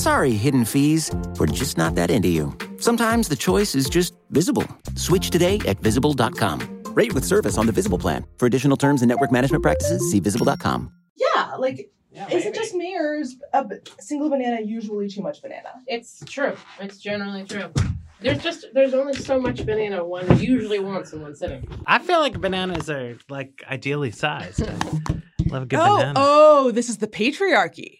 Sorry, 0.00 0.32
hidden 0.32 0.64
fees. 0.64 1.10
We're 1.38 1.44
just 1.44 1.76
not 1.76 1.94
that 1.96 2.10
into 2.10 2.28
you. 2.28 2.56
Sometimes 2.78 3.28
the 3.28 3.36
choice 3.36 3.74
is 3.74 3.86
just 3.86 4.14
visible. 4.30 4.66
Switch 4.94 5.28
today 5.28 5.60
at 5.66 5.78
visible.com. 5.80 6.84
Rate 6.94 7.12
with 7.12 7.22
service 7.22 7.58
on 7.58 7.66
the 7.66 7.72
Visible 7.72 7.98
plan. 7.98 8.24
For 8.38 8.46
additional 8.46 8.78
terms 8.78 9.02
and 9.02 9.10
network 9.10 9.30
management 9.30 9.62
practices, 9.62 10.10
see 10.10 10.18
visible.com. 10.18 10.90
Yeah, 11.16 11.54
like, 11.56 11.90
Yeah, 12.12 12.30
is 12.30 12.46
it 12.46 12.54
just 12.54 12.72
me 12.74 12.96
or 12.96 13.16
is 13.16 13.36
a 13.52 13.66
single 13.98 14.30
banana 14.30 14.62
usually 14.62 15.06
too 15.06 15.20
much 15.20 15.42
banana? 15.42 15.68
It's 15.86 16.24
true. 16.24 16.56
It's 16.80 16.96
generally 16.96 17.44
true. 17.44 17.70
There's 18.22 18.42
just 18.42 18.68
there's 18.72 18.94
only 18.94 19.12
so 19.12 19.38
much 19.38 19.66
banana 19.66 20.02
one 20.02 20.40
usually 20.40 20.78
wants 20.78 21.12
in 21.12 21.20
one 21.20 21.36
sitting. 21.36 21.68
I 21.86 21.98
feel 21.98 22.20
like 22.20 22.40
bananas 22.40 22.88
are 22.88 23.18
like 23.28 23.62
ideally 23.70 24.12
sized. 24.12 24.62
I 24.62 24.72
love 25.50 25.64
a 25.64 25.66
good 25.66 25.78
oh, 25.78 25.98
banana. 25.98 26.14
oh, 26.16 26.70
this 26.70 26.88
is 26.88 26.96
the 26.96 27.06
patriarchy. 27.06 27.98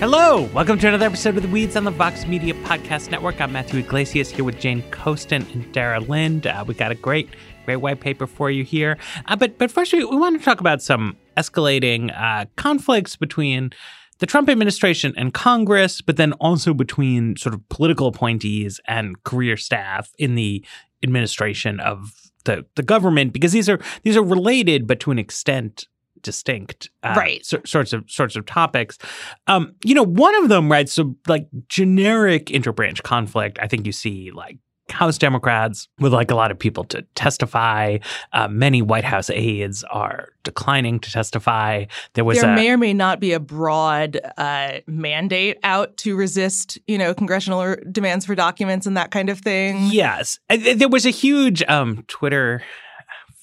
Hello, 0.00 0.48
welcome 0.54 0.78
to 0.78 0.88
another 0.88 1.04
episode 1.04 1.36
of 1.36 1.42
the 1.42 1.48
Weeds 1.50 1.76
on 1.76 1.84
the 1.84 1.90
Vox 1.90 2.26
Media 2.26 2.54
Podcast 2.54 3.10
Network. 3.10 3.38
I'm 3.38 3.52
Matthew 3.52 3.80
Yglesias 3.80 4.30
here 4.30 4.46
with 4.46 4.58
Jane 4.58 4.80
Coaston 4.90 5.46
and 5.52 5.70
Dara 5.74 6.00
Lind. 6.00 6.46
Uh, 6.46 6.64
we 6.66 6.72
got 6.72 6.90
a 6.90 6.94
great, 6.94 7.28
great 7.66 7.76
white 7.76 8.00
paper 8.00 8.26
for 8.26 8.50
you 8.50 8.64
here. 8.64 8.96
Uh, 9.26 9.36
but 9.36 9.58
but 9.58 9.70
first, 9.70 9.92
we, 9.92 10.02
we 10.02 10.16
want 10.16 10.38
to 10.38 10.42
talk 10.42 10.58
about 10.58 10.80
some 10.80 11.18
escalating 11.36 12.18
uh, 12.18 12.46
conflicts 12.56 13.14
between 13.14 13.72
the 14.20 14.26
Trump 14.26 14.48
administration 14.48 15.12
and 15.18 15.34
Congress, 15.34 16.00
but 16.00 16.16
then 16.16 16.32
also 16.32 16.72
between 16.72 17.36
sort 17.36 17.54
of 17.54 17.68
political 17.68 18.06
appointees 18.06 18.80
and 18.86 19.22
career 19.24 19.58
staff 19.58 20.14
in 20.18 20.34
the 20.34 20.64
administration 21.02 21.78
of 21.78 22.14
the 22.46 22.64
the 22.74 22.82
government, 22.82 23.34
because 23.34 23.52
these 23.52 23.68
are 23.68 23.78
these 24.02 24.16
are 24.16 24.24
related, 24.24 24.86
but 24.86 24.98
to 25.00 25.10
an 25.10 25.18
extent 25.18 25.88
distinct 26.22 26.90
uh, 27.02 27.14
Right. 27.16 27.44
so- 27.44 27.60
sorts 27.64 27.92
of 27.92 28.04
sorts 28.10 28.36
of 28.36 28.46
topics 28.46 28.98
um 29.46 29.74
you 29.84 29.94
know 29.94 30.04
one 30.04 30.34
of 30.42 30.48
them 30.48 30.70
right 30.70 30.88
so 30.88 31.14
like 31.26 31.46
generic 31.68 32.46
interbranch 32.46 33.02
conflict 33.02 33.58
i 33.60 33.66
think 33.66 33.86
you 33.86 33.92
see 33.92 34.30
like 34.30 34.58
house 34.90 35.18
democrats 35.18 35.86
would 36.00 36.10
like 36.10 36.32
a 36.32 36.34
lot 36.34 36.50
of 36.50 36.58
people 36.58 36.82
to 36.82 37.02
testify 37.14 37.96
uh, 38.32 38.48
many 38.48 38.82
white 38.82 39.04
house 39.04 39.30
aides 39.30 39.84
are 39.92 40.30
declining 40.42 40.98
to 40.98 41.12
testify 41.12 41.84
there 42.14 42.24
was 42.24 42.40
there 42.40 42.50
a 42.52 42.54
may 42.56 42.70
or 42.70 42.76
may 42.76 42.92
not 42.92 43.20
be 43.20 43.32
a 43.32 43.38
broad 43.38 44.18
uh, 44.36 44.78
mandate 44.88 45.58
out 45.62 45.96
to 45.98 46.16
resist, 46.16 46.76
you 46.88 46.98
know, 46.98 47.14
congressional 47.14 47.76
demands 47.92 48.26
for 48.26 48.34
documents 48.34 48.84
and 48.86 48.96
that 48.96 49.10
kind 49.12 49.28
of 49.28 49.38
thing. 49.38 49.76
Yes. 49.92 50.40
There 50.48 50.88
was 50.88 51.06
a 51.06 51.10
huge 51.10 51.62
um, 51.68 52.02
Twitter 52.08 52.62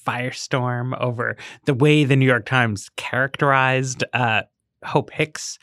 firestorm 0.08 0.98
over 1.00 1.36
the 1.66 1.74
way 1.74 2.04
the 2.04 2.16
New 2.16 2.26
York 2.26 2.46
Times 2.46 2.90
characterized 2.96 4.04
uh, 4.14 4.42
Hope 4.84 5.10
Hicks, 5.12 5.58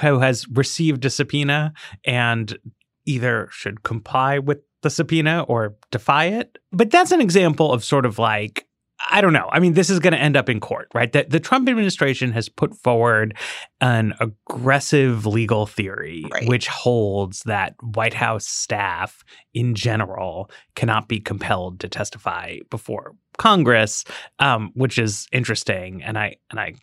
who 0.00 0.18
has 0.18 0.48
received 0.48 1.04
a 1.04 1.10
subpoena 1.10 1.72
and 2.04 2.58
either 3.06 3.48
should 3.52 3.82
comply 3.82 4.38
with 4.38 4.58
the 4.82 4.90
subpoena 4.90 5.44
or 5.48 5.76
defy 5.90 6.26
it. 6.26 6.58
But 6.72 6.90
that's 6.90 7.12
an 7.12 7.20
example 7.20 7.72
of 7.72 7.84
sort 7.84 8.06
of 8.06 8.18
like, 8.18 8.66
I 9.10 9.20
don't 9.20 9.32
know. 9.32 9.48
I 9.52 9.60
mean, 9.60 9.74
this 9.74 9.90
is 9.90 9.98
going 9.98 10.12
to 10.12 10.18
end 10.18 10.36
up 10.36 10.48
in 10.48 10.60
court, 10.60 10.88
right? 10.94 11.12
The, 11.12 11.26
the 11.28 11.40
Trump 11.40 11.68
administration 11.68 12.32
has 12.32 12.48
put 12.48 12.74
forward 12.74 13.36
an 13.80 14.14
aggressive 14.20 15.26
legal 15.26 15.66
theory, 15.66 16.24
Right. 16.32 16.48
which 16.48 16.68
holds 16.68 17.42
that 17.42 17.74
White 17.82 18.14
House 18.14 18.46
staff 18.46 19.22
in 19.52 19.74
general 19.74 20.50
cannot 20.74 21.08
be 21.08 21.20
compelled 21.20 21.80
to 21.80 21.88
testify 21.88 22.58
before 22.70 23.14
Congress, 23.36 24.04
um, 24.38 24.70
which 24.74 24.98
is 24.98 25.26
interesting. 25.32 26.02
And 26.02 26.18
I 26.18 26.36
and 26.50 26.58
I 26.58 26.74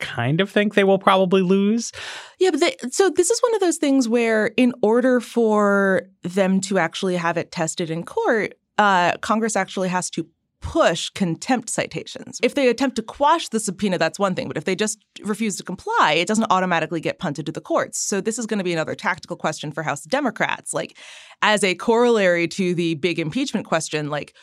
kind 0.00 0.40
of 0.40 0.50
think 0.50 0.74
they 0.74 0.84
will 0.84 0.98
probably 0.98 1.42
lose. 1.42 1.92
Yeah, 2.38 2.50
but 2.50 2.60
they, 2.60 2.76
so 2.90 3.10
this 3.10 3.30
is 3.30 3.40
one 3.42 3.54
of 3.54 3.60
those 3.60 3.78
things 3.78 4.08
where, 4.08 4.46
in 4.56 4.72
order 4.82 5.20
for 5.20 6.08
them 6.22 6.60
to 6.62 6.78
actually 6.78 7.16
have 7.16 7.36
it 7.36 7.50
tested 7.50 7.90
in 7.90 8.04
court, 8.04 8.54
uh, 8.78 9.16
Congress 9.18 9.56
actually 9.56 9.88
has 9.88 10.08
to 10.10 10.26
push 10.60 11.08
contempt 11.10 11.70
citations. 11.70 12.38
If 12.42 12.54
they 12.54 12.68
attempt 12.68 12.96
to 12.96 13.02
quash 13.02 13.48
the 13.48 13.60
subpoena, 13.60 13.98
that's 13.98 14.18
one 14.18 14.34
thing. 14.34 14.48
But 14.48 14.56
if 14.56 14.64
they 14.64 14.74
just 14.74 14.98
refuse 15.22 15.56
to 15.56 15.62
comply, 15.62 16.14
it 16.16 16.28
doesn't 16.28 16.50
automatically 16.50 17.00
get 17.00 17.18
punted 17.18 17.46
to 17.46 17.52
the 17.52 17.60
courts. 17.60 17.98
So 17.98 18.20
this 18.20 18.38
is 18.38 18.46
going 18.46 18.58
to 18.58 18.64
be 18.64 18.72
another 18.72 18.94
tactical 18.94 19.36
question 19.36 19.72
for 19.72 19.82
House 19.82 20.02
Democrats. 20.02 20.74
Like, 20.74 20.96
as 21.42 21.62
a 21.62 21.74
corollary 21.74 22.48
to 22.48 22.74
the 22.74 22.94
big 22.96 23.18
impeachment 23.18 23.66
question, 23.66 24.10
like, 24.10 24.34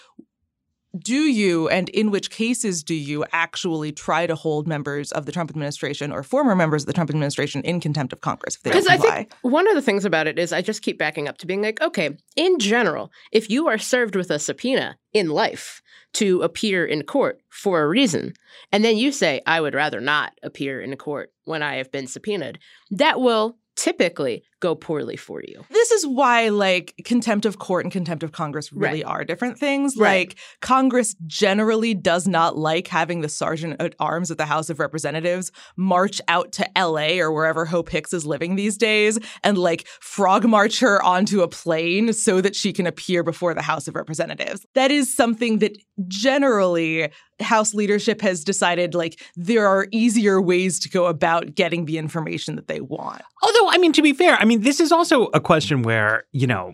do 0.97 1.23
you 1.23 1.67
and 1.69 1.89
in 1.89 2.11
which 2.11 2.29
cases 2.29 2.83
do 2.83 2.93
you 2.93 3.25
actually 3.31 3.91
try 3.91 4.25
to 4.25 4.35
hold 4.35 4.67
members 4.67 5.11
of 5.11 5.25
the 5.25 5.31
Trump 5.31 5.49
administration 5.49 6.11
or 6.11 6.23
former 6.23 6.55
members 6.55 6.83
of 6.83 6.87
the 6.87 6.93
Trump 6.93 7.09
administration 7.09 7.61
in 7.63 7.79
contempt 7.79 8.13
of 8.13 8.21
Congress 8.21 8.55
if 8.55 8.63
they 8.63 8.71
don't 8.71 8.83
Because 8.83 9.05
I 9.05 9.15
think 9.15 9.33
one 9.41 9.67
of 9.67 9.75
the 9.75 9.81
things 9.81 10.05
about 10.05 10.27
it 10.27 10.39
is 10.39 10.53
I 10.53 10.61
just 10.61 10.81
keep 10.81 10.97
backing 10.97 11.27
up 11.27 11.37
to 11.39 11.47
being 11.47 11.61
like, 11.61 11.81
okay, 11.81 12.17
in 12.35 12.59
general, 12.59 13.11
if 13.31 13.49
you 13.49 13.67
are 13.67 13.77
served 13.77 14.15
with 14.15 14.31
a 14.31 14.39
subpoena 14.39 14.97
in 15.13 15.29
life 15.29 15.81
to 16.13 16.41
appear 16.43 16.85
in 16.85 17.03
court 17.03 17.41
for 17.49 17.81
a 17.81 17.87
reason, 17.87 18.33
and 18.71 18.83
then 18.83 18.97
you 18.97 19.11
say, 19.11 19.41
I 19.45 19.61
would 19.61 19.73
rather 19.73 19.99
not 19.99 20.33
appear 20.43 20.81
in 20.81 20.95
court 20.95 21.33
when 21.43 21.61
I 21.61 21.75
have 21.75 21.91
been 21.91 22.07
subpoenaed, 22.07 22.59
that 22.91 23.19
will 23.19 23.57
typically 23.75 24.43
go 24.65 24.73
poorly 24.75 25.15
for 25.17 25.41
you. 25.47 25.57
this 25.69 25.91
is 25.91 26.03
why 26.07 26.49
like 26.49 26.93
contempt 27.05 27.45
of 27.45 27.59
court 27.59 27.85
and 27.85 27.91
contempt 27.91 28.23
of 28.23 28.31
Congress 28.31 28.71
really 28.73 29.03
Right. 29.03 29.11
are 29.19 29.23
different 29.23 29.57
things. 29.59 29.95
Right. 29.97 30.29
Like 30.29 30.37
Congress 30.61 31.15
generally 31.27 31.93
does 31.93 32.27
not 32.27 32.57
like 32.57 32.87
having 32.87 33.21
the 33.21 33.29
sergeant 33.29 33.75
at 33.79 33.93
arms 33.99 34.31
of 34.31 34.37
the 34.37 34.45
House 34.53 34.69
of 34.71 34.79
Representatives 34.79 35.51
march 35.77 36.19
out 36.27 36.51
to 36.53 36.63
LA 36.75 37.19
or 37.23 37.31
wherever 37.31 37.65
Hope 37.65 37.89
Hicks 37.89 38.13
is 38.13 38.25
living 38.25 38.55
these 38.55 38.77
days 38.77 39.19
and 39.43 39.57
like 39.57 39.85
frog 40.01 40.45
march 40.45 40.79
her 40.79 41.01
onto 41.03 41.41
a 41.41 41.47
plane 41.47 42.11
so 42.13 42.41
that 42.41 42.55
she 42.55 42.73
can 42.73 42.87
appear 42.87 43.21
before 43.23 43.53
the 43.53 43.61
House 43.61 43.87
of 43.87 43.95
Representatives. 43.95 44.65
That 44.73 44.89
is 44.91 45.13
something 45.15 45.59
that 45.59 45.77
generally 46.07 47.09
House 47.41 47.73
leadership 47.73 48.21
has 48.21 48.45
decided 48.45 48.95
like 48.95 49.21
there 49.35 49.67
are 49.67 49.87
easier 49.91 50.41
ways 50.41 50.79
to 50.79 50.89
go 50.89 51.05
about 51.07 51.53
getting 51.53 51.83
the 51.85 51.97
information 51.97 52.55
that 52.55 52.67
they 52.69 52.79
want. 52.79 53.21
Although, 53.43 53.69
I 53.71 53.77
mean, 53.77 53.91
to 53.93 54.01
be 54.01 54.13
fair, 54.13 54.35
I 54.39 54.45
mean, 54.45 54.54
this 54.63 54.79
is 54.79 54.91
also 54.91 55.25
a 55.27 55.39
question 55.39 55.81
where, 55.81 56.25
you 56.31 56.47
know, 56.47 56.73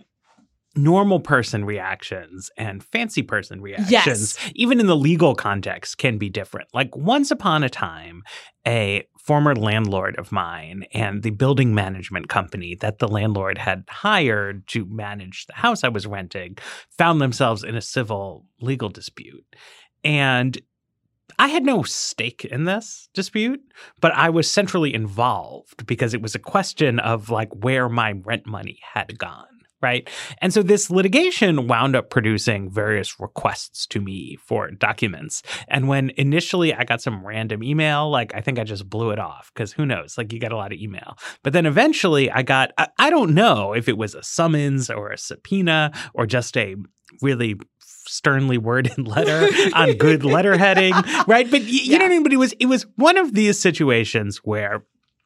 normal 0.74 1.20
person 1.20 1.64
reactions 1.64 2.50
and 2.56 2.82
fancy 2.82 3.22
person 3.22 3.60
reactions, 3.60 4.38
even 4.54 4.80
in 4.80 4.86
the 4.86 4.96
legal 4.96 5.34
context, 5.34 5.98
can 5.98 6.16
be 6.16 6.30
different. 6.30 6.68
Like, 6.72 6.96
once 6.96 7.30
upon 7.30 7.62
a 7.62 7.68
time, 7.68 8.22
a 8.66 9.06
former 9.18 9.54
landlord 9.54 10.18
of 10.18 10.32
mine 10.32 10.84
and 10.92 11.22
the 11.22 11.30
building 11.30 11.74
management 11.74 12.28
company 12.28 12.74
that 12.80 12.98
the 12.98 13.06
landlord 13.06 13.58
had 13.58 13.84
hired 13.88 14.66
to 14.68 14.84
manage 14.86 15.46
the 15.46 15.52
house 15.52 15.84
I 15.84 15.88
was 15.88 16.06
renting 16.06 16.56
found 16.96 17.20
themselves 17.20 17.62
in 17.62 17.76
a 17.76 17.80
civil 17.80 18.46
legal 18.60 18.88
dispute. 18.88 19.44
And 20.02 20.60
I 21.38 21.48
had 21.48 21.64
no 21.64 21.82
stake 21.82 22.44
in 22.44 22.64
this 22.64 23.08
dispute, 23.14 23.60
but 24.00 24.12
I 24.14 24.30
was 24.30 24.50
centrally 24.50 24.94
involved 24.94 25.86
because 25.86 26.14
it 26.14 26.22
was 26.22 26.34
a 26.34 26.38
question 26.38 26.98
of 27.00 27.30
like 27.30 27.52
where 27.54 27.88
my 27.88 28.12
rent 28.24 28.46
money 28.46 28.78
had 28.94 29.18
gone. 29.18 29.46
right? 29.82 30.08
And 30.38 30.54
so 30.54 30.62
this 30.62 30.90
litigation 30.90 31.66
wound 31.66 31.96
up 31.96 32.08
producing 32.08 32.70
various 32.70 33.18
requests 33.20 33.86
to 33.88 34.00
me 34.00 34.38
for 34.40 34.70
documents. 34.70 35.42
And 35.68 35.88
when 35.88 36.10
initially 36.16 36.72
I 36.72 36.84
got 36.84 37.02
some 37.02 37.26
random 37.26 37.62
email, 37.64 38.08
like 38.08 38.32
I 38.34 38.40
think 38.40 38.58
I 38.58 38.64
just 38.64 38.88
blew 38.88 39.10
it 39.10 39.18
off 39.18 39.50
because 39.52 39.72
who 39.72 39.84
knows? 39.84 40.16
Like 40.16 40.32
you 40.32 40.38
get 40.38 40.52
a 40.52 40.56
lot 40.56 40.72
of 40.72 40.78
email. 40.78 41.18
But 41.42 41.52
then 41.52 41.66
eventually 41.66 42.30
I 42.30 42.42
got, 42.42 42.70
I, 42.78 42.88
I 42.98 43.10
don't 43.10 43.34
know 43.34 43.72
if 43.74 43.88
it 43.88 43.98
was 43.98 44.14
a 44.14 44.22
summons 44.22 44.88
or 44.88 45.10
a 45.10 45.18
subpoena 45.18 45.90
or 46.14 46.26
just 46.26 46.56
a 46.56 46.76
really 47.20 47.56
sternly 48.06 48.58
worded 48.58 48.98
letter 49.08 49.48
on 49.74 49.92
good 49.94 50.20
letterheading, 50.22 50.92
right? 51.26 51.50
But 51.50 51.60
y- 51.62 51.66
you 51.68 51.98
know 51.98 52.04
what 52.04 52.10
I 52.12 52.14
mean? 52.14 52.22
But 52.22 52.32
it 52.32 52.38
was 52.38 52.52
it 52.54 52.66
was 52.66 52.86
one 52.96 53.16
of 53.16 53.34
these 53.34 53.58
situations 53.58 54.38
where 54.38 54.84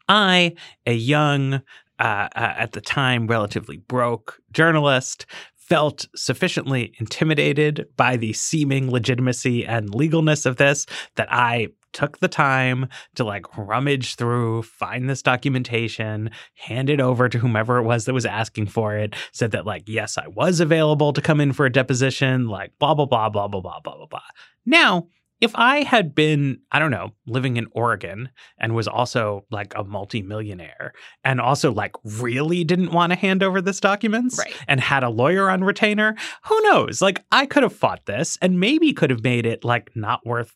I, 0.08 0.54
a 0.86 0.94
young 0.94 1.54
uh, 1.54 1.58
uh, 1.98 2.28
at 2.34 2.72
the 2.72 2.80
time 2.80 3.26
relatively 3.26 3.78
broke 3.78 4.38
journalist, 4.52 5.26
felt 5.56 6.06
sufficiently 6.14 6.94
intimidated 7.00 7.88
by 7.96 8.16
the 8.16 8.32
seeming 8.32 8.90
legitimacy 8.90 9.66
and 9.66 9.92
legalness 9.94 10.46
of 10.46 10.56
this 10.56 10.86
that 11.16 11.26
I 11.30 11.68
took 11.96 12.18
the 12.18 12.28
time 12.28 12.88
to 13.14 13.24
like 13.24 13.56
rummage 13.56 14.16
through, 14.16 14.62
find 14.62 15.08
this 15.08 15.22
documentation, 15.22 16.30
hand 16.52 16.90
it 16.90 17.00
over 17.00 17.26
to 17.26 17.38
whomever 17.38 17.78
it 17.78 17.84
was 17.84 18.04
that 18.04 18.12
was 18.12 18.26
asking 18.26 18.66
for 18.66 18.94
it, 18.94 19.14
said 19.32 19.52
that 19.52 19.64
like, 19.64 19.84
yes, 19.86 20.18
I 20.18 20.26
was 20.26 20.60
available 20.60 21.14
to 21.14 21.22
come 21.22 21.40
in 21.40 21.54
for 21.54 21.64
a 21.64 21.72
deposition, 21.72 22.48
like 22.48 22.72
blah, 22.78 22.92
blah, 22.92 23.06
blah, 23.06 23.30
blah, 23.30 23.48
blah, 23.48 23.62
blah, 23.62 23.80
blah, 23.80 23.96
blah, 23.96 24.06
blah. 24.06 24.20
Now, 24.66 25.08
if 25.40 25.52
I 25.54 25.84
had 25.84 26.14
been, 26.14 26.60
I 26.70 26.78
don't 26.78 26.90
know, 26.90 27.12
living 27.26 27.56
in 27.56 27.66
Oregon 27.72 28.28
and 28.58 28.74
was 28.74 28.88
also 28.88 29.46
like 29.50 29.74
a 29.74 29.82
multimillionaire 29.82 30.92
and 31.24 31.40
also 31.40 31.72
like 31.72 31.92
really 32.04 32.62
didn't 32.62 32.92
want 32.92 33.12
to 33.12 33.18
hand 33.18 33.42
over 33.42 33.62
this 33.62 33.80
documents 33.80 34.38
right. 34.38 34.54
and 34.68 34.80
had 34.82 35.02
a 35.02 35.08
lawyer 35.08 35.48
on 35.48 35.64
retainer, 35.64 36.14
who 36.44 36.60
knows? 36.62 37.00
Like 37.00 37.24
I 37.32 37.46
could 37.46 37.62
have 37.62 37.74
fought 37.74 38.04
this 38.04 38.36
and 38.42 38.60
maybe 38.60 38.92
could 38.92 39.10
have 39.10 39.24
made 39.24 39.46
it 39.46 39.64
like 39.64 39.90
not 39.94 40.26
worth 40.26 40.54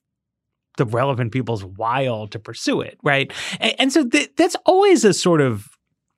the 0.80 0.86
relevant 0.86 1.30
people's 1.30 1.62
while 1.62 2.26
to 2.28 2.38
pursue 2.38 2.80
it, 2.80 2.98
right? 3.02 3.30
And, 3.60 3.74
and 3.78 3.92
so 3.92 4.08
th- 4.08 4.32
that's 4.36 4.56
always 4.64 5.04
a 5.04 5.12
sort 5.12 5.42
of 5.42 5.68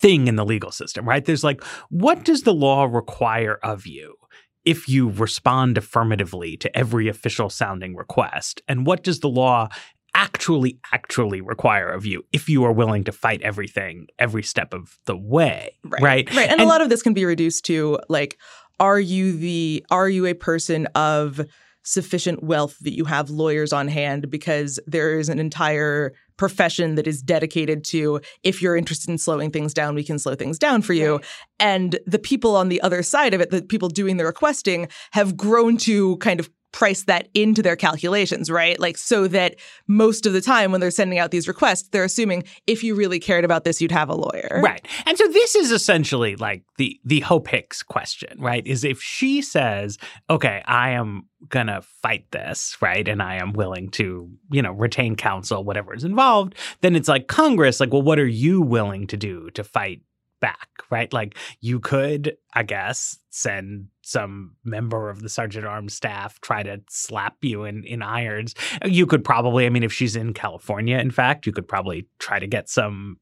thing 0.00 0.28
in 0.28 0.36
the 0.36 0.44
legal 0.44 0.70
system, 0.70 1.06
right? 1.06 1.24
There's 1.24 1.42
like, 1.42 1.62
what 1.90 2.24
does 2.24 2.44
the 2.44 2.54
law 2.54 2.84
require 2.84 3.58
of 3.62 3.86
you? 3.86 4.16
if 4.64 4.88
you 4.88 5.10
respond 5.10 5.76
affirmatively 5.76 6.56
to 6.56 6.78
every 6.78 7.08
official 7.08 7.50
sounding 7.50 7.96
request? 7.96 8.62
And 8.68 8.86
what 8.86 9.02
does 9.02 9.18
the 9.18 9.28
law 9.28 9.68
actually 10.14 10.78
actually 10.92 11.40
require 11.40 11.88
of 11.88 12.04
you 12.04 12.22
if 12.32 12.48
you 12.48 12.64
are 12.64 12.72
willing 12.72 13.02
to 13.02 13.10
fight 13.10 13.40
everything 13.42 14.06
every 14.20 14.42
step 14.42 14.74
of 14.74 14.98
the 15.06 15.16
way 15.16 15.74
right 15.84 16.02
right, 16.02 16.34
right. 16.36 16.50
And, 16.50 16.60
and, 16.60 16.60
a 16.60 16.66
lot 16.66 16.82
of 16.82 16.90
this 16.90 17.02
can 17.02 17.14
be 17.14 17.24
reduced 17.24 17.64
to 17.64 17.98
like 18.10 18.36
are 18.78 19.00
you 19.00 19.34
the 19.34 19.84
are 19.90 20.10
you 20.10 20.26
a 20.26 20.34
person 20.34 20.86
of 20.94 21.40
sufficient 21.82 22.42
wealth 22.42 22.76
that 22.80 22.94
you 22.94 23.04
have 23.04 23.30
lawyers 23.30 23.72
on 23.72 23.88
hand 23.88 24.30
because 24.30 24.78
there 24.86 25.18
is 25.18 25.28
an 25.28 25.38
entire 25.38 26.12
profession 26.36 26.94
that 26.94 27.06
is 27.06 27.22
dedicated 27.22 27.84
to 27.84 28.20
if 28.42 28.62
you're 28.62 28.76
interested 28.76 29.10
in 29.10 29.18
slowing 29.18 29.50
things 29.50 29.74
down, 29.74 29.94
we 29.94 30.04
can 30.04 30.18
slow 30.18 30.34
things 30.34 30.58
down 30.58 30.82
for 30.82 30.92
you. 30.92 31.16
Right. 31.16 31.24
And 31.60 31.98
the 32.06 32.18
people 32.18 32.56
on 32.56 32.68
the 32.68 32.80
other 32.82 33.02
side 33.02 33.34
of 33.34 33.40
it, 33.40 33.50
the 33.50 33.62
people 33.62 33.88
doing 33.88 34.16
the 34.16 34.24
requesting, 34.24 34.88
have 35.12 35.36
grown 35.36 35.76
to 35.78 36.16
kind 36.18 36.40
of 36.40 36.50
price 36.72 37.04
that 37.04 37.28
into 37.34 37.62
their 37.62 37.76
calculations, 37.76 38.50
right? 38.50 38.78
Like 38.80 38.98
so 38.98 39.28
that 39.28 39.56
most 39.86 40.26
of 40.26 40.32
the 40.32 40.40
time 40.40 40.72
when 40.72 40.80
they're 40.80 40.90
sending 40.90 41.18
out 41.18 41.30
these 41.30 41.46
requests, 41.46 41.88
they're 41.88 42.04
assuming 42.04 42.44
if 42.66 42.82
you 42.82 42.94
really 42.94 43.20
cared 43.20 43.44
about 43.44 43.64
this, 43.64 43.80
you'd 43.80 43.92
have 43.92 44.08
a 44.08 44.14
lawyer. 44.14 44.60
Right. 44.62 44.86
And 45.06 45.16
so 45.16 45.28
this 45.28 45.54
is 45.54 45.70
essentially 45.70 46.36
like 46.36 46.64
the 46.78 46.98
the 47.04 47.20
Hope 47.20 47.48
Hicks 47.48 47.82
question, 47.82 48.40
right? 48.40 48.66
Is 48.66 48.84
if 48.84 49.00
she 49.02 49.42
says, 49.42 49.98
"Okay, 50.30 50.62
I 50.66 50.90
am 50.90 51.28
going 51.48 51.66
to 51.66 51.82
fight 51.82 52.30
this, 52.30 52.76
right? 52.80 53.06
And 53.06 53.22
I 53.22 53.36
am 53.36 53.52
willing 53.52 53.90
to, 53.90 54.30
you 54.50 54.62
know, 54.62 54.72
retain 54.72 55.16
counsel 55.16 55.64
whatever 55.64 55.94
is 55.94 56.04
involved," 56.04 56.54
then 56.80 56.96
it's 56.96 57.08
like 57.08 57.28
Congress 57.28 57.80
like, 57.80 57.92
"Well, 57.92 58.02
what 58.02 58.18
are 58.18 58.26
you 58.26 58.62
willing 58.62 59.06
to 59.08 59.16
do 59.16 59.50
to 59.50 59.62
fight 59.62 60.02
back, 60.42 60.68
right? 60.90 61.10
Like 61.10 61.38
you 61.60 61.80
could, 61.80 62.36
I 62.52 62.64
guess, 62.64 63.18
send 63.30 63.86
some 64.02 64.56
member 64.64 65.08
of 65.08 65.22
the 65.22 65.28
sergeant 65.28 65.66
arms 65.66 65.94
staff 65.94 66.40
try 66.40 66.62
to 66.62 66.80
slap 66.88 67.36
you 67.42 67.64
in 67.64 67.84
in 67.84 68.02
irons. 68.02 68.54
You 68.84 69.06
could 69.06 69.24
probably, 69.24 69.66
I 69.66 69.70
mean, 69.70 69.82
if 69.82 69.92
she's 69.92 70.16
in 70.16 70.34
California, 70.34 70.98
in 70.98 71.10
fact, 71.10 71.46
you 71.46 71.52
could 71.52 71.68
probably 71.68 72.06
try 72.18 72.38
to 72.38 72.46
get 72.46 72.68
some 72.68 73.18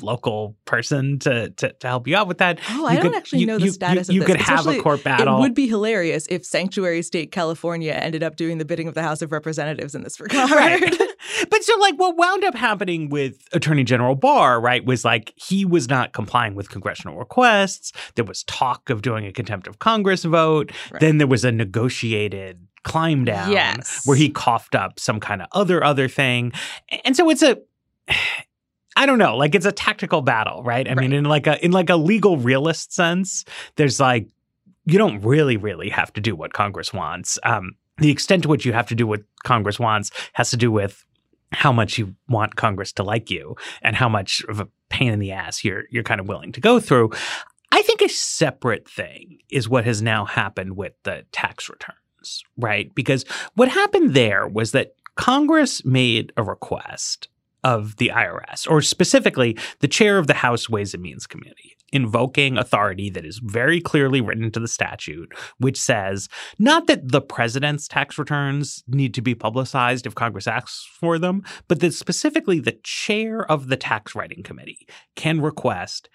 local 0.00 0.56
person 0.64 1.18
to, 1.20 1.50
to, 1.50 1.72
to 1.72 1.86
help 1.86 2.08
you 2.08 2.16
out 2.16 2.26
with 2.26 2.38
that. 2.38 2.58
Oh, 2.70 2.80
you 2.80 2.86
I 2.86 2.96
could, 2.96 3.02
don't 3.04 3.14
actually 3.14 3.40
you, 3.40 3.46
know 3.46 3.58
the 3.58 3.66
you, 3.66 3.72
status 3.72 4.08
you, 4.08 4.12
of 4.22 4.28
you 4.28 4.34
this. 4.34 4.46
could 4.46 4.54
have 4.54 4.66
a 4.66 4.80
court 4.80 5.04
battle. 5.04 5.38
It 5.38 5.40
would 5.40 5.54
be 5.54 5.68
hilarious 5.68 6.26
if 6.30 6.44
Sanctuary 6.44 7.02
State 7.02 7.30
California 7.32 7.92
ended 7.92 8.22
up 8.22 8.36
doing 8.36 8.58
the 8.58 8.64
bidding 8.64 8.88
of 8.88 8.94
the 8.94 9.02
House 9.02 9.22
of 9.22 9.32
Representatives 9.32 9.94
in 9.94 10.02
this 10.02 10.18
regard. 10.20 10.50
Right. 10.50 11.00
but 11.50 11.62
so 11.62 11.78
like 11.78 11.94
what 11.96 12.16
wound 12.16 12.44
up 12.44 12.54
happening 12.54 13.08
with 13.08 13.46
Attorney 13.52 13.84
General 13.84 14.14
Barr, 14.14 14.60
right, 14.60 14.84
was 14.84 15.04
like 15.04 15.32
he 15.36 15.64
was 15.64 15.88
not 15.88 16.12
complying 16.12 16.54
with 16.54 16.70
congressional 16.70 17.16
requests. 17.16 17.92
There 18.14 18.24
was 18.24 18.44
talk 18.44 18.90
of 18.90 19.02
doing 19.02 19.26
a 19.26 19.32
contempt 19.32 19.66
of 19.66 19.78
Congress 19.78 20.24
vote. 20.24 20.72
Right. 20.90 21.00
Then 21.00 21.18
there 21.18 21.26
was 21.26 21.44
a 21.44 21.52
negotiated 21.52 22.66
climb 22.84 23.24
down 23.24 23.52
yes. 23.52 24.04
where 24.04 24.16
he 24.16 24.28
coughed 24.28 24.74
up 24.74 24.98
some 24.98 25.20
kind 25.20 25.40
of 25.40 25.48
other 25.52 25.84
other 25.84 26.08
thing. 26.08 26.52
And 27.04 27.16
so 27.16 27.30
it's 27.30 27.42
a 27.42 27.58
I 28.96 29.06
don't 29.06 29.18
know, 29.18 29.36
like 29.36 29.54
it's 29.54 29.66
a 29.66 29.72
tactical 29.72 30.22
battle, 30.22 30.62
right? 30.62 30.86
I 30.86 30.90
right. 30.90 30.98
mean, 30.98 31.12
in 31.12 31.24
like 31.24 31.46
a 31.46 31.62
in 31.64 31.72
like 31.72 31.90
a 31.90 31.96
legal 31.96 32.36
realist 32.36 32.92
sense, 32.92 33.44
there's 33.76 34.00
like 34.00 34.28
you 34.84 34.98
don't 34.98 35.20
really, 35.22 35.56
really 35.56 35.88
have 35.90 36.12
to 36.14 36.20
do 36.20 36.34
what 36.34 36.52
Congress 36.52 36.92
wants. 36.92 37.38
Um, 37.44 37.76
the 37.98 38.10
extent 38.10 38.42
to 38.42 38.48
which 38.48 38.64
you 38.64 38.72
have 38.72 38.88
to 38.88 38.94
do 38.94 39.06
what 39.06 39.22
Congress 39.44 39.78
wants 39.78 40.10
has 40.32 40.50
to 40.50 40.56
do 40.56 40.70
with 40.70 41.04
how 41.52 41.72
much 41.72 41.98
you 41.98 42.14
want 42.28 42.56
Congress 42.56 42.92
to 42.92 43.02
like 43.02 43.30
you 43.30 43.54
and 43.82 43.94
how 43.94 44.08
much 44.08 44.42
of 44.48 44.60
a 44.60 44.68
pain 44.88 45.12
in 45.12 45.18
the 45.18 45.32
ass 45.32 45.64
you're 45.64 45.84
you're 45.90 46.02
kind 46.02 46.20
of 46.20 46.28
willing 46.28 46.52
to 46.52 46.60
go 46.60 46.80
through. 46.80 47.10
I 47.70 47.82
think 47.82 48.02
a 48.02 48.08
separate 48.08 48.88
thing 48.88 49.38
is 49.50 49.68
what 49.68 49.84
has 49.84 50.02
now 50.02 50.24
happened 50.24 50.76
with 50.76 50.92
the 51.04 51.24
tax 51.32 51.68
returns, 51.68 52.44
right? 52.56 52.94
Because 52.94 53.24
what 53.54 53.68
happened 53.68 54.14
there 54.14 54.46
was 54.46 54.72
that 54.72 54.94
Congress 55.14 55.84
made 55.84 56.32
a 56.36 56.42
request 56.42 57.28
of 57.64 57.96
the 57.96 58.10
IRS, 58.14 58.68
or 58.68 58.82
specifically 58.82 59.56
the 59.80 59.88
chair 59.88 60.18
of 60.18 60.26
the 60.26 60.34
House 60.34 60.68
Ways 60.68 60.94
and 60.94 61.02
Means 61.02 61.26
Committee, 61.26 61.76
invoking 61.92 62.56
authority 62.56 63.10
that 63.10 63.24
is 63.24 63.40
very 63.42 63.80
clearly 63.80 64.20
written 64.20 64.44
into 64.44 64.60
the 64.60 64.68
statute, 64.68 65.32
which 65.58 65.78
says 65.80 66.28
not 66.58 66.86
that 66.86 67.12
the 67.12 67.20
president's 67.20 67.86
tax 67.86 68.18
returns 68.18 68.82
need 68.88 69.14
to 69.14 69.22
be 69.22 69.34
publicized 69.34 70.06
if 70.06 70.14
Congress 70.14 70.46
asks 70.46 70.88
for 70.98 71.18
them, 71.18 71.42
but 71.68 71.80
that 71.80 71.94
specifically 71.94 72.58
the 72.60 72.78
chair 72.82 73.50
of 73.50 73.68
the 73.68 73.76
tax 73.76 74.14
writing 74.14 74.42
committee 74.42 74.86
can 75.14 75.40
request 75.40 76.08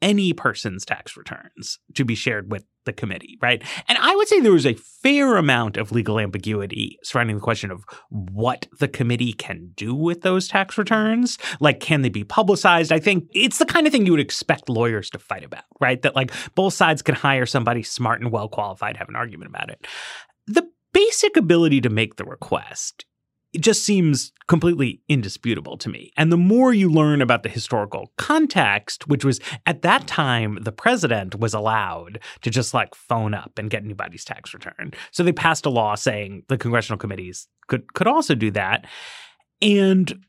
any 0.00 0.32
person's 0.32 0.84
tax 0.84 1.16
returns 1.16 1.78
to 1.94 2.04
be 2.04 2.14
shared 2.14 2.50
with 2.50 2.64
the 2.84 2.92
committee, 2.92 3.38
right? 3.42 3.62
And 3.86 3.98
I 3.98 4.14
would 4.16 4.28
say 4.28 4.40
there 4.40 4.52
was 4.52 4.66
a 4.66 4.74
fair 4.74 5.36
amount 5.36 5.76
of 5.76 5.92
legal 5.92 6.18
ambiguity 6.18 6.98
surrounding 7.02 7.36
the 7.36 7.42
question 7.42 7.70
of 7.70 7.84
what 8.08 8.66
the 8.78 8.88
committee 8.88 9.32
can 9.32 9.72
do 9.74 9.94
with 9.94 10.22
those 10.22 10.48
tax 10.48 10.78
returns. 10.78 11.36
Like, 11.60 11.80
can 11.80 12.02
they 12.02 12.08
be 12.08 12.24
publicized? 12.24 12.92
I 12.92 12.98
think 12.98 13.28
it's 13.34 13.58
the 13.58 13.66
kind 13.66 13.86
of 13.86 13.92
thing 13.92 14.06
you 14.06 14.12
would 14.12 14.20
expect 14.20 14.68
lawyers 14.68 15.10
to 15.10 15.18
fight 15.18 15.44
about, 15.44 15.64
right? 15.80 16.00
That 16.02 16.16
like 16.16 16.32
both 16.54 16.74
sides 16.74 17.02
can 17.02 17.14
hire 17.14 17.46
somebody 17.46 17.82
smart 17.82 18.20
and 18.20 18.32
well 18.32 18.48
qualified, 18.48 18.96
have 18.96 19.08
an 19.08 19.16
argument 19.16 19.50
about 19.50 19.70
it. 19.70 19.86
The 20.46 20.68
basic 20.92 21.36
ability 21.36 21.82
to 21.82 21.90
make 21.90 22.16
the 22.16 22.24
request 22.24 23.04
it 23.52 23.60
just 23.60 23.82
seems 23.84 24.32
completely 24.46 25.00
indisputable 25.08 25.76
to 25.78 25.88
me. 25.88 26.12
And 26.16 26.30
the 26.30 26.36
more 26.36 26.72
you 26.72 26.90
learn 26.90 27.22
about 27.22 27.42
the 27.42 27.48
historical 27.48 28.12
context, 28.18 29.08
which 29.08 29.24
was 29.24 29.40
at 29.66 29.82
that 29.82 30.06
time, 30.06 30.58
the 30.60 30.72
president 30.72 31.38
was 31.38 31.54
allowed 31.54 32.20
to 32.42 32.50
just 32.50 32.74
like 32.74 32.94
phone 32.94 33.34
up 33.34 33.58
and 33.58 33.70
get 33.70 33.84
anybody's 33.84 34.24
tax 34.24 34.52
return. 34.52 34.92
So 35.10 35.22
they 35.22 35.32
passed 35.32 35.66
a 35.66 35.70
law 35.70 35.94
saying 35.94 36.44
the 36.48 36.58
congressional 36.58 36.98
committees 36.98 37.48
could 37.68 37.92
could 37.94 38.06
also 38.06 38.34
do 38.34 38.50
that. 38.52 38.86
And 39.62 40.24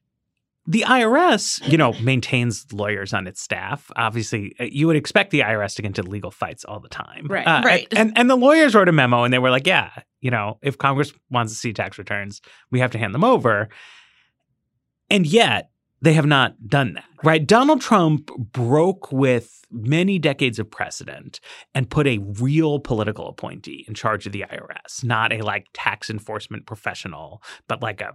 the 0.70 0.86
IRS, 0.88 1.68
you 1.68 1.80
know, 1.80 1.94
maintains 1.94 2.72
lawyers 2.72 3.12
on 3.12 3.26
its 3.26 3.42
staff. 3.42 3.90
Obviously, 3.96 4.56
uh, 4.60 4.66
you 4.66 4.86
would 4.86 4.96
expect 4.96 5.32
the 5.32 5.40
IRS 5.40 5.76
to 5.76 5.82
get 5.82 5.88
into 5.88 6.04
legal 6.04 6.30
fights 6.30 6.64
all 6.64 6.80
the 6.80 6.88
time. 6.88 7.26
Right. 7.28 7.46
Uh, 7.46 7.64
right. 7.66 7.88
And, 7.92 8.16
and 8.16 8.30
the 8.30 8.36
lawyers 8.36 8.76
wrote 8.76 8.88
a 8.88 8.92
memo 8.92 9.24
and 9.24 9.34
they 9.34 9.40
were 9.40 9.50
like, 9.50 9.66
yeah, 9.66 9.90
you 10.22 10.30
know, 10.30 10.60
if 10.62 10.78
Congress 10.78 11.12
wants 11.32 11.54
to 11.54 11.58
see 11.58 11.74
tax 11.74 11.98
returns, 11.98 12.40
we 12.70 12.82
have 12.82 12.92
to 12.92 13.00
hand 13.00 13.16
them 13.16 13.24
over. 13.24 13.70
And 15.10 15.26
yet, 15.26 15.72
they 16.02 16.14
have 16.14 16.28
not 16.28 16.56
done 16.68 16.94
that, 16.94 17.04
right? 17.24 17.46
Donald 17.46 17.82
Trump 17.82 18.30
broke 18.54 19.12
with 19.12 19.66
many 19.72 20.20
decades 20.20 20.60
of 20.60 20.70
precedent 20.70 21.40
and 21.74 21.90
put 21.90 22.08
a 22.08 22.20
real 22.20 22.80
political 22.80 23.28
appointee 23.28 23.86
in 23.88 23.96
charge 23.96 24.26
of 24.26 24.32
the 24.32 24.46
IRS, 24.50 25.04
not 25.04 25.34
a 25.34 25.42
like 25.42 25.66
tax 25.74 26.10
enforcement 26.10 26.68
professional, 26.68 27.42
but 27.68 27.82
like 27.82 28.02
a 28.02 28.14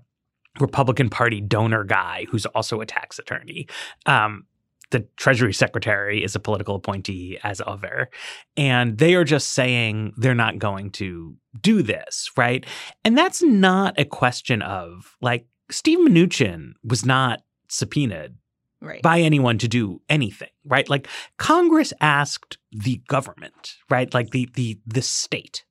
Republican 0.60 1.10
Party 1.10 1.40
donor 1.40 1.84
guy 1.84 2.26
who's 2.30 2.46
also 2.46 2.80
a 2.80 2.86
tax 2.86 3.18
attorney. 3.18 3.66
Um, 4.06 4.44
the 4.90 5.00
Treasury 5.16 5.52
Secretary 5.52 6.22
is 6.22 6.36
a 6.36 6.40
political 6.40 6.76
appointee 6.76 7.38
as 7.42 7.60
other. 7.66 8.10
And 8.56 8.98
they 8.98 9.14
are 9.14 9.24
just 9.24 9.52
saying 9.52 10.12
they're 10.16 10.34
not 10.34 10.58
going 10.58 10.90
to 10.92 11.36
do 11.60 11.82
this, 11.82 12.30
right? 12.36 12.64
And 13.04 13.18
that's 13.18 13.42
not 13.42 13.98
a 13.98 14.04
question 14.04 14.62
of 14.62 15.16
like 15.20 15.46
Steve 15.70 15.98
Mnuchin 15.98 16.74
was 16.84 17.04
not 17.04 17.40
subpoenaed 17.68 18.36
Right. 18.80 19.00
by 19.00 19.20
anyone 19.20 19.56
to 19.58 19.68
do 19.68 20.02
anything, 20.10 20.50
right? 20.66 20.86
Like 20.90 21.08
Congress 21.38 21.94
asked 22.02 22.58
the 22.70 23.00
government, 23.08 23.76
right? 23.88 24.12
Like 24.12 24.30
the 24.30 24.46
the 24.54 24.78
the 24.86 25.00
state 25.00 25.64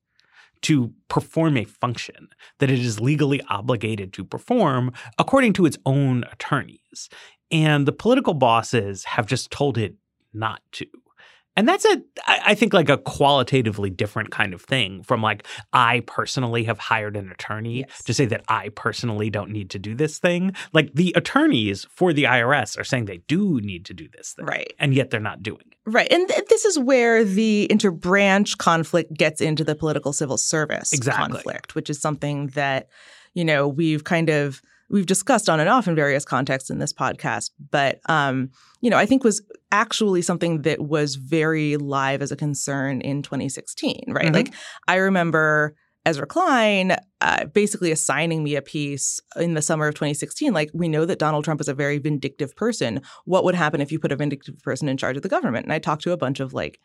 to 0.64 0.92
perform 1.08 1.56
a 1.56 1.64
function 1.64 2.28
that 2.58 2.70
it 2.70 2.78
is 2.78 3.00
legally 3.00 3.40
obligated 3.48 4.12
to 4.14 4.24
perform 4.24 4.92
according 5.18 5.52
to 5.54 5.66
its 5.66 5.78
own 5.86 6.24
attorneys. 6.32 7.08
And 7.50 7.86
the 7.86 7.92
political 7.92 8.34
bosses 8.34 9.04
have 9.04 9.26
just 9.26 9.50
told 9.50 9.78
it 9.78 9.94
not 10.32 10.60
to. 10.72 10.86
And 11.56 11.68
that's 11.68 11.84
a, 11.84 12.02
I 12.26 12.54
think, 12.54 12.72
like 12.72 12.88
a 12.88 12.98
qualitatively 12.98 13.88
different 13.88 14.30
kind 14.32 14.52
of 14.54 14.60
thing 14.62 15.02
from 15.04 15.22
like, 15.22 15.46
I 15.72 16.00
personally 16.06 16.64
have 16.64 16.78
hired 16.78 17.16
an 17.16 17.30
attorney 17.30 17.80
Yes. 17.88 18.02
to 18.04 18.14
say 18.14 18.26
that 18.26 18.44
I 18.48 18.70
personally 18.70 19.30
don't 19.30 19.50
need 19.50 19.70
to 19.70 19.78
do 19.78 19.94
this 19.94 20.18
thing. 20.18 20.52
Like 20.72 20.92
the 20.94 21.12
attorneys 21.16 21.86
for 21.94 22.12
the 22.12 22.24
IRS 22.24 22.78
are 22.78 22.84
saying 22.84 23.04
they 23.04 23.18
do 23.28 23.60
need 23.60 23.84
to 23.86 23.94
do 23.94 24.08
this 24.16 24.32
thing. 24.32 24.46
Right. 24.46 24.72
And 24.78 24.94
yet 24.94 25.10
they're 25.10 25.20
not 25.20 25.42
doing 25.42 25.62
it. 25.70 25.78
Right. 25.86 26.10
And 26.10 26.26
th- 26.28 26.46
this 26.48 26.64
is 26.64 26.78
where 26.78 27.22
the 27.24 27.68
interbranch 27.70 28.58
conflict 28.58 29.12
gets 29.14 29.40
into 29.40 29.62
the 29.64 29.74
political 29.74 30.12
civil 30.12 30.38
service 30.38 30.92
Exactly. 30.92 31.34
conflict, 31.34 31.74
which 31.74 31.88
is 31.88 32.00
something 32.00 32.48
that, 32.48 32.88
you 33.32 33.44
know, 33.44 33.68
we've 33.68 34.02
kind 34.04 34.28
of 34.28 34.60
we've 34.90 35.06
discussed 35.06 35.48
on 35.48 35.60
and 35.60 35.68
off 35.68 35.88
in 35.88 35.94
various 35.94 36.24
contexts 36.24 36.70
in 36.70 36.78
this 36.78 36.92
podcast, 36.92 37.50
but 37.70 38.00
um, 38.08 38.50
you 38.80 38.90
know, 38.90 38.98
I 38.98 39.06
think 39.06 39.24
was 39.24 39.42
actually 39.72 40.22
something 40.22 40.62
that 40.62 40.80
was 40.80 41.16
very 41.16 41.76
live 41.76 42.22
as 42.22 42.30
a 42.30 42.36
concern 42.36 43.00
in 43.00 43.22
2016, 43.22 44.04
right? 44.08 44.26
Mhm. 44.26 44.34
Like 44.34 44.54
I 44.86 44.96
remember 44.96 45.74
Ezra 46.06 46.26
Klein 46.26 46.96
uh, 47.20 47.46
basically 47.46 47.90
assigning 47.90 48.44
me 48.44 48.56
a 48.56 48.62
piece 48.62 49.20
in 49.36 49.54
the 49.54 49.62
summer 49.62 49.88
of 49.88 49.94
2016. 49.94 50.52
Like, 50.52 50.70
we 50.74 50.88
know 50.88 51.06
that 51.06 51.18
Donald 51.18 51.44
Trump 51.44 51.60
is 51.60 51.68
a 51.68 51.74
very 51.74 51.98
vindictive 51.98 52.54
person. 52.54 53.00
What 53.24 53.44
would 53.44 53.54
happen 53.54 53.80
if 53.80 53.90
you 53.90 53.98
put 53.98 54.12
a 54.12 54.16
vindictive 54.16 54.58
person 54.62 54.88
in 54.88 54.98
charge 54.98 55.16
of 55.16 55.22
the 55.22 55.28
government? 55.30 55.64
And 55.64 55.72
I 55.72 55.78
talked 55.78 56.02
to 56.02 56.12
a 56.12 56.18
bunch 56.18 56.40
of 56.40 56.52
like 56.52 56.78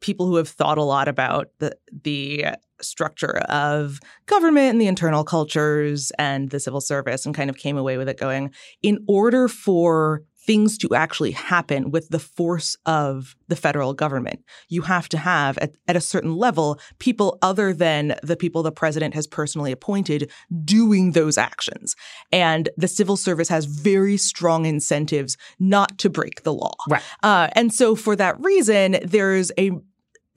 people 0.00 0.26
who 0.26 0.36
have 0.36 0.48
thought 0.48 0.78
a 0.78 0.82
lot 0.82 1.08
about 1.08 1.48
the 1.58 1.76
the 2.02 2.46
structure 2.80 3.38
of 3.48 4.00
government 4.26 4.70
and 4.70 4.80
the 4.80 4.86
internal 4.86 5.24
cultures 5.24 6.10
and 6.18 6.50
the 6.50 6.58
civil 6.58 6.80
service 6.80 7.24
and 7.24 7.34
kind 7.34 7.48
of 7.48 7.56
came 7.56 7.78
away 7.78 7.96
with 7.96 8.08
it 8.08 8.18
going 8.18 8.50
in 8.82 8.98
order 9.06 9.48
for 9.48 10.22
things 10.44 10.76
to 10.78 10.94
actually 10.94 11.30
happen 11.30 11.90
with 11.90 12.08
the 12.08 12.18
force 12.18 12.76
of 12.84 13.36
the 13.48 13.56
federal 13.56 13.94
government. 13.94 14.40
You 14.68 14.82
have 14.82 15.08
to 15.10 15.18
have 15.18 15.56
at, 15.58 15.72
at 15.86 15.96
a 15.96 16.00
certain 16.00 16.34
level 16.36 16.80
people 16.98 17.38
other 17.42 17.72
than 17.72 18.16
the 18.22 18.36
people 18.36 18.62
the 18.62 18.72
president 18.72 19.14
has 19.14 19.26
personally 19.26 19.72
appointed 19.72 20.30
doing 20.64 21.12
those 21.12 21.38
actions. 21.38 21.94
And 22.32 22.68
the 22.76 22.88
civil 22.88 23.16
service 23.16 23.48
has 23.48 23.66
very 23.66 24.16
strong 24.16 24.66
incentives 24.66 25.36
not 25.58 25.98
to 25.98 26.10
break 26.10 26.42
the 26.42 26.52
law. 26.52 26.74
Right. 26.88 27.02
uh, 27.22 27.48
and 27.52 27.72
so 27.72 27.94
for 27.94 28.16
that 28.16 28.40
reason, 28.40 28.98
there's 29.04 29.52
a 29.58 29.72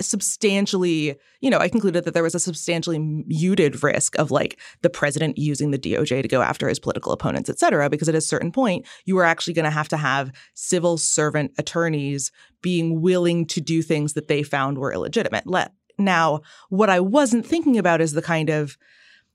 substantially, 0.02 1.16
you 1.40 1.50
know, 1.50 1.60
I 1.60 1.70
concluded 1.70 2.04
that 2.04 2.14
there 2.14 2.24
was 2.24 2.36
a 2.36 2.40
substantially 2.40 3.00
muted 3.00 3.82
risk 3.82 4.18
of 4.20 4.30
like 4.32 4.60
the 4.82 4.90
president 4.90 5.38
using 5.38 5.72
the 5.72 5.80
DOJ 5.80 6.22
to 6.22 6.28
go 6.28 6.42
after 6.42 6.68
his 6.68 6.80
political 6.80 7.12
opponents, 7.12 7.50
et 7.50 7.60
cetera, 7.60 7.90
because 7.90 8.10
at 8.10 8.16
a 8.16 8.22
certain 8.22 8.52
point, 8.52 8.86
you 9.06 9.18
are 9.18 9.24
actually 9.24 9.54
going 9.54 9.66
to 9.66 9.72
have 9.72 9.88
to 9.90 9.98
have 9.98 10.32
civil 10.54 10.98
servant 10.98 11.54
attorneys 11.58 12.32
being 12.62 13.02
willing 13.02 13.46
to 13.48 13.62
do 13.62 13.82
things 13.82 14.14
that 14.14 14.28
they 14.28 14.44
found 14.44 14.78
were 14.78 14.92
illegitimate. 14.92 15.48
Let 15.48 15.72
now, 15.98 16.42
what 16.70 16.90
I 16.90 17.00
wasn't 17.00 17.46
thinking 17.46 17.78
about 17.78 18.02
is 18.02 18.14
the 18.14 18.22
kind 18.22 18.50
of 18.50 18.78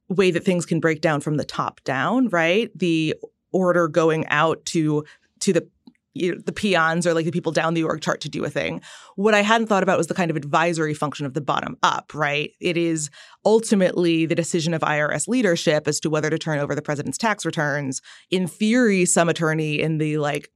way 0.09 0.31
that 0.31 0.45
things 0.45 0.67
can 0.67 0.81
break 0.81 1.01
down 1.01 1.21
from 1.21 1.37
the 1.37 1.45
top 1.45 1.83
down, 1.85 2.29
right? 2.29 2.71
The 2.77 3.15
order 3.53 3.89
going 3.89 4.27
out 4.27 4.65
to 4.67 5.05
to 5.41 5.53
the 5.55 5.67
you 6.15 6.35
know, 6.35 6.41
the 6.45 6.53
peons 6.53 7.07
or 7.07 7.15
like 7.15 7.25
the 7.25 7.31
people 7.31 7.53
down 7.53 7.75
the 7.75 7.85
org 7.85 8.01
chart 8.01 8.21
to 8.23 8.29
do 8.29 8.45
a 8.45 8.51
thing. 8.51 8.81
What 9.17 9.35
I 9.35 9.43
hadn't 9.43 9.69
thought 9.69 9.83
about 9.83 9.99
was 9.99 10.09
the 10.09 10.15
kind 10.15 10.31
of 10.31 10.37
advisory 10.37 10.95
function 10.95 11.27
of 11.27 11.35
the 11.35 11.41
bottom 11.41 11.77
up, 11.83 12.13
right? 12.15 12.53
It 12.61 12.77
is 12.77 13.11
ultimately 13.45 14.27
the 14.27 14.35
decision 14.35 14.75
of 14.75 14.83
IRS 14.83 15.29
leadership 15.29 15.87
as 15.87 16.01
to 16.01 16.11
whether 16.11 16.31
to 16.31 16.39
turn 16.39 16.59
over 16.59 16.75
the 16.75 16.83
president's 16.83 17.19
tax 17.19 17.47
returns. 17.47 18.01
In 18.31 18.47
theory, 18.47 19.05
some 19.05 19.29
attorney 19.29 19.81
in 19.81 19.99
the 19.99 20.19
like 20.19 20.51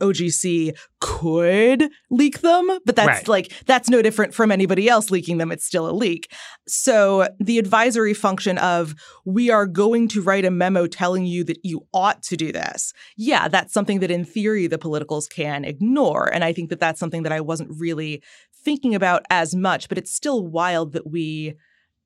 OGC 0.00 0.76
could 1.00 1.90
leak 2.10 2.40
them, 2.40 2.66
but 2.84 2.96
that's 2.96 3.08
Right. 3.08 3.28
like 3.28 3.52
that's 3.66 3.88
no 3.88 4.02
different 4.02 4.34
from 4.34 4.50
anybody 4.52 4.88
else 4.88 5.10
leaking 5.10 5.38
them. 5.38 5.52
It's 5.52 5.64
still 5.64 5.88
a 5.88 5.92
leak. 5.92 6.32
So 6.66 7.28
the 7.38 7.58
advisory 7.58 8.14
function 8.14 8.58
of 8.58 8.94
we 9.24 9.50
are 9.50 9.66
going 9.66 10.08
to 10.08 10.22
write 10.22 10.44
a 10.44 10.50
memo 10.50 10.86
telling 10.86 11.24
you 11.26 11.44
that 11.44 11.58
you 11.62 11.86
ought 11.92 12.22
to 12.24 12.36
do 12.36 12.52
this. 12.52 12.92
Yeah, 13.16 13.48
that's 13.48 13.72
something 13.72 14.00
that 14.00 14.10
in 14.10 14.24
theory 14.24 14.66
the 14.66 14.78
politicals 14.78 15.26
can 15.26 15.64
ignore, 15.64 16.32
and 16.32 16.44
I 16.44 16.52
think 16.52 16.70
that 16.70 16.80
that's 16.80 17.00
something 17.00 17.22
that 17.22 17.32
I 17.32 17.40
wasn't 17.40 17.70
really 17.78 18.22
thinking 18.64 18.94
about 18.94 19.22
as 19.30 19.54
much. 19.54 19.88
But 19.88 19.98
it's 19.98 20.14
still 20.14 20.46
wild 20.46 20.92
that 20.92 21.06
we 21.10 21.54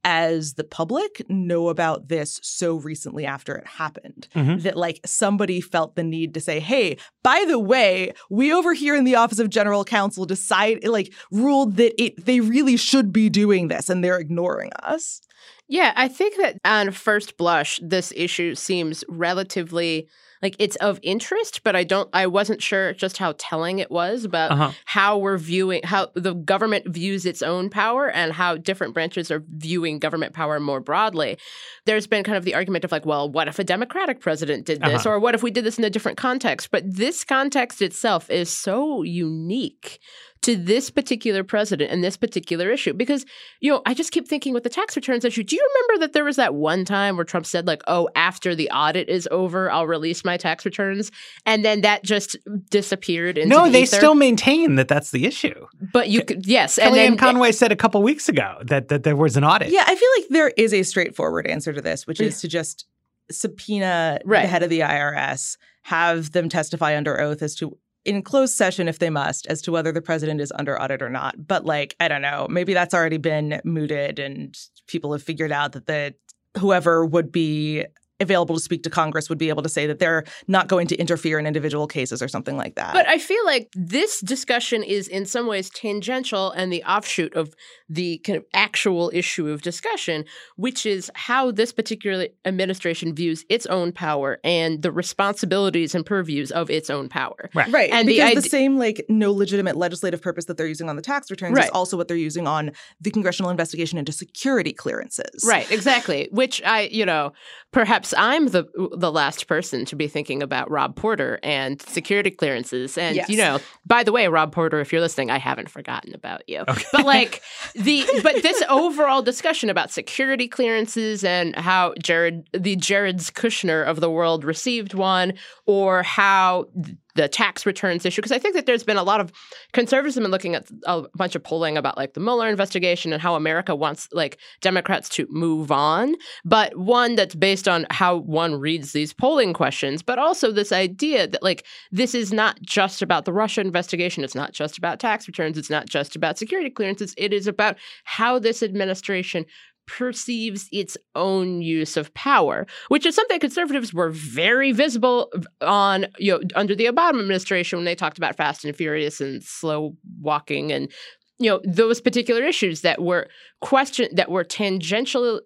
as 0.05 0.55
the 0.55 0.65
public 0.65 1.23
know 1.29 1.69
about 1.69 2.09
this 2.09 2.39
so 2.43 2.77
recently 2.77 3.25
after 3.27 3.55
it 3.57 3.67
happened 3.67 4.29
Mhm. 4.35 4.63
that 4.63 4.77
like 4.77 5.01
somebody 5.05 5.61
felt 5.61 5.97
the 5.97 6.05
need 6.05 6.35
to 6.35 6.41
say 6.41 6.61
hey 6.61 6.97
by 7.23 7.45
the 7.49 7.59
way 7.59 8.13
we 8.31 8.53
over 8.53 8.75
here 8.75 8.95
in 8.95 9.05
the 9.05 9.15
office 9.17 9.39
of 9.39 9.49
general 9.51 9.85
counsel 9.85 10.27
decide 10.27 10.87
like 10.87 11.13
ruled 11.31 11.77
that 11.77 11.93
it 12.03 12.25
they 12.25 12.41
really 12.41 12.77
should 12.77 13.13
be 13.13 13.29
doing 13.31 13.69
this 13.69 13.89
and 13.89 14.05
they're 14.05 14.19
ignoring 14.21 14.71
us 14.83 15.21
Yeah, 15.67 15.93
I 15.97 16.09
think 16.09 16.37
that 16.37 16.59
on 16.65 16.91
first 16.91 17.39
blush, 17.39 17.81
this 17.83 18.13
issue 18.15 18.55
seems 18.55 19.03
relatively 19.09 20.09
like 20.45 20.55
it's 20.59 20.77
of 20.77 21.01
interest, 21.03 21.63
but 21.65 21.75
I 21.75 21.83
don't, 21.85 22.09
I 22.13 22.27
wasn't 22.27 22.63
sure 22.63 22.93
just 22.93 23.17
how 23.19 23.35
telling 23.39 23.79
it 23.81 23.91
was 23.91 24.25
about 24.25 24.53
Uh-huh. 24.53 24.71
how 24.85 25.19
we're 25.19 25.39
viewing, 25.39 25.81
how 25.85 26.11
the 26.15 26.35
government 26.35 26.87
views 26.87 27.25
its 27.27 27.43
own 27.43 27.71
power 27.71 28.11
and 28.11 28.33
how 28.35 28.57
different 28.59 28.93
branches 28.95 29.31
are 29.31 29.43
viewing 29.49 29.99
government 29.99 30.35
power 30.35 30.61
more 30.61 30.81
broadly. 30.81 31.39
There's 31.87 32.07
been 32.07 32.23
kind 32.25 32.37
of 32.37 32.45
the 32.45 32.55
argument 32.55 32.85
of 32.85 32.93
like, 32.93 33.07
well, 33.07 33.29
what 33.29 33.49
if 33.49 33.59
a 33.59 33.65
Democratic 33.65 34.21
president 34.21 34.67
did 34.67 34.83
this? 34.83 35.07
Uh-huh. 35.07 35.15
Or 35.15 35.19
what 35.19 35.35
if 35.35 35.43
we 35.43 35.51
did 35.51 35.65
this 35.65 35.79
in 35.79 35.85
a 35.85 35.91
different 35.91 36.19
context? 36.19 36.71
But 36.71 36.85
this 36.87 37.25
context 37.25 37.81
itself 37.81 38.29
is 38.31 38.51
so 38.51 39.03
unique 39.03 39.99
to 40.45 40.57
this 40.57 40.91
particular 40.91 41.43
president 41.45 41.91
and 41.91 42.03
this 42.05 42.17
particular 42.17 42.71
issue 42.71 42.93
because 42.93 43.25
you 43.61 43.71
know 43.71 43.83
i 43.87 43.93
just 43.95 44.13
keep 44.13 44.29
thinking 44.29 44.53
with 44.55 44.63
the 44.63 44.69
tax 44.69 44.95
returns 44.97 45.25
issue 45.25 45.43
do 45.43 45.57
you 45.57 45.71
remember 45.75 46.01
that 46.07 46.13
there 46.13 46.25
was 46.25 46.37
that 46.37 46.55
one 46.55 46.85
time 46.85 47.17
where 47.17 47.25
trump 47.25 47.45
said 47.47 47.67
like 47.67 47.83
oh 47.87 48.09
after 48.15 48.55
the 48.55 48.71
audit 48.71 49.09
is 49.09 49.29
over 49.31 49.71
i'll 49.71 49.87
release 49.87 50.25
my 50.25 50.37
tax 50.37 50.65
returns 50.65 51.11
and 51.47 51.65
then 51.65 51.81
that 51.81 52.03
just 52.05 52.37
disappeared 52.71 53.37
into 53.39 53.49
No, 53.49 53.65
the 53.65 53.71
they 53.73 53.83
ether? 53.83 53.97
still 53.97 54.15
maintain 54.15 54.75
that 54.77 54.89
that's 54.89 55.11
the 55.11 55.27
issue. 55.27 55.67
but 55.93 56.09
you 56.09 56.25
could 56.25 56.47
yes 56.47 56.79
and 56.79 56.93
Kellyanne 56.95 56.97
then 57.11 57.17
Conway 57.17 57.53
said 57.53 57.73
a 57.73 57.77
couple 57.77 58.03
weeks 58.03 58.29
ago 58.29 58.59
that, 58.63 58.89
that 58.89 59.03
there 59.03 59.17
was 59.17 59.37
an 59.37 59.45
audit. 59.45 59.71
yeah 59.71 59.85
i 59.87 59.95
feel 59.95 60.09
like 60.19 60.29
there 60.31 60.49
is 60.57 60.73
a 60.73 60.83
straightforward 60.83 61.47
answer 61.47 61.73
to 61.73 61.81
this 61.81 62.07
which 62.07 62.21
is 62.21 62.41
to 62.41 62.49
just 62.49 62.87
subpoena 63.31 64.19
Right. 64.25 64.43
the 64.43 64.49
head 64.49 64.63
of 64.63 64.71
the 64.71 64.81
irs 64.81 65.57
have 65.83 66.33
them 66.33 66.49
testify 66.49 66.97
under 66.97 67.21
oath 67.21 67.43
as 67.43 67.55
to 67.57 67.77
in 68.05 68.23
closed 68.23 68.55
session 68.55 68.89
if 68.89 68.99
they 68.99 69.11
must 69.11 69.47
as 69.47 69.63
to 69.63 69.73
whether 69.73 69.93
the 69.93 70.03
president 70.03 70.41
is 70.41 70.53
under 70.55 70.81
audit 70.81 71.03
or 71.03 71.11
not. 71.11 71.47
But 71.47 71.65
like 71.65 71.97
i 72.01 72.09
don't 72.09 72.23
know 72.23 72.47
maybe 72.49 72.75
that's 72.75 72.95
already 72.95 73.19
been 73.19 73.61
mooted 73.65 74.19
and 74.19 74.57
people 74.87 75.13
have 75.13 75.23
figured 75.23 75.53
out 75.53 75.73
that 75.73 75.87
the 75.87 76.15
whoever 76.59 77.05
would 77.05 77.33
be 77.33 77.85
available 78.25 78.55
to 78.57 78.61
speak 78.61 78.83
to 78.83 78.91
congress 78.91 79.29
would 79.29 79.39
be 79.39 79.49
able 79.49 79.63
to 79.63 79.69
say 79.69 79.87
that 79.87 79.99
they're 80.01 80.25
not 80.49 80.67
going 80.67 80.87
to 80.89 80.97
interfere 80.97 81.39
in 81.39 81.47
individual 81.47 81.87
cases 81.87 82.21
or 82.21 82.29
something 82.29 82.57
like 82.57 82.75
that 82.75 82.93
But 82.93 83.07
I 83.07 83.19
feel 83.19 83.45
like 83.47 83.69
this 83.75 84.21
discussion 84.21 84.83
is 84.83 85.07
in 85.07 85.25
some 85.27 85.47
ways 85.47 85.71
tangential 85.71 86.51
and 86.53 86.73
the 86.73 86.83
offshoot 86.85 87.35
of 87.35 87.55
the 87.89 88.19
kind 88.19 88.37
of 88.37 88.45
actual 88.55 89.11
issue 89.13 89.49
of 89.49 89.61
discussion, 89.63 90.25
which 90.57 90.87
is 90.87 91.11
how 91.15 91.51
this 91.51 91.73
particular 91.73 92.29
administration 92.45 93.15
views 93.15 93.45
its 93.51 93.67
own 93.67 93.93
power 93.93 94.39
and 94.43 94.83
the 94.83 94.91
responsibilities 94.91 95.95
and 95.95 96.07
purviews 96.07 96.51
of 96.51 96.71
its 96.71 96.89
own 96.91 97.09
power. 97.09 97.51
Right. 97.55 97.71
Right. 97.71 97.91
And 97.93 98.09
the 98.09 98.21
because 98.21 98.45
the, 98.45 98.51
same 98.51 98.79
like 98.79 99.05
no 99.09 99.33
legitimate 99.33 99.77
legislative 99.77 100.23
purpose 100.23 100.47
that 100.47 100.57
they're 100.57 100.67
using 100.67 100.89
on 100.89 100.97
the 100.97 101.03
tax 101.03 101.31
returns 101.31 101.55
Right. 101.57 101.67
is 101.67 101.71
also 101.71 101.97
what 101.97 102.09
they're 102.09 102.17
using 102.17 102.47
on 102.47 102.73
the 103.01 103.11
congressional 103.11 103.51
investigation 103.51 103.99
into 103.99 104.13
security 104.13 104.73
clearances. 104.73 105.45
Right, 105.47 105.71
exactly. 105.71 106.29
Which 106.31 106.63
I, 106.65 106.83
you 106.91 107.05
know, 107.05 107.33
perhaps 107.73 108.14
I'm 108.17 108.49
the 108.49 108.65
the 108.97 109.13
last 109.13 109.47
person 109.47 109.85
to 109.87 109.97
be 109.97 110.09
thinking 110.09 110.43
about 110.43 110.71
Rob 110.71 110.97
Porter 110.97 111.39
and 111.43 111.81
security 111.83 112.31
clearances. 112.31 112.97
And 112.99 113.17
Yes. 113.17 113.29
you 113.29 113.37
know, 113.37 113.61
by 113.87 114.03
the 114.03 114.13
way, 114.13 114.27
Rob 114.29 114.53
Porter, 114.53 114.81
if 114.81 114.93
you're 114.93 115.01
listening, 115.01 115.31
I 115.31 115.39
haven't 115.39 115.69
forgotten 115.71 116.15
about 116.15 116.49
you. 116.49 116.65
But 116.93 117.05
like 117.05 117.43
the 117.75 118.05
but 118.23 118.43
this 118.43 118.63
overall 118.69 119.23
discussion 119.23 119.71
about 119.71 119.91
security 119.91 120.49
clearances 120.49 121.25
and 121.25 121.57
how 121.57 121.95
Jared 122.03 122.49
the 122.53 122.77
Jared's 122.77 123.31
Kushner 123.31 123.85
of 123.85 124.01
the 124.01 124.11
world 124.11 124.45
received 124.45 124.95
one, 124.95 125.35
or 125.67 126.03
how 126.03 126.67
the 127.15 127.29
tax 127.29 127.65
returns 127.65 128.05
issue 128.05 128.21
because 128.21 128.33
I 128.33 128.39
think 128.39 128.55
that 128.55 128.67
there's 128.67 128.83
been 128.85 128.97
a 128.97 129.03
lot 129.03 129.21
of 129.21 129.33
conservatism 129.73 130.25
in 130.25 130.31
looking 130.31 130.55
at 130.55 130.67
a 130.85 131.03
bunch 131.15 131.35
of 131.35 131.43
polling 131.43 131.77
about 131.77 131.97
like 131.97 132.15
the 132.15 132.21
Mueller 132.21 132.49
investigation 132.49 133.13
and 133.13 133.23
how 133.23 133.35
America 133.35 133.75
wants 133.75 134.09
like 134.13 134.39
Democrats 134.61 135.09
to 135.11 135.27
move 135.31 135.71
on, 135.71 136.17
but 136.45 136.77
one 136.77 137.15
that's 137.15 137.35
based 137.35 137.69
on 137.69 137.87
how 137.91 138.17
one 138.17 138.55
reads 138.55 138.93
these 138.93 139.13
polling 139.13 139.53
questions, 139.53 140.03
but 140.03 140.19
also 140.19 140.51
this 140.51 140.73
idea 140.73 141.27
that 141.27 141.43
like 141.43 141.65
this 141.93 142.15
is 142.15 142.33
not 142.33 142.61
just 142.63 143.03
about 143.03 143.25
the 143.25 143.33
Russia 143.33 143.61
investigation, 143.61 144.25
it's 144.25 144.35
not 144.35 144.53
just 144.53 144.79
about 144.79 144.99
tax 144.99 145.29
returns, 145.29 145.57
it's 145.57 145.71
not 145.71 145.87
just 145.87 146.17
about 146.17 146.39
security 146.39 146.71
clearances, 146.71 147.15
it 147.17 147.33
is 147.33 147.47
about 147.47 147.77
how 148.05 148.39
this 148.39 148.63
administration 148.63 149.45
perceives 149.87 150.69
its 150.73 150.97
own 151.15 151.63
use 151.63 151.97
of 151.97 152.13
power, 152.15 152.67
which 152.89 153.07
is 153.07 153.15
something 153.15 153.41
conservatives 153.41 153.93
were 153.93 154.11
very 154.11 154.73
visible 154.73 155.33
on, 155.61 156.07
you 156.19 156.33
know, 156.33 156.41
under 156.55 156.75
the 156.75 156.87
Obama 156.87 157.21
administration 157.21 157.79
when 157.79 157.85
they 157.85 157.95
talked 157.95 158.19
about 158.19 158.37
Fast 158.37 158.65
and 158.65 158.75
Furious 158.75 159.21
and 159.21 159.43
slow 159.43 159.97
walking 160.21 160.73
and 160.73 160.91
you 161.39 161.51
know 161.51 161.61
those 161.65 162.01
particular 162.01 162.45
issues 162.45 162.83
that 162.83 163.03
were 163.03 163.29
question 163.61 164.09
that 164.15 164.31
were 164.31 164.45
tangential 164.45 165.41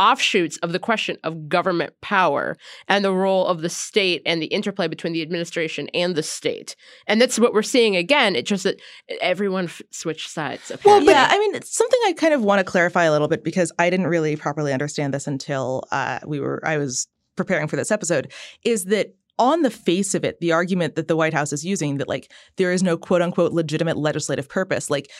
offshoots 0.00 0.56
of 0.58 0.72
the 0.72 0.78
question 0.78 1.18
of 1.24 1.46
government 1.46 1.92
power 2.00 2.56
and 2.88 3.04
the 3.04 3.12
role 3.12 3.46
of 3.46 3.60
the 3.60 3.68
state 3.68 4.22
and 4.24 4.40
the 4.40 4.46
interplay 4.46 4.88
between 4.88 5.12
the 5.12 5.20
administration 5.20 5.88
and 5.92 6.14
the 6.14 6.22
state. 6.22 6.74
And 7.06 7.20
that's 7.20 7.38
what 7.38 7.52
we're 7.52 7.62
seeing 7.62 7.96
again. 7.96 8.34
It's 8.34 8.48
just 8.48 8.64
that 8.64 8.80
everyone 9.20 9.66
f- 9.66 9.82
switched 9.90 10.30
sides. 10.30 10.70
Apparently. 10.70 11.12
Well, 11.12 11.14
yeah, 11.14 11.28
I 11.30 11.38
mean, 11.38 11.54
it's 11.54 11.76
something 11.76 12.00
I 12.06 12.14
kind 12.14 12.32
of 12.32 12.42
want 12.42 12.60
to 12.60 12.64
clarify 12.64 13.04
a 13.04 13.12
little 13.12 13.28
bit 13.28 13.44
because 13.44 13.70
I 13.78 13.90
didn't 13.90 14.06
really 14.06 14.36
properly 14.36 14.72
understand 14.72 15.12
this 15.12 15.26
until 15.26 15.84
uh, 15.92 16.20
we 16.26 16.40
were 16.40 16.66
I 16.66 16.78
was 16.78 17.06
preparing 17.36 17.68
for 17.68 17.76
this 17.76 17.90
episode. 17.90 18.32
Is 18.64 18.86
that 18.86 19.14
on 19.38 19.62
the 19.62 19.70
face 19.70 20.14
of 20.14 20.24
it, 20.24 20.40
the 20.40 20.52
argument 20.52 20.94
that 20.94 21.08
the 21.08 21.16
White 21.16 21.34
House 21.34 21.52
is 21.52 21.64
using 21.64 21.98
that 21.98 22.08
like 22.08 22.32
there 22.56 22.72
is 22.72 22.82
no 22.82 22.96
quote 22.96 23.20
unquote 23.20 23.52
legitimate 23.52 23.98
legislative 23.98 24.48
purpose, 24.48 24.88
like 24.88 25.10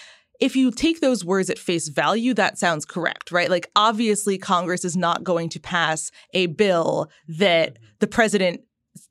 if 0.40 0.56
you 0.56 0.70
take 0.70 1.00
those 1.00 1.24
words 1.24 1.50
at 1.50 1.58
face 1.58 1.88
value, 1.88 2.34
that 2.34 2.58
sounds 2.58 2.84
correct, 2.84 3.30
right? 3.30 3.50
Like, 3.50 3.70
obviously, 3.76 4.38
Congress 4.38 4.84
is 4.84 4.96
not 4.96 5.22
going 5.22 5.48
to 5.50 5.60
pass 5.60 6.10
a 6.32 6.46
bill 6.46 7.10
that 7.28 7.74
mm-hmm. 7.74 7.84
the 8.00 8.06
president 8.06 8.62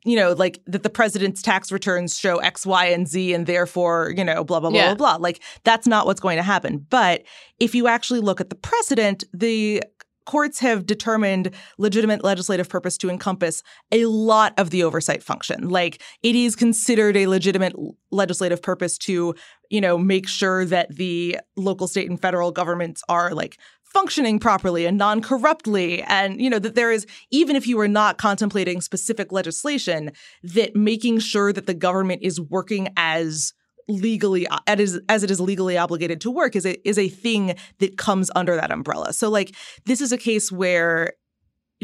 you 0.04 0.16
know, 0.16 0.32
like 0.32 0.60
that 0.66 0.82
the 0.82 0.90
president's 0.90 1.42
tax 1.42 1.70
returns 1.72 2.18
show 2.18 2.38
X, 2.38 2.66
Y, 2.66 2.86
and 2.86 3.08
Z, 3.08 3.34
and 3.34 3.46
therefore, 3.46 4.12
you 4.16 4.24
know, 4.24 4.44
blah, 4.44 4.60
blah, 4.60 4.70
blah, 4.70 4.78
yeah. 4.78 4.94
blah, 4.94 5.16
blah. 5.16 5.22
Like, 5.22 5.42
that's 5.64 5.86
not 5.86 6.06
what's 6.06 6.20
going 6.20 6.36
to 6.36 6.42
happen. 6.42 6.86
But 6.90 7.24
if 7.58 7.74
you 7.74 7.86
actually 7.86 8.20
look 8.20 8.40
at 8.40 8.50
the 8.50 8.56
precedent, 8.56 9.24
the 9.32 9.82
courts 10.30 10.60
have 10.60 10.86
determined 10.86 11.50
legitimate 11.76 12.22
legislative 12.22 12.68
purpose 12.68 12.96
to 12.96 13.10
encompass 13.10 13.64
a 13.90 14.04
lot 14.04 14.54
of 14.58 14.70
the 14.70 14.84
oversight 14.84 15.24
function. 15.24 15.68
Like 15.68 16.00
it 16.22 16.36
is 16.36 16.54
considered 16.54 17.16
a 17.16 17.26
legitimate 17.26 17.74
legislative 18.12 18.62
purpose 18.62 18.96
to, 18.98 19.34
you 19.70 19.80
know, 19.80 19.98
make 19.98 20.28
sure 20.28 20.64
that 20.66 20.94
the 20.94 21.36
local, 21.56 21.88
state, 21.88 22.08
and 22.08 22.22
federal 22.22 22.52
governments 22.52 23.02
are 23.08 23.34
like 23.34 23.58
functioning 23.82 24.38
properly 24.38 24.86
and 24.86 24.96
non-corruptly 24.96 26.00
and 26.04 26.40
you 26.40 26.48
know 26.48 26.60
that 26.60 26.76
there 26.76 26.92
is 26.92 27.08
even 27.32 27.56
if 27.56 27.66
you 27.66 27.80
are 27.80 27.88
not 27.88 28.18
contemplating 28.18 28.80
specific 28.80 29.32
legislation 29.32 30.12
that 30.44 30.76
making 30.76 31.18
sure 31.18 31.52
that 31.52 31.66
the 31.66 31.74
government 31.74 32.22
is 32.22 32.40
working 32.40 32.86
as 32.96 33.52
legally 33.90 34.46
uh, 34.46 34.58
as, 34.66 34.98
as 35.08 35.22
it 35.22 35.30
is 35.30 35.40
legally 35.40 35.76
obligated 35.76 36.20
to 36.22 36.30
work 36.30 36.56
is 36.56 36.66
a 36.66 36.88
is 36.88 36.98
a 36.98 37.08
thing 37.08 37.54
that 37.78 37.96
comes 37.96 38.30
under 38.34 38.56
that 38.56 38.70
umbrella. 38.70 39.12
So 39.12 39.28
like 39.28 39.54
this 39.86 40.00
is 40.00 40.12
a 40.12 40.18
case 40.18 40.50
where 40.50 41.12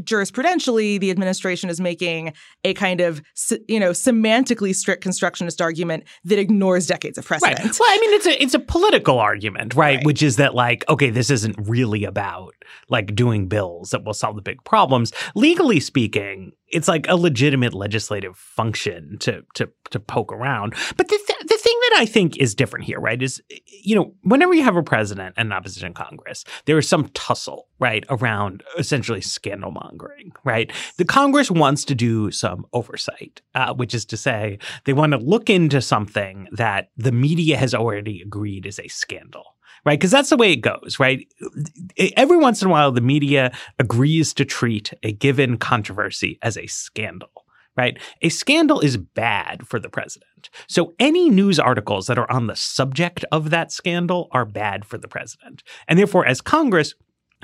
jurisprudentially 0.00 1.00
the 1.00 1.10
administration 1.10 1.70
is 1.70 1.80
making 1.80 2.34
a 2.64 2.74
kind 2.74 3.00
of 3.00 3.22
you 3.68 3.80
know 3.80 3.90
semantically 3.90 4.74
strict 4.74 5.02
constructionist 5.02 5.62
argument 5.62 6.04
that 6.24 6.38
ignores 6.38 6.86
decades 6.86 7.18
of 7.18 7.24
precedent. 7.24 7.58
Right. 7.58 7.76
Well, 7.78 7.88
I 7.90 7.98
mean 8.00 8.12
it's 8.14 8.26
a 8.26 8.42
it's 8.42 8.54
a 8.54 8.58
political 8.58 9.18
argument, 9.18 9.74
right? 9.74 9.96
right? 9.96 10.06
Which 10.06 10.22
is 10.22 10.36
that 10.36 10.54
like 10.54 10.84
okay, 10.88 11.10
this 11.10 11.30
isn't 11.30 11.56
really 11.58 12.04
about 12.04 12.54
like 12.88 13.14
doing 13.14 13.48
bills 13.48 13.90
that 13.90 14.04
will 14.04 14.14
solve 14.14 14.36
the 14.36 14.42
big 14.42 14.62
problems. 14.64 15.12
Legally 15.34 15.80
speaking, 15.80 16.52
it's 16.68 16.88
like 16.88 17.08
a 17.08 17.16
legitimate 17.16 17.74
legislative 17.74 18.36
function 18.36 19.18
to 19.20 19.42
to 19.54 19.70
to 19.90 20.00
poke 20.00 20.32
around. 20.32 20.74
But 20.96 21.08
the 21.08 21.18
th- 21.26 21.48
the 21.48 21.58
thing 21.58 21.75
that 21.90 22.00
I 22.00 22.06
think 22.06 22.36
is 22.36 22.54
different 22.54 22.84
here, 22.84 23.00
right, 23.00 23.20
is 23.20 23.42
eh, 23.50 23.58
you 23.66 23.94
know 23.94 24.14
whenever 24.22 24.54
you 24.54 24.62
have 24.62 24.76
a 24.76 24.82
president 24.82 25.34
and 25.36 25.48
an 25.48 25.52
opposition 25.52 25.94
Congress, 25.94 26.44
there 26.64 26.78
is 26.78 26.88
some 26.88 27.08
tussle, 27.14 27.68
right, 27.78 28.04
around 28.08 28.62
essentially 28.78 29.20
scandal 29.20 29.70
mongering, 29.70 30.32
right. 30.44 30.70
The 30.98 31.04
Congress 31.04 31.50
wants 31.50 31.84
to 31.86 31.94
do 31.94 32.30
some 32.30 32.66
oversight, 32.72 33.42
uh, 33.54 33.74
which 33.74 33.94
is 33.94 34.04
to 34.06 34.16
say 34.16 34.58
they 34.84 34.92
want 34.92 35.12
to 35.12 35.18
look 35.18 35.50
into 35.50 35.80
something 35.80 36.48
that 36.52 36.90
the 36.96 37.12
media 37.12 37.56
has 37.56 37.74
already 37.74 38.22
agreed 38.22 38.66
is 38.66 38.78
a 38.78 38.88
scandal 38.88 39.44
right? 39.86 39.98
Because 39.98 40.10
that's 40.10 40.30
the 40.30 40.36
way 40.36 40.52
it 40.52 40.56
goes, 40.56 40.98
right? 40.98 41.26
Eh, 41.40 41.84
eh, 41.96 42.10
every 42.16 42.36
once 42.36 42.60
in 42.60 42.68
a 42.68 42.70
while, 42.70 42.90
the 42.92 43.00
media 43.00 43.52
agrees 43.78 44.34
to 44.34 44.44
treat 44.44 44.92
a 45.02 45.12
given 45.12 45.56
controversy 45.56 46.38
as 46.42 46.58
a 46.58 46.66
scandal. 46.66 47.30
Right? 47.76 47.98
A 48.22 48.30
scandal 48.30 48.80
is 48.80 48.96
bad 48.96 49.66
for 49.66 49.78
the 49.78 49.90
president. 49.90 50.48
So 50.66 50.94
any 50.98 51.28
news 51.28 51.58
articles 51.58 52.06
that 52.06 52.18
are 52.18 52.30
on 52.30 52.46
the 52.46 52.56
subject 52.56 53.24
of 53.30 53.50
that 53.50 53.70
scandal 53.70 54.28
are 54.32 54.46
bad 54.46 54.84
for 54.84 54.96
the 54.96 55.08
president. 55.08 55.62
And 55.86 55.98
therefore, 55.98 56.26
as 56.26 56.40
Congress, 56.40 56.94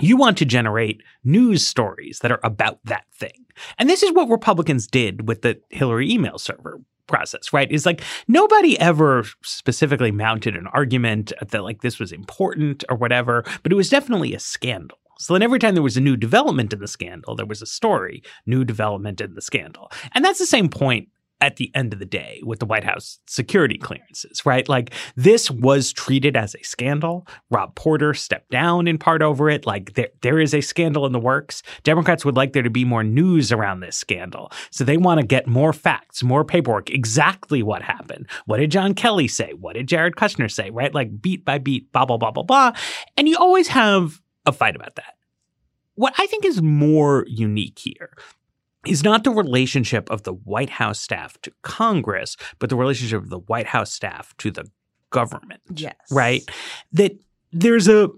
you 0.01 0.17
want 0.17 0.39
to 0.39 0.45
generate 0.45 1.03
news 1.23 1.67
stories 1.67 2.21
that 2.21 2.33
are 2.33 2.41
about 2.43 2.79
that 2.85 3.05
thing. 3.15 3.45
And 3.79 3.91
this 3.91 4.03
is 4.03 4.13
what 4.13 4.31
Republicans 4.31 4.87
did 4.87 5.29
with 5.29 5.43
the 5.43 5.61
Hillary 5.69 6.11
email 6.11 6.39
server 6.39 6.81
process, 7.07 7.53
right? 7.53 7.71
Is 7.71 7.85
like 7.85 8.01
nobody 8.27 8.79
ever 8.81 9.25
specifically 9.43 10.11
mounted 10.11 10.57
an 10.57 10.67
argument 10.69 11.33
that 11.47 11.63
like 11.63 11.83
this 11.83 11.99
was 11.99 12.11
important 12.11 12.85
or 12.89 12.97
whatever, 12.97 13.45
but 13.63 13.71
it 13.71 13.77
was 13.77 13.91
definitely 13.91 14.35
a 14.35 14.41
scandal. 14.41 14.99
So 15.23 15.33
then 15.33 15.43
every 15.43 15.59
time 15.59 15.75
there 15.75 15.83
was 15.83 15.97
a 15.97 16.01
new 16.01 16.17
development 16.17 16.73
in 16.73 16.81
the 16.81 16.89
scandal, 16.89 17.35
there 17.35 17.47
was 17.47 17.63
a 17.63 17.67
story, 17.67 18.23
new 18.47 18.65
development 18.65 19.21
in 19.21 19.35
the 19.35 19.43
scandal. 19.43 19.91
And 20.15 20.25
that's 20.25 20.39
the 20.39 20.47
same 20.47 20.69
point 20.69 21.09
at 21.43 21.57
the 21.57 21.73
end 21.75 21.93
of 21.93 21.99
the 21.99 22.07
day 22.07 22.41
with 22.45 22.61
the 22.61 22.67
White 22.67 22.85
House 22.85 23.19
security 23.27 23.77
clearances, 23.77 24.47
right? 24.47 24.69
Like 24.69 24.95
this 25.17 25.51
was 25.51 25.93
treated 25.93 26.37
as 26.37 26.55
a 26.55 26.63
scandal. 26.63 27.27
Rob 27.51 27.75
Porter 27.75 28.15
stepped 28.15 28.51
down 28.51 28.87
in 28.87 28.97
part 28.97 29.23
over 29.23 29.51
it. 29.51 29.67
Like 29.67 29.95
there, 29.95 30.11
there 30.21 30.39
is 30.39 30.55
a 30.55 30.61
scandal 30.61 31.05
in 31.05 31.11
the 31.11 31.19
works. 31.19 31.65
Democrats 31.83 32.25
would 32.25 32.37
like 32.37 32.53
there 32.53 32.63
to 32.63 32.71
be 32.71 32.85
more 32.85 33.03
news 33.03 33.51
around 33.51 33.81
this 33.81 33.97
scandal. 33.97 34.53
So 34.71 34.85
they 34.85 34.97
want 34.97 35.21
to 35.21 35.27
get 35.27 35.49
more 35.49 35.73
facts, 35.73 36.23
more 36.23 36.45
paperwork, 36.45 36.91
exactly 36.91 37.61
what 37.61 37.83
happened. 37.83 38.29
What 38.47 38.59
did 38.59 38.71
John 38.71 38.95
Kelly 38.95 39.27
say? 39.27 39.53
What 39.59 39.75
did 39.75 39.89
Jared 39.89 40.15
Kushner 40.15 40.51
say, 40.51 40.71
right? 40.71 40.95
Like 40.95 41.21
beat 41.21 41.45
by 41.45 41.59
beat, 41.59 41.91
blah, 41.91 42.05
blah, 42.05 42.19
blah, 42.19 42.31
blah, 42.31 42.45
blah. 42.45 42.73
And 43.17 43.29
you 43.29 43.37
always 43.37 43.67
have 43.67 44.22
a 44.47 44.53
fight 44.53 44.77
about 44.77 44.97
that. 44.97 45.15
What 45.95 46.15
I 46.19 46.27
think 46.27 46.45
is 46.45 46.63
more 46.63 47.25
unique 47.29 47.79
here 47.79 48.11
is 48.87 49.05
not 49.05 49.25
the 49.25 49.31
relationship 49.31 50.11
of 50.11 50.23
the 50.25 50.33
White 50.33 50.71
House 50.71 51.01
staff 51.01 51.41
to 51.43 51.53
Congress, 51.63 52.37
but 52.59 52.71
the 52.71 52.77
relationship 52.77 53.23
of 53.23 53.31
the 53.31 53.39
White 53.39 53.67
House 53.67 53.93
staff 53.93 54.37
to 54.39 54.51
the 54.51 54.69
government. 55.11 55.61
Yes. 55.75 55.95
Right? 56.11 56.43
That 56.93 57.13
there's 57.53 57.89
a 57.89 58.09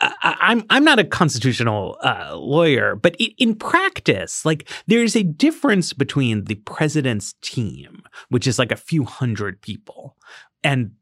I'm 0.00 0.64
I'm 0.70 0.84
not 0.84 0.98
a 0.98 1.04
constitutional 1.04 1.96
uh, 2.02 2.36
lawyer, 2.36 2.96
but 2.96 3.16
in 3.38 3.54
practice, 3.54 4.44
like 4.44 4.68
there's 4.86 5.16
a 5.16 5.22
difference 5.22 5.92
between 5.92 6.44
the 6.44 6.56
president's 6.56 7.34
team, 7.40 8.02
which 8.28 8.46
is 8.46 8.58
like 8.58 8.72
a 8.72 8.76
few 8.76 9.04
hundred 9.04 9.62
people, 9.62 10.16
and 10.62 10.92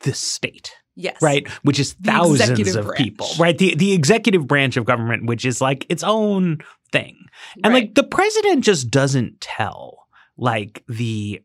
the 0.00 0.12
state. 0.12 0.72
Yes. 1.00 1.22
Right? 1.22 1.46
Which 1.62 1.78
is 1.78 1.92
thousands 1.92 2.74
of 2.74 2.86
branch. 2.86 2.98
people. 2.98 3.28
Right? 3.38 3.56
The 3.56 3.76
the 3.76 3.92
executive 3.92 4.48
branch 4.48 4.76
of 4.76 4.84
government, 4.84 5.26
which 5.26 5.44
is 5.44 5.60
like 5.60 5.86
its 5.88 6.02
own 6.02 6.58
thing. 6.90 7.16
And 7.62 7.72
right. 7.72 7.84
like 7.84 7.94
the 7.94 8.02
president 8.02 8.64
just 8.64 8.90
doesn't 8.90 9.40
tell 9.40 10.08
like 10.36 10.82
the 10.88 11.40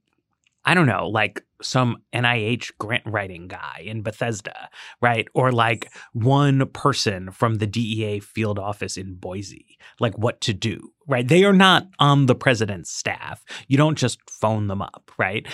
I 0.66 0.74
don't 0.74 0.88
know, 0.88 1.08
like 1.10 1.44
some 1.62 1.98
NIH 2.14 2.72
grant 2.80 3.04
writing 3.06 3.48
guy 3.48 3.84
in 3.86 4.02
Bethesda, 4.02 4.70
right? 5.02 5.28
Or 5.34 5.52
like 5.52 5.92
one 6.14 6.66
person 6.68 7.32
from 7.32 7.56
the 7.56 7.68
DEA 7.68 8.20
field 8.22 8.60
office 8.60 8.98
in 8.98 9.16
Boise, 9.16 9.78
like 10.00 10.18
what 10.18 10.42
to 10.42 10.54
do, 10.54 10.92
right? 11.08 11.28
They 11.28 11.44
are 11.44 11.54
not 11.54 11.88
on 12.00 12.26
the 12.26 12.36
president's 12.36 12.92
staff. 12.92 13.44
You 13.68 13.78
don't 13.78 13.98
just 13.98 14.20
phone 14.30 14.68
them 14.68 14.82
up, 14.82 15.12
right? 15.18 15.46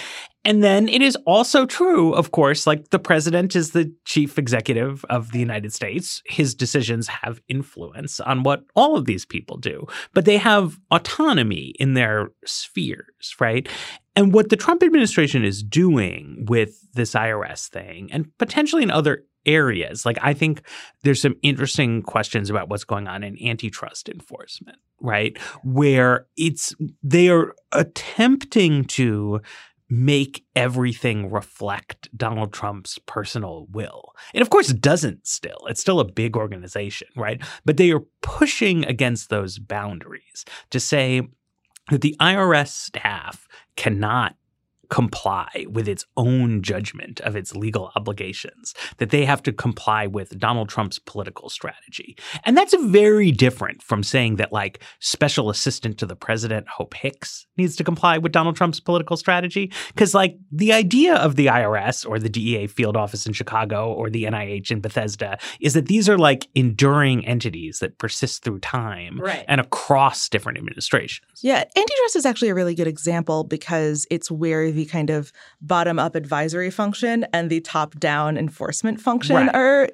And 0.45 0.63
then 0.63 0.88
it 0.88 1.02
is 1.02 1.17
also 1.25 1.65
true, 1.65 2.13
of 2.13 2.32
course, 2.32 2.65
like 2.65 2.89
the 2.89 2.99
president 2.99 3.56
is 3.56 3.71
the 3.71 3.93
chief 4.06 4.38
executive 4.38 5.04
of 5.10 5.32
the 5.32 5.39
United 5.39 5.73
States. 5.73 6.21
His 6.25 6.56
decisions 6.56 7.08
have 7.08 7.41
influence 7.49 8.19
on 8.21 8.43
what 8.43 8.63
all 8.73 8.95
of 8.95 9.06
these 9.06 9.25
people 9.25 9.58
do, 9.58 9.86
but 10.13 10.23
they 10.23 10.38
have 10.38 10.80
autonomy 10.91 11.73
in 11.80 11.93
their 11.93 12.30
spheres, 12.45 13.36
right? 13.39 13.67
And 14.15 14.34
what 14.34 14.49
the 14.49 14.56
Trump 14.56 14.82
administration 14.82 15.43
is 15.43 15.62
doing 15.62 16.45
with 16.47 16.89
this 16.93 17.13
IRS 17.13 17.67
thing 17.67 18.10
and 18.12 18.25
potentially 18.38 18.84
in 18.84 18.91
other 18.91 19.25
areas, 19.45 20.06
like 20.06 20.17
I 20.21 20.34
think 20.34 20.62
there's 21.04 21.21
some 21.21 21.36
interesting 21.41 22.02
questions 22.02 22.49
about 22.49 22.69
what's 22.69 22.84
going 22.84 23.08
on 23.08 23.23
in 23.23 23.41
antitrust 23.43 24.10
enforcement, 24.10 24.78
right? 25.02 25.38
Where 25.63 26.28
it's 26.38 26.73
they 27.04 27.30
are 27.30 27.56
attempting 27.71 28.86
to 28.86 29.41
make 29.89 30.45
everything 30.56 31.32
reflect 31.32 32.10
Donald 32.15 32.54
Trump's 32.54 32.99
personal 33.06 33.67
will. 33.71 34.13
And 34.34 34.41
of 34.41 34.49
course, 34.49 34.69
it 34.69 34.82
doesn't 34.82 35.25
still. 35.25 35.65
It's 35.67 35.82
still 35.82 35.99
a 35.99 36.06
big 36.06 36.38
organization, 36.38 37.08
right? 37.15 37.41
But 37.65 37.78
they 37.78 37.91
are 37.91 38.04
pushing 38.21 38.86
against 38.86 39.30
those 39.30 39.58
boundaries 39.58 40.45
to 40.69 40.80
say 40.80 41.23
that 41.89 42.02
the 42.02 42.15
IRS 42.19 42.67
staff 42.67 43.47
cannot 43.75 44.36
comply 44.89 45.65
with 45.69 45.88
its 45.88 46.06
own 46.17 46.62
judgment 46.62 47.19
of 47.21 47.36
its 47.36 47.56
legal 47.56 47.91
obligations, 47.95 48.73
that 48.97 49.10
they 49.10 49.25
have 49.25 49.43
to 49.43 49.54
comply 49.54 50.08
with 50.08 50.38
Donald 50.39 50.69
Trump's 50.69 50.99
political 50.99 51.49
strategy. 51.49 52.17
And 52.43 52.58
that's 52.58 52.75
very 52.75 53.32
different 53.32 53.82
from 53.82 54.04
saying 54.04 54.38
that, 54.38 54.52
like, 54.52 54.84
special 54.99 55.49
assistant 55.49 55.97
to 55.99 56.06
the 56.06 56.15
president, 56.15 56.67
Hope 56.67 56.93
Hicks, 56.93 57.45
needs 57.58 57.75
to 57.78 57.84
comply 57.84 58.17
with 58.17 58.32
Donald 58.32 58.56
Trump's 58.56 58.80
political 58.80 59.17
strategy. 59.17 59.71
Because, 59.89 60.13
like, 60.13 60.38
the 60.52 60.73
idea 60.73 61.15
of 61.15 61.36
the 61.36 61.47
IRS 61.47 62.08
or 62.08 62.19
the 62.19 62.30
DEA 62.30 62.67
field 62.67 62.97
office 62.97 63.25
in 63.25 63.34
Chicago 63.34 63.91
or 63.91 64.10
the 64.10 64.23
NIH 64.23 64.71
in 64.71 64.80
Bethesda 64.82 65.38
is 65.60 65.73
that 65.73 65.88
these 65.88 66.08
are 66.10 66.17
like 66.17 66.47
enduring 66.56 67.25
entities 67.25 67.80
that 67.80 67.97
persist 67.97 68.43
through 68.43 68.60
time 68.60 69.19
right. 69.19 69.45
and 69.47 69.60
across 69.62 70.30
different 70.30 70.58
administrations. 70.58 71.39
Yeah, 71.41 71.63
antitrust 71.75 72.15
is 72.15 72.25
actually 72.25 72.49
a 72.49 72.56
really 72.56 72.75
good 72.75 72.88
example 72.88 73.43
because 73.43 74.06
it's 74.10 74.30
where 74.30 74.71
the 74.71 74.78
kind 74.85 75.09
of 75.09 75.31
bottom 75.61 75.99
up 75.99 76.15
advisory 76.15 76.69
function 76.71 77.25
and 77.33 77.49
the 77.49 77.61
top 77.61 77.95
down 77.99 78.37
enforcement 78.37 78.99
function 79.01 79.35
Right. 79.35 79.55
are 79.55 79.89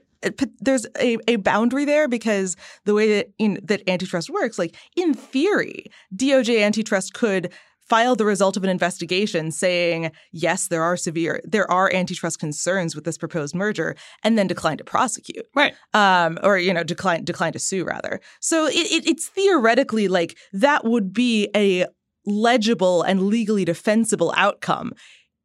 there's 0.60 0.88
a, 1.00 1.18
a 1.28 1.36
boundary 1.36 1.86
there 1.86 2.08
because 2.08 2.56
the 2.86 2.96
way 2.96 3.16
that 3.16 3.30
in, 3.38 3.60
that 3.64 3.88
antitrust 3.88 4.30
works, 4.30 4.58
like 4.58 4.76
in 4.96 5.14
theory, 5.14 5.86
DOJ 6.16 6.64
antitrust 6.64 7.14
could 7.14 7.54
file 7.88 8.16
the 8.16 8.26
result 8.26 8.58
of 8.58 8.64
an 8.64 8.70
investigation 8.72 9.52
saying 9.52 10.10
yes 10.32 10.70
there 10.70 10.82
are 10.82 10.98
severe 10.98 11.40
there 11.44 11.70
are 11.70 11.94
antitrust 11.94 12.40
concerns 12.40 12.96
with 12.96 13.04
this 13.04 13.16
proposed 13.16 13.54
merger 13.54 13.96
and 14.24 14.40
then 14.40 14.48
decline 14.48 14.76
to 14.76 14.84
prosecute 14.84 15.46
Right. 15.54 15.76
um, 15.94 16.40
or 16.42 16.58
you 16.58 16.74
know 16.74 16.84
decline 16.84 17.24
decline 17.24 17.54
to 17.54 17.60
sue 17.60 17.86
rather. 17.86 18.20
So 18.40 18.66
it, 18.66 18.74
it, 18.92 19.08
it's 19.08 19.28
theoretically 19.28 20.08
like 20.08 20.36
that 20.52 20.84
would 20.84 21.14
be 21.14 21.50
a 21.56 21.86
legible 22.26 23.02
and 23.02 23.24
legally 23.24 23.66
defensible 23.66 24.34
outcome. 24.36 24.94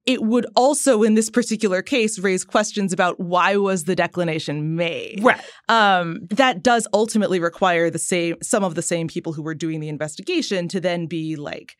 It 0.06 0.22
would 0.22 0.46
also, 0.56 1.02
in 1.02 1.14
this 1.14 1.28
particular 1.30 1.82
case, 1.82 2.18
raise 2.18 2.44
questions 2.44 2.92
about 2.92 3.20
why 3.20 3.56
was 3.56 3.84
the 3.84 3.94
declination 3.94 4.74
made. 4.74 5.22
Right. 5.22 5.40
Um, 5.68 6.20
that 6.30 6.62
does 6.62 6.88
ultimately 6.92 7.38
require 7.38 7.90
the 7.90 7.98
same 7.98 8.36
some 8.42 8.64
of 8.64 8.74
the 8.74 8.82
same 8.82 9.08
people 9.08 9.34
who 9.34 9.42
were 9.42 9.54
doing 9.54 9.80
the 9.80 9.88
investigation 9.88 10.68
to 10.68 10.80
then 10.80 11.06
be 11.06 11.36
like 11.36 11.76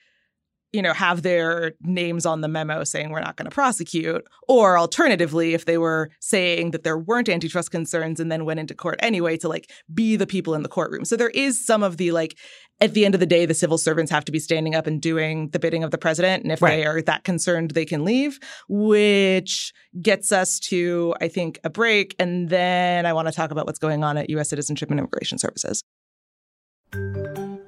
you 0.73 0.83
know, 0.83 0.93
have 0.93 1.23
their 1.23 1.73
names 1.83 2.25
on 2.25 2.41
the 2.41 2.49
memo 2.49 2.85
saying 2.85 3.11
we're 3.11 3.21
not 3.21 3.37
going 3.37 3.49
to 3.49 3.55
prosecute. 3.55 4.25
Or 4.49 4.79
alternatively, 4.79 5.55
if 5.55 5.65
they 5.65 5.79
were 5.79 6.11
saying 6.21 6.71
that 6.71 6.85
there 6.85 6.99
weren't 6.99 7.29
antitrust 7.29 7.71
concerns 7.71 8.21
and 8.21 8.31
then 8.31 8.45
went 8.45 8.61
into 8.61 8.75
court 8.75 8.97
anyway, 9.01 9.37
to 9.39 9.49
like 9.49 9.71
be 9.93 10.17
the 10.17 10.27
people 10.27 10.55
in 10.55 10.63
the 10.63 10.69
courtroom. 10.69 11.05
So 11.05 11.17
there 11.17 11.31
is 11.31 11.65
some 11.65 11.83
of 11.83 11.97
the 11.97 12.13
like, 12.13 12.37
at 12.81 12.95
the 12.95 13.05
end 13.05 13.15
of 13.15 13.21
the 13.21 13.27
day, 13.27 13.47
the 13.47 13.55
civil 13.55 13.79
servants 13.79 14.11
have 14.11 14.25
to 14.25 14.33
be 14.33 14.39
standing 14.39 14.75
up 14.75 14.87
and 14.87 15.03
doing 15.03 15.49
the 15.51 15.59
bidding 15.59 15.85
of 15.85 15.91
the 15.91 15.99
president. 15.99 16.45
And 16.45 16.53
if 16.53 16.63
Right. 16.63 16.77
they 16.77 16.87
are 16.87 17.03
that 17.03 17.25
concerned, 17.25 17.73
they 17.73 17.85
can 17.85 18.05
leave, 18.05 18.39
which 18.69 19.73
gets 20.01 20.33
us 20.33 20.59
to, 20.61 21.15
I 21.21 21.29
think, 21.29 21.59
a 21.65 21.69
break. 21.71 22.15
And 22.19 22.49
then 22.49 23.07
I 23.07 23.13
want 23.13 23.29
to 23.29 23.33
talk 23.33 23.51
about 23.51 23.67
what's 23.67 23.79
going 23.79 24.03
on 24.03 24.17
at 24.17 24.31
U.S. 24.31 24.49
Citizenship 24.49 24.91
and 24.91 24.99
Immigration 24.99 25.39
Services. 25.39 25.83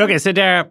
Okay, 0.00 0.18
so 0.18 0.32
Dara, 0.32 0.70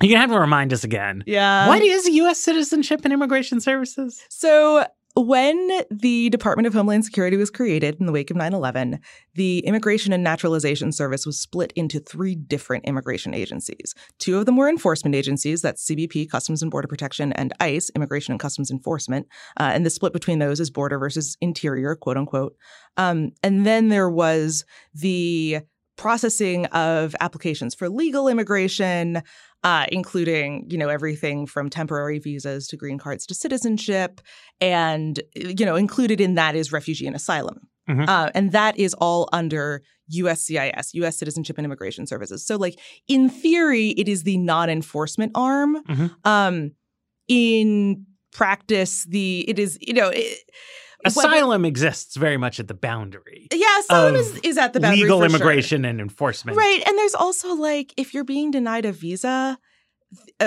you 0.00 0.08
can 0.08 0.18
have 0.18 0.30
to 0.30 0.38
remind 0.38 0.72
us 0.72 0.84
again. 0.84 1.22
Yeah. 1.26 1.68
what 1.68 1.82
is 1.82 2.08
U.S. 2.08 2.38
Citizenship 2.38 3.02
and 3.04 3.12
Immigration 3.12 3.60
Services? 3.60 4.24
So, 4.28 4.84
when 5.14 5.68
the 5.90 6.30
Department 6.30 6.66
of 6.66 6.72
Homeland 6.72 7.04
Security 7.04 7.36
was 7.36 7.50
created 7.50 7.98
in 8.00 8.06
the 8.06 8.12
wake 8.12 8.30
of 8.30 8.36
9 8.36 8.54
11, 8.54 8.98
the 9.34 9.58
Immigration 9.58 10.12
and 10.12 10.24
Naturalization 10.24 10.90
Service 10.90 11.26
was 11.26 11.38
split 11.38 11.70
into 11.76 12.00
three 12.00 12.34
different 12.34 12.86
immigration 12.86 13.34
agencies. 13.34 13.94
Two 14.18 14.38
of 14.38 14.46
them 14.46 14.56
were 14.56 14.70
enforcement 14.70 15.14
agencies 15.14 15.60
that's 15.60 15.84
CBP, 15.84 16.30
Customs 16.30 16.62
and 16.62 16.70
Border 16.70 16.88
Protection, 16.88 17.32
and 17.34 17.52
ICE, 17.60 17.90
Immigration 17.90 18.32
and 18.32 18.40
Customs 18.40 18.70
Enforcement. 18.70 19.26
Uh, 19.60 19.70
and 19.74 19.84
the 19.84 19.90
split 19.90 20.14
between 20.14 20.38
those 20.38 20.60
is 20.60 20.70
border 20.70 20.98
versus 20.98 21.36
interior, 21.42 21.94
quote 21.94 22.16
unquote. 22.16 22.56
Um, 22.96 23.32
and 23.42 23.66
then 23.66 23.88
there 23.88 24.08
was 24.08 24.64
the 24.94 25.60
processing 26.02 26.66
of 26.66 27.14
applications 27.20 27.74
for 27.74 27.88
legal 27.88 28.26
immigration, 28.28 29.22
uh, 29.62 29.86
including 29.92 30.66
you 30.68 30.76
know 30.76 30.88
everything 30.88 31.46
from 31.46 31.70
temporary 31.70 32.18
visas 32.18 32.66
to 32.68 32.76
green 32.76 32.98
cards 32.98 33.24
to 33.26 33.34
citizenship, 33.34 34.20
and 34.60 35.20
you 35.36 35.64
know 35.64 35.76
included 35.76 36.20
in 36.20 36.34
that 36.34 36.54
is 36.56 36.72
refugee 36.72 37.06
and 37.06 37.14
asylum, 37.16 37.60
Mhm. 37.88 38.08
uh, 38.08 38.30
and 38.34 38.50
that 38.52 38.76
is 38.78 38.94
all 38.94 39.28
under 39.32 39.82
USCIS, 40.12 40.92
U.S. 40.94 41.16
Citizenship 41.16 41.56
and 41.58 41.64
Immigration 41.64 42.06
Services. 42.06 42.44
So, 42.44 42.56
like 42.56 42.78
in 43.08 43.28
theory, 43.30 43.90
it 43.90 44.08
is 44.08 44.24
the 44.24 44.36
non-enforcement 44.36 45.32
arm. 45.34 45.82
Mhm. 45.88 46.10
Um, 46.24 46.72
in 47.28 48.04
practice 48.32 49.04
the 49.08 49.44
it 49.48 49.58
is 49.58 49.78
you 49.80 49.92
know 49.94 50.08
it, 50.08 50.38
asylum 51.04 51.62
whether, 51.62 51.68
exists 51.68 52.16
very 52.16 52.36
much 52.36 52.60
at 52.60 52.68
the 52.68 52.74
boundary 52.74 53.48
yeah 53.52 53.78
asylum 53.80 54.14
is, 54.14 54.38
is 54.42 54.58
at 54.58 54.72
the 54.72 54.80
boundary 54.80 55.02
legal 55.02 55.22
immigration 55.22 55.82
sure. 55.82 55.90
and 55.90 56.00
enforcement 56.00 56.56
right 56.56 56.82
and 56.86 56.98
there's 56.98 57.14
also 57.14 57.54
like 57.54 57.92
if 57.96 58.14
you're 58.14 58.24
being 58.24 58.50
denied 58.50 58.84
a 58.84 58.92
visa 58.92 59.58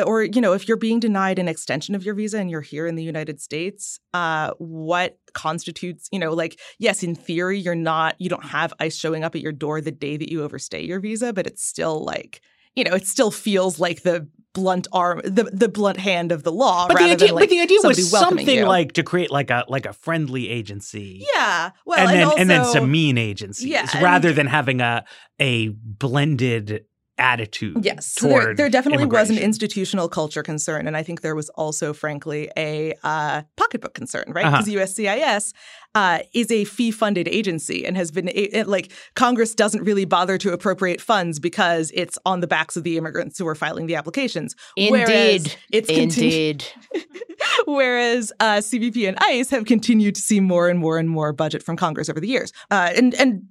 or 0.06 0.24
you 0.24 0.42
know 0.42 0.54
if 0.54 0.68
you're 0.68 0.78
being 0.78 1.00
denied 1.00 1.40
an 1.40 1.48
extension 1.48 1.96
of 1.96 2.06
your 2.06 2.14
visa 2.14 2.38
and 2.38 2.52
you're 2.52 2.62
here 2.62 2.86
in 2.86 2.96
the 2.96 3.04
united 3.04 3.42
states 3.42 4.00
uh, 4.14 4.52
what 4.58 5.18
constitutes 5.34 6.08
you 6.12 6.20
know 6.20 6.34
like 6.34 6.60
yes 6.80 7.04
in 7.04 7.16
theory 7.16 7.60
you're 7.60 7.76
not 7.76 8.16
you 8.20 8.30
don't 8.30 8.46
have 8.46 8.74
ice 8.80 8.96
showing 8.96 9.24
up 9.24 9.36
at 9.36 9.42
your 9.42 9.52
door 9.52 9.82
the 9.82 9.92
day 9.92 10.18
that 10.18 10.32
you 10.32 10.44
overstay 10.44 10.84
your 10.84 11.00
visa 11.00 11.34
but 11.34 11.48
it's 11.48 11.64
still 11.64 12.04
like 12.04 12.42
you 12.76 12.84
know 12.84 12.94
it 12.94 13.08
still 13.08 13.32
feels 13.32 13.80
like 13.80 14.04
the 14.04 14.28
blunt 14.56 14.88
arm 14.94 15.22
the, 15.24 15.44
the 15.44 15.68
blunt 15.68 15.98
hand 15.98 16.32
of 16.32 16.42
the 16.44 16.52
law 16.52 16.88
but 16.88 16.98
the 16.98 17.04
idea, 17.04 17.34
like 17.34 17.44
but 17.44 17.50
the 17.50 17.60
idea 17.60 17.78
was 17.84 18.10
something 18.10 18.48
you. 18.48 18.66
like 18.66 18.94
to 18.94 19.04
create 19.04 19.30
like 19.30 19.52
a 19.52 19.66
like 19.68 19.86
a 19.86 19.94
friendly 19.94 20.50
agency 20.50 21.24
yeah 21.36 21.72
well 21.86 22.00
and, 22.00 22.10
and 22.10 22.18
then 22.18 22.26
also, 22.26 22.38
and 22.38 22.50
then 22.50 22.66
some 22.66 22.90
mean 22.90 23.18
agencies 23.18 23.68
yeah, 23.68 23.86
rather 24.02 24.32
than 24.32 24.48
having 24.48 24.80
a 24.80 25.04
a 25.40 25.68
blended 25.68 26.86
attitude. 27.18 27.84
Yes, 27.84 28.06
so 28.06 28.28
there, 28.28 28.56
there, 28.56 28.70
definitely 28.70 29.06
was 29.06 29.30
an 29.30 29.38
institutional 29.38 30.10
culture 30.10 30.44
concern, 30.44 30.88
and 30.88 30.98
I 30.98 31.04
think 31.04 31.22
there 31.22 31.36
was 31.36 31.50
also, 31.50 31.94
frankly, 31.94 32.50
a 32.58 32.94
uh, 33.04 33.44
pocketbook 33.56 33.94
concern, 33.94 34.26
right? 34.28 34.46
Because 34.46 34.68
uh-huh. 34.68 34.86
USCIS 34.86 35.54
uh, 35.96 36.20
is 36.34 36.52
a 36.52 36.66
fee-funded 36.66 37.28
agency 37.28 37.86
and 37.86 37.96
has 37.96 38.12
been 38.12 38.28
it, 38.28 38.68
like 38.68 38.92
Congress 39.16 39.56
doesn't 39.56 39.84
really 39.84 40.06
bother 40.06 40.38
to 40.38 40.52
appropriate 40.52 41.00
funds 41.02 41.40
because 41.40 41.92
it's 41.94 42.18
on 42.26 42.42
the 42.42 42.48
backs 42.48 42.76
of 42.76 42.84
the 42.84 42.98
immigrants 42.98 43.40
who 43.40 43.48
are 43.48 43.56
filing 43.56 43.88
the 43.88 43.96
applications. 43.96 44.56
Indeed, 44.76 45.56
it's 45.72 45.90
indeed. 45.90 46.66
whereas 47.66 48.32
uh, 48.40 48.58
CBP 48.58 49.08
and 49.08 49.18
ICE 49.22 49.50
have 49.52 49.66
continued 49.66 50.16
to 50.16 50.22
see 50.22 50.40
more 50.40 50.70
and 50.70 50.80
more 50.80 50.98
and 50.98 51.10
more 51.10 51.32
budget 51.32 51.64
from 51.64 51.78
Congress 51.78 52.10
over 52.10 52.20
the 52.20 52.28
years, 52.28 52.52
uh, 52.72 52.92
and 52.96 53.14
and 53.16 53.44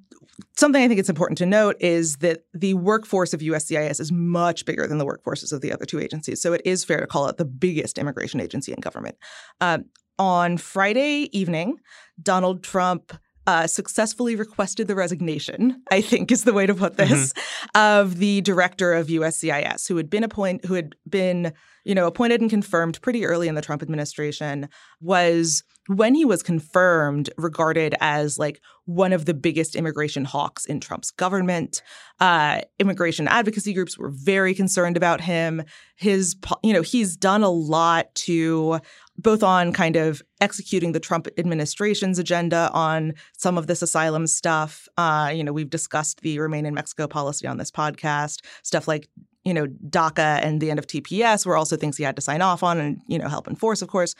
something 0.56 0.82
I 0.82 0.88
think 0.88 1.00
it's 1.00 1.08
important 1.08 1.38
to 1.38 1.46
note 1.46 1.76
is 1.80 2.16
that 2.16 2.44
the 2.52 2.74
workforce 2.74 3.34
of 3.34 3.40
USCIS 3.40 4.00
is 4.00 4.12
much 4.12 4.64
bigger 4.64 4.86
than 4.86 4.98
the 4.98 5.06
workforces 5.06 5.52
of 5.52 5.60
the 5.60 5.72
other 5.72 5.84
two 5.84 6.00
agencies. 6.00 6.40
So 6.40 6.52
it 6.52 6.62
is 6.64 6.84
fair 6.84 7.00
to 7.00 7.06
call 7.06 7.28
it 7.28 7.36
the 7.36 7.44
biggest 7.44 7.98
immigration 7.98 8.40
agency 8.40 8.72
in 8.72 8.80
government. 8.80 9.16
Uh, 9.60 9.78
on 10.18 10.58
Friday 10.58 11.28
evening, 11.36 11.78
Donald 12.22 12.62
Trump 12.62 13.12
uh, 13.46 13.66
successfully 13.66 14.36
requested 14.36 14.88
the 14.88 14.94
resignation, 14.94 15.82
I 15.90 16.00
think 16.00 16.32
is 16.32 16.44
the 16.44 16.52
way 16.52 16.66
to 16.66 16.74
put 16.74 16.96
this, 16.96 17.32
mm-hmm. 17.32 17.78
of 17.78 18.18
the 18.18 18.40
director 18.40 18.92
of 18.92 19.08
USCIS, 19.08 19.88
who 19.88 19.96
had 19.96 20.08
been 20.08 20.24
appointed, 20.24 20.66
who 20.66 20.74
had 20.74 20.94
been, 21.08 21.52
you 21.84 21.94
know, 21.94 22.06
appointed 22.06 22.40
and 22.40 22.48
confirmed 22.48 23.00
pretty 23.02 23.26
early 23.26 23.48
in 23.48 23.54
the 23.54 23.62
Trump 23.62 23.82
administration, 23.82 24.68
was 25.00 25.62
when 25.88 26.14
he 26.14 26.24
was 26.24 26.42
confirmed 26.42 27.28
regarded 27.36 27.94
as 28.00 28.38
like 28.38 28.60
one 28.86 29.12
of 29.12 29.26
the 29.26 29.34
biggest 29.34 29.76
immigration 29.76 30.24
hawks 30.24 30.64
in 30.64 30.80
Trump's 30.80 31.10
government. 31.10 31.82
Uh, 32.20 32.60
immigration 32.78 33.28
advocacy 33.28 33.74
groups 33.74 33.98
were 33.98 34.10
very 34.10 34.54
concerned 34.54 34.96
about 34.96 35.20
him. 35.20 35.62
His, 35.96 36.36
you 36.62 36.72
know, 36.72 36.82
he's 36.82 37.16
done 37.16 37.42
a 37.42 37.50
lot 37.50 38.14
to 38.14 38.80
both 39.16 39.42
on 39.42 39.72
kind 39.72 39.96
of 39.96 40.22
executing 40.40 40.92
the 40.92 41.00
Trump 41.00 41.28
administration's 41.38 42.18
agenda 42.18 42.70
on 42.72 43.14
some 43.36 43.56
of 43.56 43.66
this 43.66 43.82
asylum 43.82 44.26
stuff. 44.26 44.88
Uh, 44.96 45.30
you 45.34 45.44
know, 45.44 45.52
we've 45.52 45.70
discussed 45.70 46.20
the 46.20 46.38
Remain 46.38 46.66
in 46.66 46.74
Mexico 46.74 47.06
policy 47.06 47.46
on 47.46 47.58
this 47.58 47.70
podcast, 47.70 48.40
stuff 48.62 48.88
like 48.88 49.08
you 49.44 49.52
know, 49.52 49.66
DACA 49.88 50.42
and 50.42 50.60
the 50.60 50.70
end 50.70 50.78
of 50.78 50.86
TPS 50.86 51.44
were 51.44 51.56
also 51.56 51.76
things 51.76 51.96
he 51.96 52.02
had 52.02 52.16
to 52.16 52.22
sign 52.22 52.40
off 52.40 52.62
on 52.62 52.80
and, 52.80 53.00
you 53.06 53.18
know, 53.18 53.28
help 53.28 53.46
enforce, 53.46 53.82
of 53.82 53.88
course. 53.88 54.14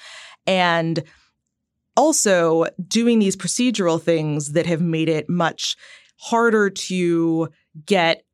And 0.46 1.02
also 1.96 2.66
doing 2.87 3.18
these 3.18 3.37
procedural 3.37 4.00
things 4.00 4.52
that 4.52 4.66
have 4.66 4.80
made 4.80 5.09
it 5.09 5.28
much 5.28 5.76
harder 6.18 6.68
to 6.70 7.48
get 7.87 8.24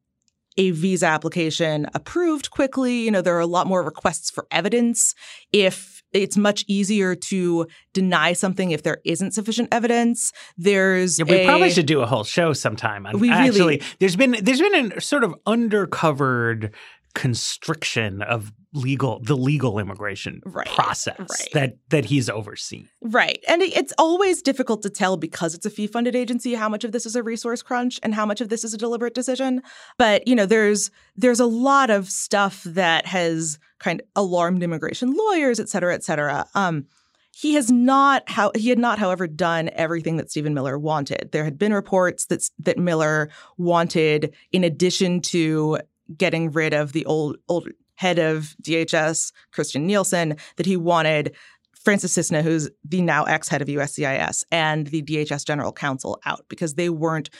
a 0.56 0.72
visa 0.72 1.06
application 1.06 1.86
approved 1.94 2.50
quickly. 2.50 3.00
You 3.00 3.10
know, 3.10 3.22
there 3.22 3.36
are 3.36 3.40
a 3.40 3.46
lot 3.46 3.66
more 3.66 3.82
requests 3.82 4.30
for 4.30 4.46
evidence 4.50 5.14
if 5.52 5.99
it's 6.12 6.36
much 6.36 6.64
easier 6.66 7.14
to 7.14 7.66
deny 7.92 8.32
something 8.32 8.70
if 8.70 8.82
there 8.82 8.98
isn't 9.04 9.32
sufficient 9.32 9.68
evidence. 9.72 10.32
There's 10.56 11.18
yeah, 11.18 11.24
we 11.24 11.36
a, 11.38 11.46
probably 11.46 11.70
should 11.70 11.86
do 11.86 12.00
a 12.00 12.06
whole 12.06 12.24
show 12.24 12.52
sometime. 12.52 13.06
On, 13.06 13.18
we 13.18 13.30
actually, 13.30 13.58
really, 13.58 13.82
there's 13.98 14.16
been 14.16 14.36
there's 14.42 14.60
been 14.60 14.92
a 14.92 15.00
sort 15.00 15.24
of 15.24 15.34
undercovered 15.46 16.72
constriction 17.14 18.22
of 18.22 18.52
legal 18.72 19.18
the 19.24 19.36
legal 19.36 19.80
immigration 19.80 20.40
right, 20.46 20.66
process 20.68 21.18
right. 21.18 21.48
that 21.52 21.76
that 21.88 22.04
he's 22.04 22.30
overseen. 22.30 22.88
Right. 23.00 23.42
And 23.48 23.62
it's 23.62 23.92
always 23.98 24.42
difficult 24.42 24.82
to 24.82 24.90
tell 24.90 25.16
because 25.16 25.54
it's 25.54 25.66
a 25.66 25.70
fee 25.70 25.88
funded 25.88 26.14
agency 26.14 26.54
how 26.54 26.68
much 26.68 26.84
of 26.84 26.92
this 26.92 27.04
is 27.04 27.16
a 27.16 27.22
resource 27.22 27.62
crunch 27.62 27.98
and 28.04 28.14
how 28.14 28.24
much 28.24 28.40
of 28.40 28.48
this 28.48 28.62
is 28.62 28.72
a 28.72 28.78
deliberate 28.78 29.14
decision. 29.14 29.62
But, 29.98 30.28
you 30.28 30.36
know, 30.36 30.46
there's 30.46 30.92
there's 31.16 31.40
a 31.40 31.46
lot 31.46 31.90
of 31.90 32.08
stuff 32.08 32.62
that 32.62 33.06
has 33.06 33.58
kind 33.80 34.00
of 34.00 34.06
alarmed 34.14 34.62
immigration 34.62 35.14
lawyers, 35.14 35.58
et 35.58 35.68
cetera, 35.68 35.92
et 35.92 36.04
cetera. 36.04 36.46
Um, 36.54 36.86
he 37.32 37.54
has 37.54 37.72
not 37.72 38.28
how 38.28 38.52
he 38.54 38.68
had 38.68 38.78
not, 38.78 39.00
however, 39.00 39.26
done 39.26 39.70
everything 39.72 40.16
that 40.18 40.30
Stephen 40.30 40.54
Miller 40.54 40.78
wanted. 40.78 41.30
There 41.32 41.44
had 41.44 41.58
been 41.58 41.72
reports 41.72 42.26
that 42.26 42.48
that 42.60 42.78
Miller 42.78 43.30
wanted, 43.56 44.34
in 44.52 44.62
addition 44.62 45.22
to 45.22 45.78
getting 46.16 46.50
rid 46.50 46.74
of 46.74 46.92
the 46.92 47.04
old 47.06 47.36
old 47.48 47.68
head 47.96 48.18
of 48.18 48.54
DHS, 48.62 49.32
Kirstjen 49.52 49.82
Nielsen, 49.82 50.36
that 50.56 50.66
he 50.66 50.76
wanted 50.76 51.36
Francis 51.74 52.12
Cissna, 52.12 52.42
who's 52.42 52.70
the 52.84 53.02
now 53.02 53.24
ex 53.24 53.48
head 53.48 53.62
of 53.62 53.68
USCIS, 53.68 54.44
and 54.50 54.86
the 54.86 55.02
DHS 55.02 55.46
general 55.46 55.72
counsel 55.72 56.20
out 56.24 56.44
because 56.48 56.74
they 56.74 56.88
weren't 56.88 57.30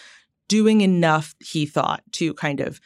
doing 0.49 0.81
enough, 0.81 1.35
he 1.41 1.65
thought, 1.67 2.03
to 2.13 2.35
kind 2.35 2.61
of 2.61 2.81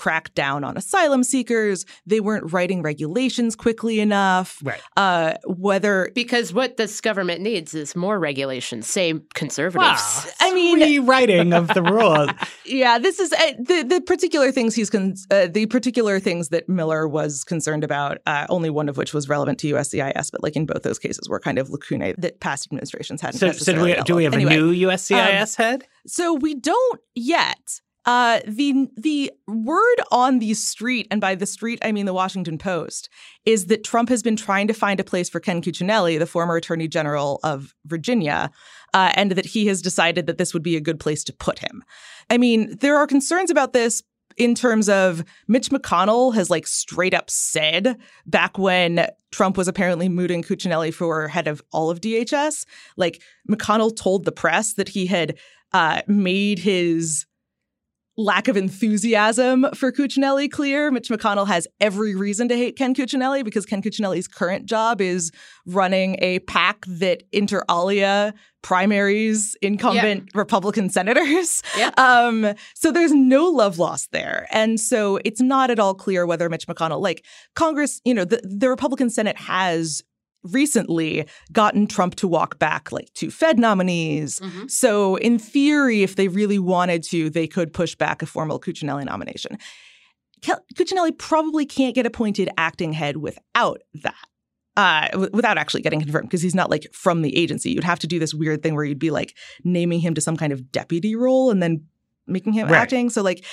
crack 0.00 0.32
down 0.34 0.64
on 0.64 0.78
asylum 0.78 1.22
seekers. 1.22 1.84
They 2.06 2.20
weren't 2.20 2.54
writing 2.54 2.80
regulations 2.80 3.54
quickly 3.54 4.00
enough. 4.00 4.58
Right. 4.64 4.80
Uh, 4.96 5.34
whether 5.44 6.10
because 6.14 6.54
what 6.54 6.78
this 6.78 7.02
government 7.02 7.42
needs 7.42 7.74
is 7.74 7.94
more 7.94 8.18
regulations. 8.18 8.86
Say 8.86 9.12
conservatives. 9.34 10.00
Wow. 10.00 10.24
I 10.40 10.54
mean, 10.54 10.80
rewriting 10.80 11.52
of 11.52 11.68
the 11.68 11.82
rules. 11.82 12.30
yeah, 12.64 12.98
this 12.98 13.20
is 13.20 13.30
uh, 13.34 13.52
the 13.58 13.82
the 13.82 14.00
particular 14.00 14.50
things 14.50 14.74
he's 14.74 14.88
con- 14.88 15.16
uh, 15.30 15.48
the 15.48 15.66
particular 15.66 16.18
things 16.18 16.48
that 16.48 16.66
Miller 16.66 17.06
was 17.06 17.44
concerned 17.44 17.84
about. 17.84 18.18
Uh, 18.24 18.46
only 18.48 18.70
one 18.70 18.88
of 18.88 18.96
which 18.96 19.12
was 19.12 19.28
relevant 19.28 19.58
to 19.58 19.74
USCIS, 19.74 20.32
but 20.32 20.42
like 20.42 20.56
in 20.56 20.64
both 20.64 20.82
those 20.82 20.98
cases, 20.98 21.28
were 21.28 21.40
kind 21.40 21.58
of 21.58 21.68
lacunae 21.68 22.14
that 22.16 22.40
past 22.40 22.66
administrations 22.66 23.20
hadn't. 23.20 23.38
So, 23.38 23.52
so 23.52 23.74
do 23.74 23.82
we, 23.82 23.94
do 24.06 24.14
we 24.14 24.24
have 24.24 24.32
anyway, 24.32 24.56
a 24.56 24.60
new 24.60 24.88
USCIS 24.88 25.60
um, 25.60 25.64
head? 25.64 25.84
So 26.06 26.32
we 26.32 26.54
don't 26.54 27.00
yet. 27.14 27.82
Uh, 28.10 28.40
the 28.44 28.88
the 28.96 29.30
word 29.46 29.96
on 30.10 30.40
the 30.40 30.52
street, 30.54 31.06
and 31.12 31.20
by 31.20 31.36
the 31.36 31.46
street 31.46 31.78
I 31.80 31.92
mean 31.92 32.06
the 32.06 32.12
Washington 32.12 32.58
Post, 32.58 33.08
is 33.44 33.66
that 33.66 33.84
Trump 33.84 34.08
has 34.08 34.20
been 34.20 34.34
trying 34.34 34.66
to 34.66 34.74
find 34.74 34.98
a 34.98 35.04
place 35.04 35.30
for 35.30 35.38
Ken 35.38 35.62
Cuccinelli, 35.62 36.18
the 36.18 36.26
former 36.26 36.56
Attorney 36.56 36.88
General 36.88 37.38
of 37.44 37.72
Virginia, 37.86 38.50
uh, 38.94 39.12
and 39.14 39.30
that 39.30 39.46
he 39.46 39.68
has 39.68 39.80
decided 39.80 40.26
that 40.26 40.38
this 40.38 40.52
would 40.52 40.64
be 40.64 40.74
a 40.74 40.80
good 40.80 40.98
place 40.98 41.22
to 41.22 41.32
put 41.32 41.60
him. 41.60 41.84
I 42.28 42.36
mean, 42.36 42.76
there 42.80 42.96
are 42.96 43.06
concerns 43.06 43.48
about 43.48 43.74
this 43.74 44.02
in 44.36 44.56
terms 44.56 44.88
of 44.88 45.22
Mitch 45.46 45.70
McConnell 45.70 46.34
has 46.34 46.50
like 46.50 46.66
straight 46.66 47.14
up 47.14 47.30
said 47.30 47.96
back 48.26 48.58
when 48.58 49.06
Trump 49.30 49.56
was 49.56 49.68
apparently 49.68 50.08
mooting 50.08 50.42
Cuccinelli 50.42 50.92
for 50.92 51.28
head 51.28 51.46
of 51.46 51.62
all 51.72 51.90
of 51.90 52.00
DHS, 52.00 52.64
like 52.96 53.22
McConnell 53.48 53.94
told 53.94 54.24
the 54.24 54.32
press 54.32 54.72
that 54.74 54.88
he 54.88 55.06
had 55.06 55.38
uh, 55.72 56.02
made 56.08 56.58
his 56.58 57.26
lack 58.20 58.48
of 58.48 58.56
enthusiasm 58.56 59.66
for 59.74 59.90
Cuccinelli 59.90 60.50
clear. 60.50 60.90
Mitch 60.90 61.08
McConnell 61.08 61.46
has 61.46 61.66
every 61.80 62.14
reason 62.14 62.48
to 62.48 62.56
hate 62.56 62.76
Ken 62.76 62.94
Cuccinelli 62.94 63.44
because 63.44 63.64
Ken 63.64 63.82
Cuccinelli's 63.82 64.28
current 64.28 64.66
job 64.66 65.00
is 65.00 65.32
running 65.66 66.16
a 66.20 66.40
PAC 66.40 66.84
that 66.86 67.22
inter 67.32 67.62
alia 67.70 68.34
primaries 68.62 69.56
incumbent. 69.62 70.30
Republican 70.34 70.90
senators. 70.90 71.62
Yeah. 71.76 71.90
Um, 71.96 72.54
so 72.74 72.92
there's 72.92 73.12
no 73.12 73.46
love 73.46 73.78
lost 73.78 74.12
there. 74.12 74.46
And 74.50 74.78
so 74.78 75.18
it's 75.24 75.40
not 75.40 75.70
at 75.70 75.78
all 75.78 75.94
clear 75.94 76.26
whether 76.26 76.48
Mitch 76.50 76.66
McConnell, 76.66 77.00
like 77.00 77.24
Congress, 77.54 78.02
you 78.04 78.12
know, 78.12 78.24
the, 78.24 78.40
the 78.42 78.68
Republican 78.68 79.08
Senate 79.08 79.38
has 79.38 80.02
recently 80.42 81.26
gotten 81.52 81.86
Trump 81.86 82.14
to 82.16 82.28
walk 82.28 82.58
back 82.58 82.92
like 82.92 83.12
two 83.14 83.30
Fed 83.30 83.58
nominees. 83.58 84.40
Mm-hmm. 84.40 84.68
So, 84.68 85.16
in 85.16 85.38
theory, 85.38 86.02
if 86.02 86.16
they 86.16 86.28
really 86.28 86.58
wanted 86.58 87.02
to, 87.04 87.30
they 87.30 87.46
could 87.46 87.72
push 87.72 87.94
back 87.94 88.22
a 88.22 88.26
formal 88.26 88.60
Cuccinelli 88.60 89.04
nomination. 89.04 89.58
Cuccinelli 90.42 91.16
probably 91.18 91.66
can't 91.66 91.94
get 91.94 92.06
appointed 92.06 92.48
acting 92.56 92.92
head 92.92 93.18
without 93.18 93.82
that. 94.02 94.14
Uh, 94.76 95.08
w- 95.08 95.30
without 95.34 95.58
actually 95.58 95.82
getting 95.82 96.00
confirmed, 96.00 96.28
because 96.28 96.40
he's 96.40 96.54
not 96.54 96.70
like 96.70 96.86
from 96.92 97.22
the 97.22 97.36
agency. 97.36 97.70
You'd 97.70 97.84
have 97.84 97.98
to 97.98 98.06
do 98.06 98.18
this 98.18 98.32
weird 98.32 98.62
thing 98.62 98.74
where 98.74 98.84
you'd 98.84 98.98
be 98.98 99.10
like 99.10 99.36
naming 99.64 100.00
him 100.00 100.14
to 100.14 100.20
some 100.20 100.36
kind 100.36 100.52
of 100.52 100.72
deputy 100.72 101.14
role 101.16 101.50
and 101.50 101.62
then 101.62 101.84
making 102.30 102.52
him 102.52 102.68
Right. 102.68 102.78
acting. 102.78 103.10
So 103.10 103.22
like 103.22 103.44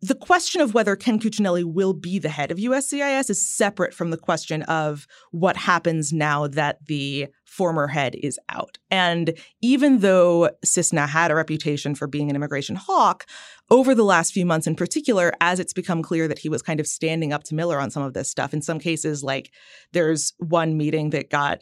the 0.00 0.14
question 0.14 0.60
of 0.60 0.74
whether 0.74 0.94
Ken 0.96 1.18
Cuccinelli 1.18 1.64
will 1.64 1.92
be 1.92 2.18
the 2.18 2.28
head 2.28 2.50
of 2.50 2.58
USCIS 2.58 3.30
is 3.30 3.46
separate 3.46 3.94
from 3.94 4.10
the 4.10 4.16
question 4.16 4.62
of 4.62 5.06
what 5.30 5.56
happens 5.56 6.12
now 6.12 6.46
that 6.46 6.84
the 6.86 7.28
former 7.44 7.86
head 7.88 8.14
is 8.22 8.38
out. 8.48 8.78
And 8.90 9.34
even 9.60 9.98
though 9.98 10.50
Cissna 10.64 11.06
had 11.06 11.30
a 11.30 11.34
reputation 11.34 11.94
for 11.94 12.06
being 12.06 12.30
an 12.30 12.36
immigration 12.36 12.76
hawk, 12.76 13.26
over 13.70 13.94
the 13.94 14.04
last 14.04 14.32
few 14.32 14.46
months 14.46 14.66
in 14.66 14.74
particular, 14.74 15.32
as 15.40 15.58
it's 15.58 15.72
become 15.72 16.02
clear 16.02 16.28
that 16.28 16.38
he 16.38 16.48
was 16.48 16.62
kind 16.62 16.80
of 16.80 16.86
standing 16.86 17.32
up 17.32 17.42
to 17.44 17.54
Miller 17.54 17.80
on 17.80 17.90
some 17.90 18.02
of 18.02 18.14
this 18.14 18.30
stuff, 18.30 18.54
in 18.54 18.62
some 18.62 18.78
cases, 18.78 19.22
like 19.22 19.50
there's 19.92 20.34
one 20.38 20.76
meeting 20.76 21.10
that 21.10 21.30
got 21.30 21.60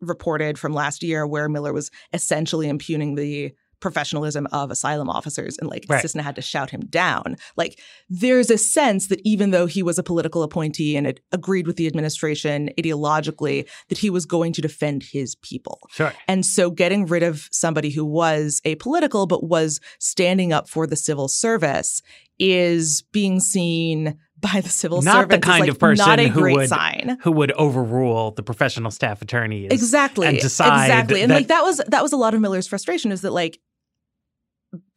reported 0.00 0.58
from 0.58 0.72
last 0.72 1.02
year 1.02 1.26
where 1.26 1.48
Miller 1.48 1.72
was 1.72 1.90
essentially 2.12 2.68
impugning 2.68 3.14
the 3.14 3.52
professionalism 3.82 4.46
of 4.52 4.70
asylum 4.70 5.10
officers 5.10 5.58
and 5.58 5.68
like 5.68 5.84
Right. 5.88 6.00
Cissna 6.00 6.22
had 6.22 6.36
to 6.36 6.42
shout 6.42 6.70
him 6.70 6.80
down. 6.88 7.36
Like 7.56 7.78
there's 8.08 8.50
a 8.50 8.56
sense 8.56 9.08
that 9.08 9.20
even 9.24 9.50
though 9.50 9.66
he 9.66 9.82
was 9.82 9.98
a 9.98 10.02
political 10.02 10.42
appointee 10.42 10.96
and 10.96 11.06
it 11.06 11.20
agreed 11.32 11.66
with 11.66 11.76
the 11.76 11.86
administration 11.86 12.70
ideologically, 12.78 13.68
that 13.88 13.98
he 13.98 14.08
was 14.08 14.24
going 14.24 14.52
to 14.54 14.62
defend 14.62 15.02
his 15.02 15.34
people. 15.36 15.80
Sure. 15.90 16.12
And 16.28 16.46
so 16.46 16.70
getting 16.70 17.04
rid 17.06 17.22
of 17.22 17.48
somebody 17.52 17.90
who 17.90 18.04
was 18.04 18.60
apolitical 18.64 19.28
but 19.28 19.44
was 19.44 19.80
standing 19.98 20.52
up 20.52 20.68
for 20.68 20.86
the 20.86 20.96
civil 20.96 21.28
service 21.28 22.00
is 22.38 23.02
being 23.12 23.40
seen 23.40 24.16
by 24.40 24.60
the 24.60 24.68
civil 24.68 25.00
service. 25.02 25.14
Not 25.14 25.28
the 25.28 25.38
kind 25.38 25.60
like, 25.60 25.70
of 25.70 25.78
person 25.78 26.04
not 26.04 26.18
a 26.18 26.26
who 26.28 26.40
great 26.40 26.56
would 26.56 26.68
sign. 26.68 27.16
who 27.22 27.30
would 27.32 27.52
overrule 27.52 28.32
the 28.32 28.42
professional 28.42 28.90
staff 28.90 29.22
attorneys 29.22 29.70
Exactly. 29.70 30.26
and 30.26 30.38
decide 30.38 30.84
exactly. 30.86 31.22
And 31.22 31.30
that- 31.30 31.36
like 31.36 31.46
that 31.48 31.62
was 31.62 31.80
that 31.88 32.02
was 32.02 32.12
a 32.12 32.16
lot 32.16 32.34
of 32.34 32.40
Miller's 32.40 32.66
frustration 32.66 33.12
is 33.12 33.20
that 33.20 33.32
like 33.32 33.60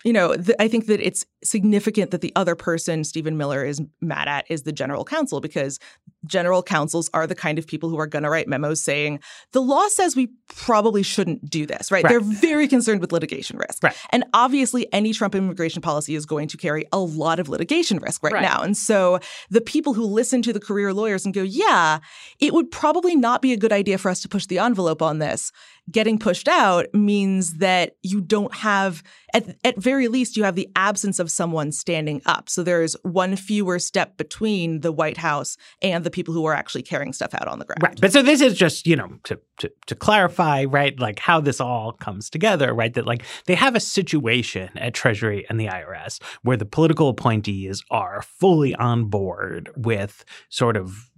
you 0.05 0.13
know, 0.13 0.35
th- 0.35 0.57
I 0.59 0.69
think 0.69 0.87
that 0.87 1.01
it's 1.01 1.25
significant 1.45 2.11
that 2.11 2.21
the 2.21 2.33
other 2.35 2.55
person 2.55 3.03
Stephen 3.03 3.37
Miller 3.37 3.63
is 3.63 3.81
mad 4.01 4.27
at 4.27 4.45
is 4.49 4.63
the 4.63 4.71
general 4.71 5.05
counsel 5.05 5.39
because 5.41 5.79
general 6.25 6.63
counsels 6.63 7.09
are 7.13 7.27
the 7.27 7.35
kind 7.35 7.59
of 7.59 7.67
people 7.67 7.89
who 7.89 7.99
are 7.99 8.07
going 8.07 8.23
to 8.23 8.29
write 8.29 8.47
memos 8.47 8.81
saying 8.81 9.19
the 9.51 9.61
law 9.61 9.87
says 9.87 10.15
we 10.15 10.29
probably 10.47 11.03
shouldn't 11.03 11.47
do 11.49 11.65
this, 11.65 11.91
right? 11.91 12.03
Right. 12.03 12.09
They're 12.09 12.19
very 12.19 12.67
concerned 12.67 12.99
with 12.99 13.11
litigation 13.11 13.57
risk. 13.57 13.83
Right. 13.83 13.95
And 14.09 14.23
obviously 14.33 14.91
any 14.91 15.13
Trump 15.13 15.35
immigration 15.35 15.81
policy 15.81 16.15
is 16.15 16.25
going 16.25 16.47
to 16.49 16.57
carry 16.57 16.85
a 16.91 16.99
lot 16.99 17.39
of 17.39 17.47
litigation 17.47 17.99
risk 17.99 18.23
right, 18.23 18.33
Right. 18.33 18.41
now. 18.41 18.61
And 18.61 18.75
so 18.75 19.19
the 19.49 19.61
people 19.61 19.93
who 19.93 20.03
listen 20.03 20.41
to 20.41 20.51
the 20.53 20.59
career 20.59 20.93
lawyers 20.93 21.25
and 21.25 21.33
go, 21.33 21.43
"Yeah, 21.43 21.99
it 22.39 22.53
would 22.53 22.71
probably 22.71 23.15
not 23.15 23.41
be 23.41 23.53
a 23.53 23.57
good 23.57 23.71
idea 23.71 23.97
for 23.97 24.09
us 24.09 24.21
to 24.21 24.27
push 24.29 24.47
the 24.47 24.57
envelope 24.59 25.01
on 25.01 25.19
this." 25.19 25.51
Getting 25.91 26.17
pushed 26.17 26.47
out 26.47 26.87
means 26.93 27.55
that 27.57 27.97
you 28.01 28.19
don't 28.19 28.53
have 28.55 29.03
at 29.35 29.55
at 29.63 29.77
very 29.77 30.07
least 30.07 30.35
you 30.35 30.43
have 30.43 30.55
the 30.55 30.67
absence 30.75 31.19
of 31.19 31.29
someone 31.35 31.71
standing 31.71 32.21
up. 32.25 32.49
So 32.49 32.63
there's 32.63 32.95
one 33.03 33.35
fewer 33.35 33.79
step 33.79 34.17
between 34.17 34.81
the 34.81 34.91
White 34.91 35.17
House 35.17 35.57
and 35.81 36.03
the 36.03 36.09
people 36.09 36.33
who 36.33 36.45
are 36.45 36.53
actually 36.53 36.83
carrying 36.83 37.13
stuff 37.13 37.33
out 37.33 37.47
on 37.47 37.59
the 37.59 37.65
ground. 37.65 37.83
Right. 37.83 38.01
But 38.01 38.13
so 38.13 38.21
this 38.21 38.41
is 38.41 38.57
just, 38.57 38.87
you 38.87 38.95
know, 38.95 39.09
to, 39.23 39.39
to 39.59 39.71
to 39.87 39.95
clarify, 39.95 40.63
right, 40.65 40.99
like 40.99 41.19
how 41.19 41.39
this 41.39 41.59
all 41.59 41.91
comes 41.91 42.29
together, 42.29 42.73
right? 42.73 42.93
That 42.93 43.05
like 43.05 43.23
they 43.45 43.55
have 43.55 43.75
a 43.75 43.79
situation 43.79 44.69
at 44.75 44.93
Treasury 44.93 45.45
and 45.49 45.59
the 45.59 45.67
IRS 45.67 46.21
where 46.43 46.57
the 46.57 46.65
political 46.65 47.09
appointees 47.09 47.83
are 47.91 48.21
fully 48.21 48.73
on 48.75 49.05
board 49.05 49.69
with 49.75 50.23
sort 50.49 50.77
of 50.77 51.09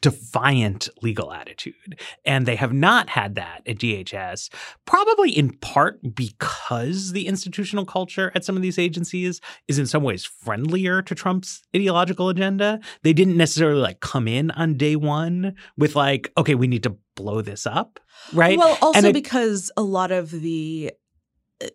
defiant 0.00 0.88
legal 1.02 1.32
attitude. 1.32 2.00
And 2.24 2.46
they 2.46 2.56
have 2.56 2.72
not 2.72 3.10
had 3.10 3.34
that 3.34 3.62
at 3.66 3.78
DHS, 3.78 4.48
probably 4.86 5.36
in 5.36 5.50
part 5.58 6.14
because 6.14 7.12
the 7.12 7.26
institutional 7.26 7.84
culture 7.84 8.30
at 8.34 8.44
some 8.44 8.56
of 8.56 8.62
these 8.62 8.78
agencies 8.78 9.40
is 9.66 9.78
in 9.78 9.86
some 9.86 10.02
ways 10.02 10.24
friendlier 10.24 11.02
to 11.02 11.14
Trump's 11.14 11.62
ideological 11.74 12.28
agenda. 12.28 12.80
They 13.02 13.12
didn't 13.12 13.36
necessarily 13.36 13.80
like 13.80 14.00
come 14.00 14.28
in 14.28 14.50
on 14.52 14.76
day 14.76 14.96
one 14.96 15.54
with 15.76 15.96
like, 15.96 16.32
okay, 16.38 16.54
we 16.54 16.66
need 16.68 16.84
to 16.84 16.96
blow 17.16 17.42
this 17.42 17.66
up. 17.66 17.98
Right. 18.32 18.56
Well, 18.56 18.78
also 18.80 19.08
it- 19.08 19.12
because 19.12 19.70
a 19.76 19.82
lot 19.82 20.12
of 20.12 20.30
the 20.30 20.92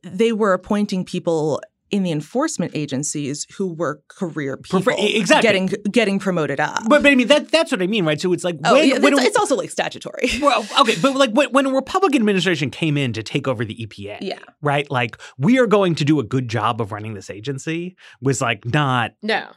they 0.01 0.31
were 0.31 0.53
appointing 0.53 1.03
people 1.03 1.61
in 1.93 2.03
the 2.03 2.11
enforcement 2.11 2.71
agencies 2.75 3.45
who 3.57 3.73
were 3.73 4.01
career 4.07 4.57
people 4.57 4.81
Prefer- 4.81 4.97
exactly. 4.99 5.47
getting 5.47 5.67
getting 5.91 6.17
promoted 6.19 6.59
up. 6.59 6.81
but, 6.89 7.03
but 7.03 7.11
I 7.11 7.15
mean 7.15 7.27
that 7.27 7.49
that's 7.49 7.71
what 7.71 7.81
I 7.81 7.87
mean, 7.87 8.03
right? 8.05 8.19
So 8.19 8.33
it's 8.33 8.43
like 8.43 8.57
oh, 8.65 8.73
when, 8.73 8.89
yeah, 8.89 8.97
when 8.97 9.13
it's, 9.13 9.21
a- 9.21 9.25
it's 9.27 9.37
also 9.37 9.55
like 9.55 9.69
statutory. 9.69 10.29
well, 10.41 10.65
okay, 10.81 10.95
but 11.01 11.15
like 11.15 11.31
when, 11.31 11.51
when 11.51 11.65
a 11.67 11.71
Republican 11.71 12.21
administration 12.21 12.69
came 12.71 12.97
in 12.97 13.13
to 13.13 13.21
take 13.23 13.47
over 13.47 13.63
the 13.63 13.75
EPA, 13.75 14.17
Yeah. 14.21 14.39
right? 14.61 14.89
Like 14.89 15.17
we 15.37 15.59
are 15.59 15.67
going 15.67 15.95
to 15.95 16.03
do 16.05 16.19
a 16.19 16.23
good 16.23 16.47
job 16.49 16.81
of 16.81 16.91
running 16.91 17.13
this 17.13 17.29
agency 17.29 17.95
was 18.21 18.41
like 18.41 18.65
not 18.65 19.11
No. 19.21 19.47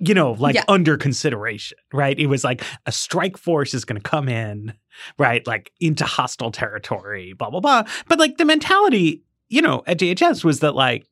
you 0.00 0.14
know, 0.14 0.32
like 0.32 0.56
Yeah. 0.56 0.64
under 0.66 0.96
consideration, 0.96 1.78
right? 1.92 2.18
It 2.18 2.26
was 2.26 2.42
like 2.42 2.64
a 2.86 2.90
strike 2.92 3.36
force 3.36 3.74
is 3.74 3.84
going 3.84 4.00
to 4.00 4.08
come 4.10 4.28
in, 4.28 4.74
right? 5.18 5.46
Like 5.46 5.70
into 5.80 6.04
hostile 6.04 6.50
territory, 6.50 7.32
blah, 7.34 7.50
blah, 7.50 7.60
blah. 7.60 7.84
But 8.08 8.18
like 8.18 8.38
the 8.38 8.44
mentality, 8.44 9.22
you 9.48 9.62
know, 9.62 9.82
at 9.86 9.98
DHS 9.98 10.42
was 10.44 10.60
that 10.60 10.74
like 10.74 11.06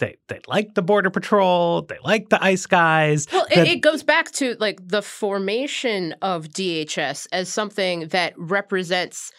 they, 0.00 0.16
they 0.26 0.40
like 0.48 0.74
the 0.74 0.82
border 0.82 1.10
patrol, 1.10 1.82
they 1.82 1.98
like 2.02 2.30
the 2.30 2.42
ice 2.42 2.66
guys. 2.66 3.28
Well, 3.32 3.46
it, 3.50 3.68
it 3.68 3.80
goes 3.80 4.02
back 4.02 4.32
to 4.32 4.56
like 4.58 4.80
the 4.86 5.02
formation 5.02 6.14
of 6.20 6.48
DHS 6.48 7.28
as 7.30 7.48
something 7.48 8.08
that 8.08 8.32
represents, 8.36 9.30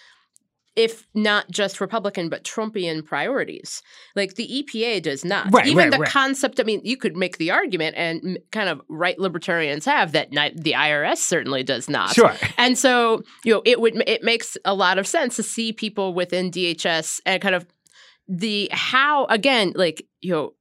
if 0.75 1.05
not 1.13 1.51
just 1.51 1.81
Republican, 1.81 2.29
but 2.29 2.43
Trumpian 2.45 3.03
priorities. 3.03 3.81
Like 4.15 4.35
the 4.35 4.47
EPA 4.47 5.01
does 5.01 5.25
not. 5.25 5.51
Right, 5.51 5.65
Even 5.65 5.77
right, 5.85 5.91
the 5.91 5.99
right. 5.99 6.09
concept, 6.09 6.59
I 6.59 6.63
mean, 6.63 6.81
you 6.85 6.95
could 6.95 7.17
make 7.17 7.37
the 7.37 7.51
argument, 7.51 7.95
and 7.97 8.39
kind 8.51 8.69
of 8.69 8.81
right 8.87 9.19
libertarians 9.19 9.85
have, 9.85 10.13
that 10.13 10.29
the 10.29 10.73
IRS 10.73 11.17
certainly 11.17 11.63
does 11.63 11.89
not. 11.89 12.13
Sure. 12.13 12.33
And 12.57 12.77
so, 12.77 13.23
you 13.43 13.53
know, 13.53 13.61
it 13.65 13.81
would 13.81 14.01
it 14.07 14.23
makes 14.23 14.55
a 14.63 14.73
lot 14.73 14.97
of 14.97 15.07
sense 15.07 15.35
to 15.35 15.43
see 15.43 15.73
people 15.73 16.13
within 16.13 16.51
DHS 16.51 17.19
and 17.25 17.41
kind 17.41 17.55
of 17.55 17.65
the 18.27 18.69
how 18.71 19.25
again, 19.25 19.73
like 19.75 20.05
you 20.21 20.31
know, 20.31 20.53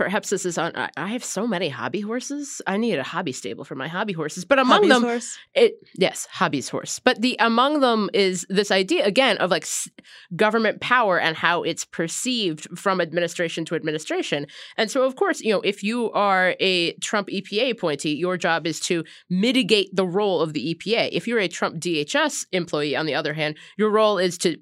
perhaps 0.00 0.30
this 0.30 0.46
is 0.46 0.56
on. 0.56 0.72
I, 0.74 0.88
I 0.96 1.08
have 1.08 1.22
so 1.22 1.46
many 1.46 1.68
hobby 1.68 2.00
horses. 2.00 2.62
I 2.66 2.78
need 2.78 2.98
a 2.98 3.02
hobby 3.02 3.32
stable 3.32 3.64
for 3.64 3.74
my 3.74 3.86
hobby 3.86 4.14
horses, 4.14 4.46
but 4.46 4.58
among 4.58 4.78
Hobby's 4.78 4.88
them, 4.88 5.02
horse. 5.02 5.38
it 5.54 5.74
yes, 5.94 6.26
hobby's 6.30 6.70
horse. 6.70 6.98
But 7.00 7.20
the 7.20 7.36
among 7.38 7.80
them 7.80 8.08
is 8.14 8.46
this 8.48 8.70
idea 8.70 9.04
again 9.04 9.36
of 9.36 9.50
like 9.50 9.64
s- 9.64 9.90
government 10.34 10.80
power 10.80 11.20
and 11.20 11.36
how 11.36 11.62
it's 11.64 11.84
perceived 11.84 12.66
from 12.78 12.98
administration 13.02 13.66
to 13.66 13.74
administration. 13.74 14.46
And 14.78 14.90
so, 14.90 15.02
of 15.04 15.16
course, 15.16 15.42
you 15.42 15.52
know, 15.52 15.60
if 15.60 15.82
you 15.82 16.10
are 16.12 16.54
a 16.60 16.92
Trump 16.94 17.28
EPA 17.28 17.72
appointee, 17.72 18.14
your 18.14 18.38
job 18.38 18.66
is 18.66 18.80
to 18.80 19.04
mitigate 19.28 19.94
the 19.94 20.06
role 20.06 20.40
of 20.40 20.54
the 20.54 20.74
EPA. 20.74 21.10
If 21.12 21.28
you're 21.28 21.38
a 21.40 21.48
Trump 21.48 21.76
DHS 21.78 22.46
employee, 22.52 22.96
on 22.96 23.04
the 23.04 23.14
other 23.14 23.34
hand, 23.34 23.58
your 23.76 23.90
role 23.90 24.16
is 24.16 24.38
to 24.38 24.56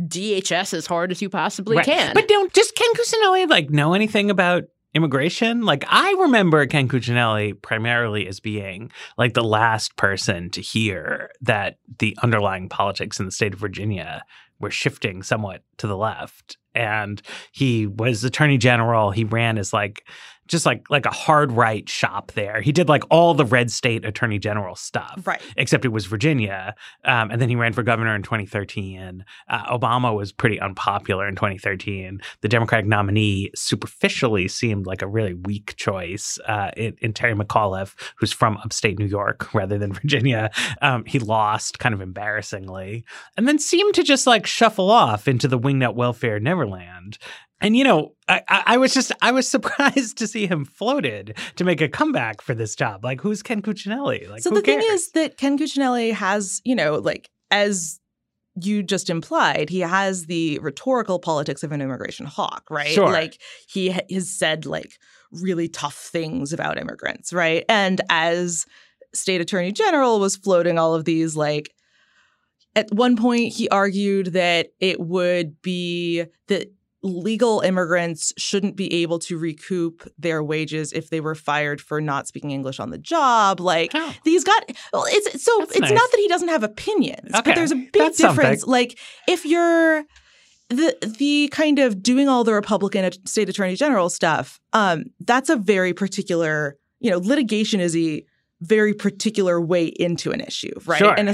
DHS 0.00 0.72
as 0.72 0.86
hard 0.86 1.10
as 1.10 1.20
you 1.20 1.28
possibly 1.28 1.76
Right. 1.78 1.84
can. 1.84 2.14
But 2.14 2.28
don't 2.28 2.52
just 2.52 2.76
Ken 2.76 2.88
Cuccinelli 2.94 3.48
like 3.48 3.70
know 3.70 3.94
anything 3.94 4.30
about 4.30 4.64
immigration? 4.94 5.62
Like 5.62 5.84
I 5.88 6.12
remember 6.20 6.64
Ken 6.66 6.88
Cuccinelli 6.88 7.60
primarily 7.60 8.26
as 8.26 8.40
being 8.40 8.90
like 9.18 9.34
the 9.34 9.44
last 9.44 9.96
person 9.96 10.50
to 10.50 10.60
hear 10.60 11.30
that 11.42 11.78
the 11.98 12.16
underlying 12.22 12.68
politics 12.68 13.18
in 13.18 13.26
the 13.26 13.32
state 13.32 13.54
of 13.54 13.60
Virginia 13.60 14.22
were 14.60 14.70
shifting 14.70 15.22
somewhat 15.22 15.62
to 15.78 15.86
the 15.86 15.96
left. 15.96 16.56
And 16.74 17.20
he 17.52 17.86
was 17.86 18.24
attorney 18.24 18.58
general. 18.58 19.10
He 19.10 19.24
ran 19.24 19.58
as 19.58 19.72
like 19.72 20.06
just 20.48 20.66
like 20.66 20.84
like 20.90 21.06
a 21.06 21.10
hard 21.10 21.52
right 21.52 21.88
shop 21.88 22.32
there. 22.32 22.60
He 22.60 22.72
did 22.72 22.88
like 22.88 23.02
all 23.10 23.34
the 23.34 23.44
red 23.44 23.70
state 23.70 24.04
attorney 24.04 24.38
general 24.38 24.74
stuff 24.74 25.22
Right. 25.26 25.40
except 25.56 25.84
it 25.84 25.88
was 25.88 26.06
Virginia. 26.06 26.74
Um, 27.04 27.30
and 27.30 27.40
then 27.40 27.48
he 27.48 27.56
ran 27.56 27.72
for 27.72 27.82
governor 27.82 28.14
in 28.14 28.22
2013. 28.22 29.24
Uh, 29.48 29.76
Obama 29.78 30.14
was 30.14 30.32
pretty 30.32 30.60
unpopular 30.60 31.26
in 31.26 31.34
2013. 31.34 32.20
The 32.42 32.48
Democratic 32.48 32.86
nominee 32.86 33.50
superficially 33.54 34.48
seemed 34.48 34.86
like 34.86 35.02
a 35.02 35.06
really 35.06 35.34
weak 35.34 35.74
choice 35.76 36.38
uh, 36.46 36.70
in, 36.76 36.96
in 37.00 37.12
Terry 37.12 37.34
McAuliffe, 37.34 37.94
who's 38.16 38.32
from 38.32 38.56
upstate 38.58 38.98
New 38.98 39.06
York 39.06 39.52
rather 39.54 39.78
than 39.78 39.92
Virginia. 39.92 40.50
Um, 40.82 41.04
he 41.06 41.18
lost 41.18 41.78
kind 41.78 41.94
of 41.94 42.00
embarrassingly 42.00 43.04
and 43.36 43.46
then 43.48 43.58
seemed 43.58 43.94
to 43.94 44.02
just 44.02 44.26
like 44.26 44.46
shuffle 44.46 44.90
off 44.90 45.26
into 45.28 45.48
the 45.48 45.58
wingnut 45.58 45.94
welfare 45.94 46.38
Neverland. 46.40 47.18
And 47.60 47.76
you 47.76 47.84
know, 47.84 48.14
I, 48.28 48.42
I 48.48 48.76
was 48.76 48.92
just 48.92 49.12
I 49.22 49.32
was 49.32 49.48
surprised 49.56 50.18
to 50.18 50.26
see 50.26 50.46
him 50.46 50.64
floated 50.64 51.36
to 51.56 51.64
make 51.64 51.80
a 51.80 51.88
comeback 51.88 52.40
for 52.42 52.54
this 52.54 52.74
job. 52.74 53.04
Like, 53.04 53.20
who's 53.20 53.42
Ken 53.42 53.62
Cuccinelli? 53.62 54.28
Like, 54.28 54.42
so 54.42 54.50
the 54.50 54.62
thing 54.62 54.82
is 54.82 55.12
that 55.12 55.36
Ken 55.36 55.58
Cuccinelli 55.58 56.12
has, 56.12 56.60
you 56.64 56.74
know, 56.74 56.96
like 56.96 57.30
as 57.50 58.00
you 58.60 58.82
just 58.82 59.10
implied, 59.10 59.68
he 59.68 59.80
has 59.80 60.26
the 60.26 60.58
rhetorical 60.60 61.18
politics 61.18 61.62
of 61.62 61.72
an 61.72 61.80
immigration 61.80 62.26
hawk, 62.26 62.64
right? 62.70 62.88
Sure. 62.88 63.10
Like 63.10 63.40
he 63.68 63.88
has 64.10 64.30
said 64.30 64.64
like 64.64 64.98
really 65.32 65.68
tough 65.68 65.96
things 65.96 66.52
about 66.52 66.78
immigrants, 66.78 67.32
right? 67.32 67.64
And 67.68 68.00
as 68.10 68.64
state 69.12 69.40
attorney 69.40 69.72
general 69.72 70.20
was 70.20 70.36
floating 70.36 70.78
all 70.78 70.94
of 70.94 71.04
these 71.04 71.36
like 71.36 71.72
at 72.76 72.92
one 72.92 73.16
point 73.16 73.52
he 73.52 73.68
argued 73.68 74.32
that 74.32 74.68
it 74.80 75.00
would 75.00 75.60
be 75.62 76.24
that 76.48 76.72
legal 77.04 77.60
immigrants 77.60 78.32
shouldn't 78.38 78.76
be 78.76 78.92
able 79.02 79.18
to 79.18 79.36
recoup 79.36 80.10
their 80.18 80.42
wages 80.42 80.92
if 80.92 81.10
they 81.10 81.20
were 81.20 81.34
fired 81.34 81.80
for 81.80 82.00
not 82.00 82.26
speaking 82.26 82.50
English 82.50 82.80
on 82.80 82.90
the 82.90 82.98
job. 82.98 83.60
Like 83.60 83.90
oh. 83.94 84.14
these 84.24 84.42
got 84.42 84.64
well, 84.92 85.04
it's 85.08 85.44
so 85.44 85.58
That's 85.60 85.72
it's 85.72 85.80
nice. 85.80 85.92
not 85.92 86.10
that 86.10 86.18
he 86.18 86.28
doesn't 86.28 86.48
have 86.48 86.62
opinions, 86.62 87.30
okay. 87.34 87.42
but 87.44 87.54
there's 87.54 87.72
a 87.72 87.76
big 87.76 87.92
That's 87.92 88.16
difference. 88.16 88.62
Something. 88.62 88.72
Like 88.72 88.98
if 89.28 89.44
you're 89.44 90.04
the 90.70 91.14
the 91.18 91.48
kind 91.52 91.78
of 91.78 92.02
doing 92.02 92.28
all 92.28 92.42
the 92.42 92.54
Republican 92.54 93.12
state 93.26 93.50
attorney 93.50 93.76
general 93.76 94.08
stuff, 94.08 94.58
um, 94.72 95.04
that's 95.20 95.50
a 95.50 95.56
very 95.56 95.92
particular, 95.92 96.78
you 97.00 97.10
know, 97.10 97.18
litigation 97.18 97.80
is 97.80 97.94
a 97.94 98.24
very 98.62 98.94
particular 98.94 99.60
way 99.60 99.84
into 99.86 100.32
an 100.32 100.40
issue, 100.40 100.72
right? 100.86 100.98
Sure. 100.98 101.12
And 101.12 101.28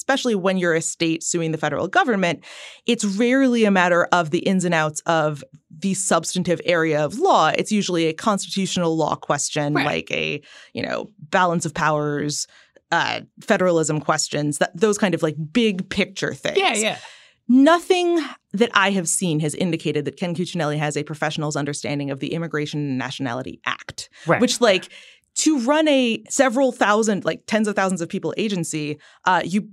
especially 0.00 0.34
when 0.34 0.56
you're 0.56 0.72
a 0.72 0.80
state 0.80 1.22
suing 1.22 1.52
the 1.52 1.58
federal 1.58 1.86
government, 1.86 2.42
it's 2.86 3.04
rarely 3.04 3.66
a 3.66 3.70
matter 3.70 4.08
of 4.12 4.30
the 4.30 4.38
ins 4.38 4.64
and 4.64 4.72
outs 4.72 5.00
of 5.04 5.44
the 5.68 5.92
substantive 5.92 6.58
area 6.64 7.04
of 7.04 7.18
law. 7.18 7.48
It's 7.48 7.70
usually 7.70 8.06
a 8.06 8.14
constitutional 8.14 8.96
law 8.96 9.14
question, 9.14 9.74
right. 9.74 9.84
like 9.84 10.10
a 10.10 10.40
you 10.72 10.82
know 10.82 11.10
balance 11.18 11.66
of 11.66 11.74
powers, 11.74 12.46
uh, 12.90 13.20
federalism 13.42 14.00
questions, 14.00 14.56
that 14.56 14.74
those 14.74 14.96
kind 14.96 15.14
of 15.14 15.22
like 15.22 15.36
big 15.52 15.90
picture 15.90 16.32
things. 16.32 16.56
Yeah, 16.56 16.74
yeah. 16.74 16.98
Nothing 17.46 18.24
that 18.54 18.70
I 18.72 18.90
have 18.92 19.08
seen 19.08 19.40
has 19.40 19.54
indicated 19.54 20.06
that 20.06 20.16
Ken 20.16 20.34
Cuccinelli 20.34 20.78
has 20.78 20.96
a 20.96 21.02
professional's 21.02 21.56
understanding 21.56 22.10
of 22.10 22.20
the 22.20 22.32
Immigration 22.32 22.80
and 22.80 22.96
Nationality 22.96 23.60
Act, 23.66 24.08
right. 24.26 24.40
which 24.40 24.62
like 24.62 24.88
to 25.36 25.58
run 25.60 25.88
a 25.88 26.22
several 26.28 26.72
thousand, 26.72 27.24
like 27.24 27.42
tens 27.46 27.68
of 27.68 27.74
thousands 27.74 28.00
of 28.00 28.08
people 28.08 28.34
agency, 28.36 28.98
uh, 29.24 29.42
you 29.44 29.68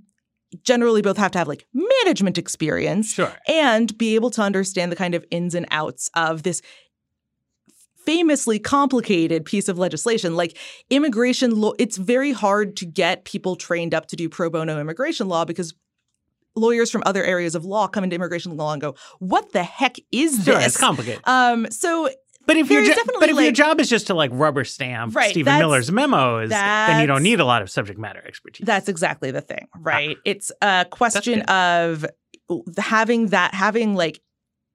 generally 0.63 1.01
both 1.01 1.17
have 1.17 1.31
to 1.31 1.37
have 1.37 1.47
like 1.47 1.65
management 1.73 2.37
experience 2.37 3.13
sure. 3.13 3.33
and 3.47 3.97
be 3.97 4.15
able 4.15 4.29
to 4.31 4.41
understand 4.41 4.91
the 4.91 4.95
kind 4.95 5.13
of 5.13 5.25
ins 5.29 5.53
and 5.53 5.65
outs 5.71 6.09
of 6.15 6.43
this 6.43 6.61
famously 8.05 8.57
complicated 8.57 9.43
piece 9.43 9.67
of 9.67 9.77
legislation. 9.77 10.35
Like 10.35 10.57
immigration 10.89 11.59
law 11.59 11.73
it's 11.77 11.97
very 11.97 12.31
hard 12.31 12.77
to 12.77 12.85
get 12.85 13.25
people 13.25 13.57
trained 13.57 13.93
up 13.93 14.07
to 14.07 14.15
do 14.15 14.29
pro 14.29 14.49
bono 14.49 14.79
immigration 14.79 15.27
law 15.27 15.43
because 15.43 15.73
lawyers 16.55 16.89
from 16.89 17.03
other 17.05 17.23
areas 17.23 17.53
of 17.53 17.65
law 17.65 17.87
come 17.87 18.03
into 18.03 18.15
immigration 18.15 18.55
law 18.55 18.71
and 18.71 18.81
go 18.81 18.95
what 19.19 19.51
the 19.51 19.63
heck 19.63 19.97
is 20.11 20.45
this 20.45 20.45
sure, 20.45 20.59
it's 20.59 20.77
complicated. 20.77 21.21
Um 21.25 21.69
so 21.69 22.09
but 22.47 22.57
if 22.57 22.71
your 22.71 22.83
jo- 22.83 22.93
but 23.19 23.29
if 23.29 23.35
like, 23.35 23.43
your 23.43 23.51
job 23.51 23.79
is 23.79 23.89
just 23.89 24.07
to 24.07 24.13
like 24.15 24.31
rubber 24.33 24.63
stamp 24.63 25.15
right, 25.15 25.29
Stephen 25.29 25.59
Miller's 25.59 25.91
memos, 25.91 26.49
then 26.49 27.01
you 27.01 27.07
don't 27.07 27.21
need 27.23 27.39
a 27.39 27.45
lot 27.45 27.61
of 27.61 27.69
subject 27.69 27.99
matter 27.99 28.23
expertise. 28.25 28.65
That's 28.65 28.89
exactly 28.89 29.29
the 29.31 29.41
thing, 29.41 29.67
right? 29.77 30.15
Ah, 30.17 30.21
it's 30.25 30.51
a 30.61 30.85
question 30.89 31.41
of 31.43 32.05
having 32.77 33.27
that 33.27 33.53
having 33.53 33.95
like 33.95 34.19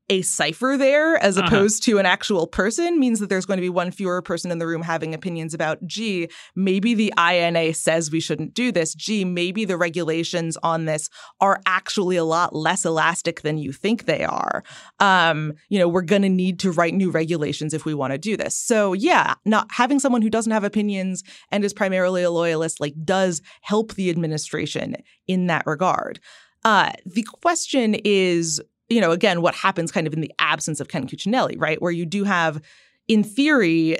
a 0.09 0.22
cipher 0.22 0.76
there 0.76 1.16
as 1.16 1.38
uh-huh. 1.38 1.46
opposed 1.46 1.82
to 1.84 1.98
an 1.98 2.07
actual 2.07 2.46
person 2.46 2.98
means 2.98 3.20
that 3.20 3.28
there's 3.28 3.46
going 3.46 3.57
to 3.57 3.62
be 3.62 3.68
one 3.68 3.90
fewer 3.90 4.20
person 4.20 4.50
in 4.50 4.59
the 4.59 4.66
room 4.66 4.82
having 4.82 5.14
opinions 5.14 5.55
about, 5.55 5.84
gee, 5.86 6.28
maybe 6.55 6.94
the 6.94 7.12
INA 7.18 7.72
says 7.74 8.11
we 8.11 8.20
shouldn't 8.20 8.55
do 8.55 8.72
this. 8.72 8.94
Gee, 8.94 9.24
maybe 9.24 9.64
the 9.64 9.76
regulations 9.76 10.59
on 10.62 10.84
this 10.84 11.09
are 11.40 11.61
actually 11.66 12.16
a 12.16 12.24
lot 12.24 12.55
less 12.55 12.84
elastic 12.84 13.42
than 13.42 13.59
you 13.59 13.72
think 13.72 14.05
they 14.05 14.24
are. 14.24 14.62
Um, 14.98 15.55
you 15.68 15.78
know, 15.78 15.88
we're 15.88 16.03
going 16.03 16.22
to 16.22 16.28
need 16.28 16.59
to 16.61 16.72
write 16.72 16.94
new 16.94 17.11
regulations 17.11 17.72
if 17.72 17.84
we 17.84 17.94
want 17.94 18.12
to 18.12 18.18
do 18.18 18.36
this. 18.36 18.57
So, 18.57 18.92
yeah, 18.92 19.34
not 19.44 19.68
having 19.70 20.00
someone 20.00 20.22
who 20.22 20.30
doesn't 20.30 20.53
have 20.53 20.64
opinions 20.64 21.22
and 21.50 21.64
is 21.64 21.72
primarily 21.72 22.22
a 22.22 22.30
loyalist 22.30 22.80
like 22.80 22.94
does 23.05 23.40
help 23.62 23.94
the 23.94 24.11
administration 24.11 24.96
in 25.26 25.46
that 25.46 25.66
regard. 25.66 26.20
Uh, 26.64 26.92
the 27.05 27.24
question 27.24 27.96
is 28.05 28.61
you 28.93 29.01
know, 29.01 29.11
again, 29.11 29.43
what 29.43 29.55
happens 29.55 29.90
kind 29.90 30.07
of 30.07 30.12
in 30.12 30.20
the 30.20 30.32
absence 30.38 30.80
of 30.80 30.88
Ken 30.88 31.07
Cuccinelli, 31.07 31.57
right? 31.59 31.80
Where 31.80 31.93
you 31.93 32.07
do 32.07 32.24
have, 32.24 32.61
in 33.09 33.24
theory, 33.24 33.99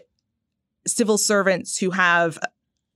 civil 0.86 1.18
servants 1.18 1.78
who 1.78 1.90
have 1.90 2.38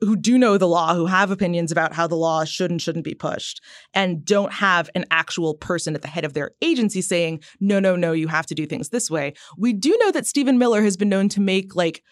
who 0.00 0.14
do 0.14 0.36
know 0.36 0.58
the 0.58 0.68
law, 0.68 0.94
who 0.94 1.06
have 1.06 1.30
opinions 1.30 1.72
about 1.72 1.94
how 1.94 2.06
the 2.06 2.16
law 2.16 2.44
should 2.44 2.70
and 2.70 2.82
shouldn't 2.82 3.04
be 3.04 3.14
pushed, 3.14 3.62
and 3.94 4.24
don't 4.24 4.52
have 4.52 4.90
an 4.94 5.06
actual 5.10 5.54
person 5.54 5.94
at 5.94 6.02
the 6.02 6.08
head 6.08 6.24
of 6.24 6.34
their 6.34 6.50
agency 6.60 7.00
saying, 7.00 7.40
no, 7.60 7.80
no, 7.80 7.96
no, 7.96 8.12
you 8.12 8.28
have 8.28 8.46
to 8.46 8.54
do 8.54 8.66
things 8.66 8.90
this 8.90 9.10
way. 9.10 9.32
We 9.56 9.72
do 9.72 9.96
know 10.00 10.10
that 10.10 10.26
Stephen 10.26 10.58
Miller 10.58 10.82
has 10.82 10.98
been 10.98 11.08
known 11.08 11.30
to 11.30 11.40
make 11.40 11.74
like 11.74 12.02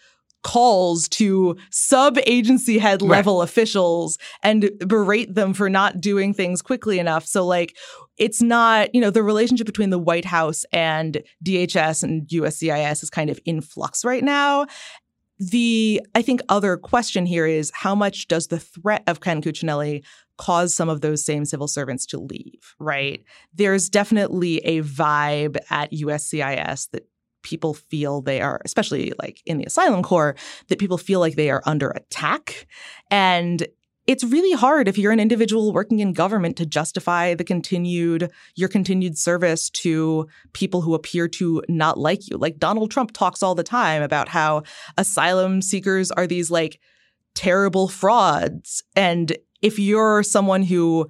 calls 0.43 1.07
to 1.09 1.57
sub 1.71 2.19
agency 2.27 2.77
head 2.77 3.01
level 3.01 3.39
right. 3.39 3.43
officials 3.45 4.19
and 4.43 4.69
berate 4.79 5.33
them 5.33 5.53
for 5.53 5.69
not 5.69 5.99
doing 5.99 6.33
things 6.33 6.61
quickly 6.61 6.99
enough. 6.99 7.25
So, 7.25 7.45
like, 7.45 7.75
it's 8.17 8.41
not, 8.41 8.93
you 8.93 9.01
know, 9.01 9.09
the 9.09 9.23
relationship 9.23 9.65
between 9.65 9.89
the 9.89 9.99
White 9.99 10.25
House 10.25 10.65
and 10.71 11.21
DHS 11.43 12.03
and 12.03 12.27
USCIS 12.27 13.03
is 13.03 13.09
kind 13.09 13.29
of 13.29 13.39
in 13.45 13.61
flux 13.61 14.05
right 14.05 14.23
now. 14.23 14.67
The, 15.37 16.01
I 16.15 16.21
think, 16.21 16.41
other 16.47 16.77
question 16.77 17.25
here 17.25 17.45
is 17.45 17.71
how 17.73 17.93
much 17.93 18.27
does 18.27 18.47
the 18.47 18.59
threat 18.59 19.03
of 19.05 19.19
Ken 19.19 19.41
Cuccinelli 19.41 20.03
cause 20.37 20.73
some 20.73 20.87
of 20.87 21.01
those 21.01 21.25
same 21.25 21.45
civil 21.45 21.67
servants 21.67 22.05
to 22.07 22.19
leave, 22.19 22.75
right? 22.79 23.23
There's 23.53 23.89
definitely 23.89 24.59
a 24.59 24.81
vibe 24.81 25.57
at 25.69 25.91
USCIS 25.91 26.89
that 26.91 27.07
people 27.43 27.73
feel 27.75 28.21
they 28.21 28.41
are, 28.41 28.59
especially 28.65 29.13
like 29.21 29.41
in 29.45 29.57
the 29.57 29.65
asylum 29.65 30.03
corps, 30.03 30.35
that 30.67 30.79
people 30.79 30.97
feel 30.97 31.19
like 31.19 31.35
they 31.35 31.49
are 31.49 31.61
under 31.65 31.89
attack. 31.91 32.67
And 33.11 33.67
it's 34.07 34.23
really 34.23 34.51
hard 34.51 34.87
if 34.87 34.97
you're 34.97 35.11
an 35.11 35.19
individual 35.19 35.73
working 35.73 35.99
in 35.99 36.13
government 36.13 36.57
to 36.57 36.65
justify 36.65 37.33
the 37.33 37.43
continued 37.43 38.31
your 38.55 38.69
continued 38.69 39.17
service 39.17 39.69
to 39.71 40.27
people 40.53 40.81
who 40.81 40.93
appear 40.93 41.27
to 41.27 41.63
not 41.67 41.97
like 41.97 42.29
you. 42.29 42.37
Like 42.37 42.57
Donald 42.57 42.91
Trump 42.91 43.11
talks 43.11 43.41
all 43.41 43.55
the 43.55 43.63
time 43.63 44.01
about 44.01 44.29
how 44.29 44.63
asylum 44.97 45.61
seekers 45.61 46.11
are 46.11 46.27
these 46.27 46.51
like 46.51 46.79
terrible 47.33 47.87
frauds 47.87 48.83
and 48.95 49.35
if 49.61 49.77
you're 49.77 50.23
someone 50.23 50.63
who 50.63 51.09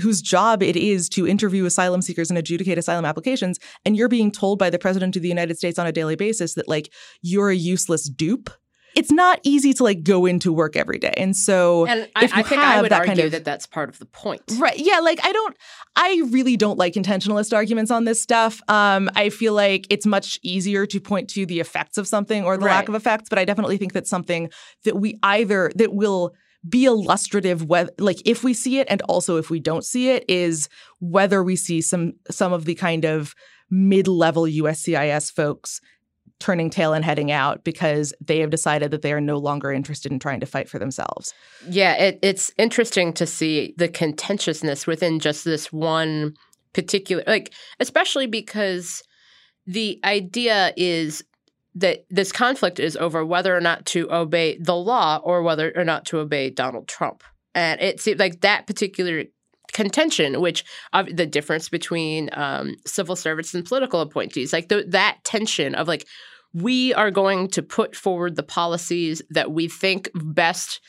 whose 0.00 0.22
job 0.22 0.62
it 0.62 0.76
is 0.76 1.08
to 1.10 1.28
interview 1.28 1.64
asylum 1.64 2.02
seekers 2.02 2.30
and 2.30 2.38
adjudicate 2.38 2.78
asylum 2.78 3.04
applications 3.04 3.58
and 3.84 3.96
you're 3.96 4.08
being 4.08 4.32
told 4.32 4.58
by 4.58 4.70
the 4.70 4.78
president 4.78 5.14
of 5.14 5.22
the 5.22 5.28
United 5.28 5.56
States 5.58 5.78
on 5.78 5.86
a 5.86 5.92
daily 5.92 6.16
basis 6.16 6.54
that 6.54 6.68
like 6.68 6.92
you're 7.22 7.50
a 7.50 7.54
useless 7.54 8.08
dupe 8.08 8.50
it's 8.94 9.10
not 9.10 9.40
easy 9.42 9.72
to 9.74 9.84
like 9.84 10.02
go 10.02 10.26
into 10.26 10.52
work 10.52 10.76
every 10.76 10.98
day. 10.98 11.14
And 11.16 11.36
so 11.36 11.86
and 11.86 12.08
I, 12.16 12.28
I 12.32 12.42
think 12.42 12.60
I 12.60 12.80
would 12.82 12.90
that 12.90 13.00
argue 13.00 13.14
kind 13.14 13.26
of, 13.26 13.32
that 13.32 13.44
that's 13.44 13.66
part 13.66 13.88
of 13.88 13.98
the 13.98 14.06
point. 14.06 14.42
Right. 14.58 14.78
Yeah, 14.78 15.00
like 15.00 15.20
I 15.24 15.32
don't 15.32 15.56
I 15.96 16.22
really 16.30 16.56
don't 16.56 16.78
like 16.78 16.94
intentionalist 16.94 17.54
arguments 17.54 17.90
on 17.90 18.04
this 18.04 18.20
stuff. 18.20 18.60
Um 18.68 19.10
I 19.14 19.30
feel 19.30 19.54
like 19.54 19.86
it's 19.90 20.06
much 20.06 20.38
easier 20.42 20.86
to 20.86 21.00
point 21.00 21.28
to 21.30 21.46
the 21.46 21.60
effects 21.60 21.98
of 21.98 22.06
something 22.06 22.44
or 22.44 22.56
the 22.56 22.66
right. 22.66 22.76
lack 22.76 22.88
of 22.88 22.94
effects, 22.94 23.28
but 23.28 23.38
I 23.38 23.44
definitely 23.44 23.76
think 23.76 23.92
that's 23.92 24.10
something 24.10 24.50
that 24.84 24.96
we 24.96 25.18
either 25.22 25.70
that 25.76 25.94
will 25.94 26.34
be 26.68 26.84
illustrative 26.84 27.64
whether 27.64 27.90
like 27.98 28.20
if 28.26 28.44
we 28.44 28.52
see 28.52 28.80
it 28.80 28.86
and 28.90 29.00
also 29.02 29.36
if 29.36 29.48
we 29.48 29.58
don't 29.58 29.84
see 29.84 30.10
it 30.10 30.24
is 30.28 30.68
whether 30.98 31.42
we 31.42 31.56
see 31.56 31.80
some 31.80 32.12
some 32.30 32.52
of 32.52 32.66
the 32.66 32.74
kind 32.74 33.04
of 33.04 33.34
mid-level 33.70 34.42
USCIS 34.42 35.32
folks 35.32 35.80
turning 36.40 36.70
tail 36.70 36.92
and 36.92 37.04
heading 37.04 37.30
out 37.30 37.62
because 37.62 38.12
they 38.20 38.40
have 38.40 38.50
decided 38.50 38.90
that 38.90 39.02
they 39.02 39.12
are 39.12 39.20
no 39.20 39.38
longer 39.38 39.70
interested 39.70 40.10
in 40.10 40.18
trying 40.18 40.40
to 40.40 40.46
fight 40.46 40.68
for 40.68 40.78
themselves. 40.78 41.32
Yeah, 41.68 41.94
it, 41.94 42.18
it's 42.22 42.50
interesting 42.58 43.12
to 43.14 43.26
see 43.26 43.74
the 43.76 43.88
contentiousness 43.88 44.86
within 44.86 45.20
just 45.20 45.44
this 45.44 45.72
one 45.72 46.34
particular 46.72 47.24
like 47.26 47.52
especially 47.80 48.28
because 48.28 49.02
the 49.66 50.00
idea 50.04 50.72
is 50.76 51.22
that 51.74 52.04
this 52.10 52.32
conflict 52.32 52.80
is 52.80 52.96
over 52.96 53.24
whether 53.24 53.56
or 53.56 53.60
not 53.60 53.86
to 53.86 54.12
obey 54.12 54.58
the 54.58 54.74
law 54.74 55.20
or 55.22 55.42
whether 55.42 55.72
or 55.76 55.84
not 55.84 56.04
to 56.06 56.18
obey 56.18 56.50
Donald 56.50 56.88
Trump. 56.88 57.22
And 57.54 57.80
it 57.80 58.00
seems 58.00 58.18
like 58.18 58.40
that 58.40 58.66
particular 58.66 59.24
contention, 59.80 60.40
which 60.40 60.64
uh, 60.92 61.04
the 61.10 61.24
difference 61.26 61.70
between 61.70 62.28
um, 62.34 62.76
civil 62.86 63.16
servants 63.16 63.54
and 63.54 63.64
political 63.64 64.00
appointees, 64.00 64.52
like 64.52 64.68
the, 64.68 64.84
that 64.88 65.18
tension 65.24 65.74
of 65.74 65.88
like, 65.88 66.06
we 66.52 66.92
are 66.94 67.10
going 67.10 67.48
to 67.48 67.62
put 67.62 67.96
forward 67.96 68.36
the 68.36 68.42
policies 68.42 69.22
that 69.30 69.52
we 69.52 69.68
think 69.68 70.10
best 70.14 70.80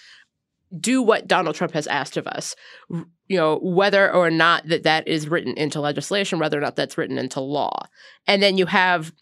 do 0.80 1.02
what 1.02 1.28
Donald 1.28 1.56
Trump 1.56 1.74
has 1.74 1.88
asked 1.88 2.18
of 2.18 2.28
us. 2.28 2.56
You 2.89 3.38
know, 3.38 3.60
whether 3.62 4.14
or 4.14 4.30
not 4.30 4.68
that 4.68 4.84
that 4.84 5.08
is 5.08 5.30
written 5.30 5.54
into 5.56 5.80
legislation, 5.80 6.39
whether 6.39 6.58
or 6.58 6.62
not 6.62 6.76
that's 6.76 6.98
written 6.98 7.18
into 7.18 7.39
law. 7.39 7.84
And 8.28 8.44
then 8.44 8.58
you 8.58 8.66
have 8.66 9.14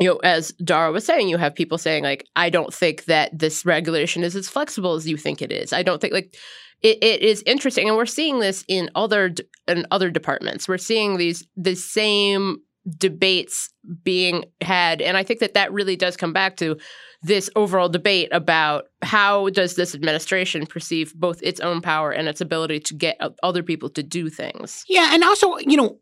you 0.00 0.08
know, 0.08 0.16
as 0.24 0.52
Dara 0.52 0.90
was 0.90 1.04
saying, 1.04 1.28
you 1.28 1.36
have 1.36 1.54
people 1.54 1.76
saying 1.76 2.02
like, 2.02 2.26
I 2.34 2.48
don't 2.48 2.72
think 2.72 3.04
that 3.04 3.38
this 3.38 3.66
regulation 3.66 4.24
is 4.24 4.34
as 4.34 4.48
flexible 4.48 4.94
as 4.94 5.06
you 5.06 5.18
think 5.18 5.42
it 5.42 5.52
is. 5.52 5.72
I 5.72 5.82
don't 5.82 6.00
think 6.00 6.14
like 6.14 6.34
it, 6.82 7.02
it 7.02 7.22
is 7.22 7.42
interesting, 7.46 7.88
and 7.88 7.96
we're 7.96 8.06
seeing 8.06 8.40
this 8.40 8.64
in 8.68 8.90
other 8.94 9.32
in 9.68 9.86
other 9.90 10.10
departments. 10.10 10.68
We're 10.68 10.78
seeing 10.78 11.16
these 11.16 11.46
the 11.56 11.74
same 11.74 12.58
debates 12.98 13.72
being 14.02 14.44
had, 14.60 15.00
and 15.00 15.16
I 15.16 15.22
think 15.22 15.40
that 15.40 15.54
that 15.54 15.72
really 15.72 15.96
does 15.96 16.16
come 16.16 16.32
back 16.32 16.56
to 16.56 16.76
this 17.22 17.48
overall 17.54 17.88
debate 17.88 18.28
about 18.32 18.86
how 19.02 19.48
does 19.50 19.76
this 19.76 19.94
administration 19.94 20.66
perceive 20.66 21.14
both 21.14 21.40
its 21.42 21.60
own 21.60 21.80
power 21.80 22.10
and 22.10 22.28
its 22.28 22.40
ability 22.40 22.80
to 22.80 22.94
get 22.94 23.20
other 23.42 23.62
people 23.62 23.88
to 23.90 24.02
do 24.02 24.28
things. 24.28 24.84
Yeah, 24.88 25.10
and 25.12 25.22
also, 25.22 25.56
you 25.58 25.76
know, 25.76 25.98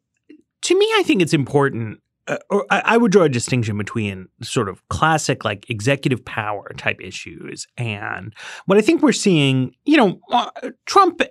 to 0.62 0.78
me, 0.78 0.86
I 0.96 1.02
think 1.04 1.20
it's 1.20 1.34
important 1.34 2.00
uh, 2.30 2.38
or 2.48 2.64
I, 2.70 2.82
I 2.84 2.96
would 2.96 3.12
draw 3.12 3.24
a 3.24 3.28
distinction 3.28 3.76
between 3.76 4.28
sort 4.40 4.68
of 4.68 4.86
classic 4.88 5.44
like 5.44 5.68
executive 5.68 6.24
power 6.24 6.72
type 6.76 7.00
issues 7.00 7.66
and 7.76 8.34
what 8.66 8.78
I 8.78 8.80
think 8.80 9.02
we're 9.02 9.12
seeing. 9.12 9.74
You 9.84 9.96
know, 9.96 10.20
uh, 10.30 10.50
Trump 10.86 11.22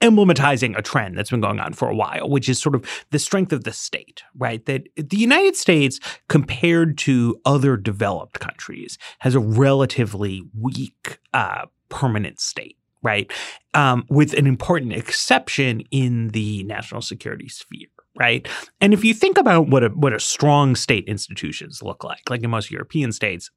emblematizing 0.00 0.76
a 0.76 0.82
trend 0.82 1.16
that's 1.16 1.30
been 1.30 1.40
going 1.40 1.60
on 1.60 1.72
for 1.72 1.88
a 1.88 1.94
while, 1.94 2.28
which 2.28 2.48
is 2.48 2.60
sort 2.60 2.74
of 2.74 2.84
the 3.10 3.18
strength 3.18 3.52
of 3.52 3.64
the 3.64 3.72
state, 3.72 4.22
right? 4.36 4.64
That 4.66 4.88
the 4.96 5.16
United 5.16 5.56
States, 5.56 6.00
compared 6.28 6.98
to 6.98 7.40
other 7.44 7.76
developed 7.76 8.40
countries, 8.40 8.98
has 9.20 9.34
a 9.34 9.40
relatively 9.40 10.42
weak 10.58 11.18
uh, 11.32 11.66
permanent 11.88 12.40
state 12.40 12.76
right? 13.02 13.32
Um, 13.74 14.04
with 14.08 14.32
an 14.34 14.46
important 14.46 14.92
exception 14.92 15.80
in 15.90 16.28
the 16.28 16.62
national 16.64 17.02
security 17.02 17.48
sphere, 17.48 17.88
right? 18.16 18.46
And 18.80 18.92
if 18.92 19.04
you 19.04 19.14
think 19.14 19.38
about 19.38 19.68
what 19.68 19.84
a 19.84 19.88
what 19.88 20.12
a 20.12 20.20
strong 20.20 20.76
state 20.76 21.06
institutions 21.06 21.82
look 21.82 22.04
like, 22.04 22.28
like 22.30 22.42
in 22.42 22.50
most 22.50 22.70
European 22.70 23.12
states, 23.12 23.50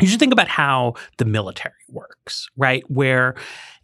you 0.00 0.08
should 0.08 0.20
think 0.20 0.32
about 0.32 0.48
how 0.48 0.94
the 1.18 1.24
military 1.24 1.74
works, 1.88 2.48
right? 2.56 2.82
Where 2.90 3.34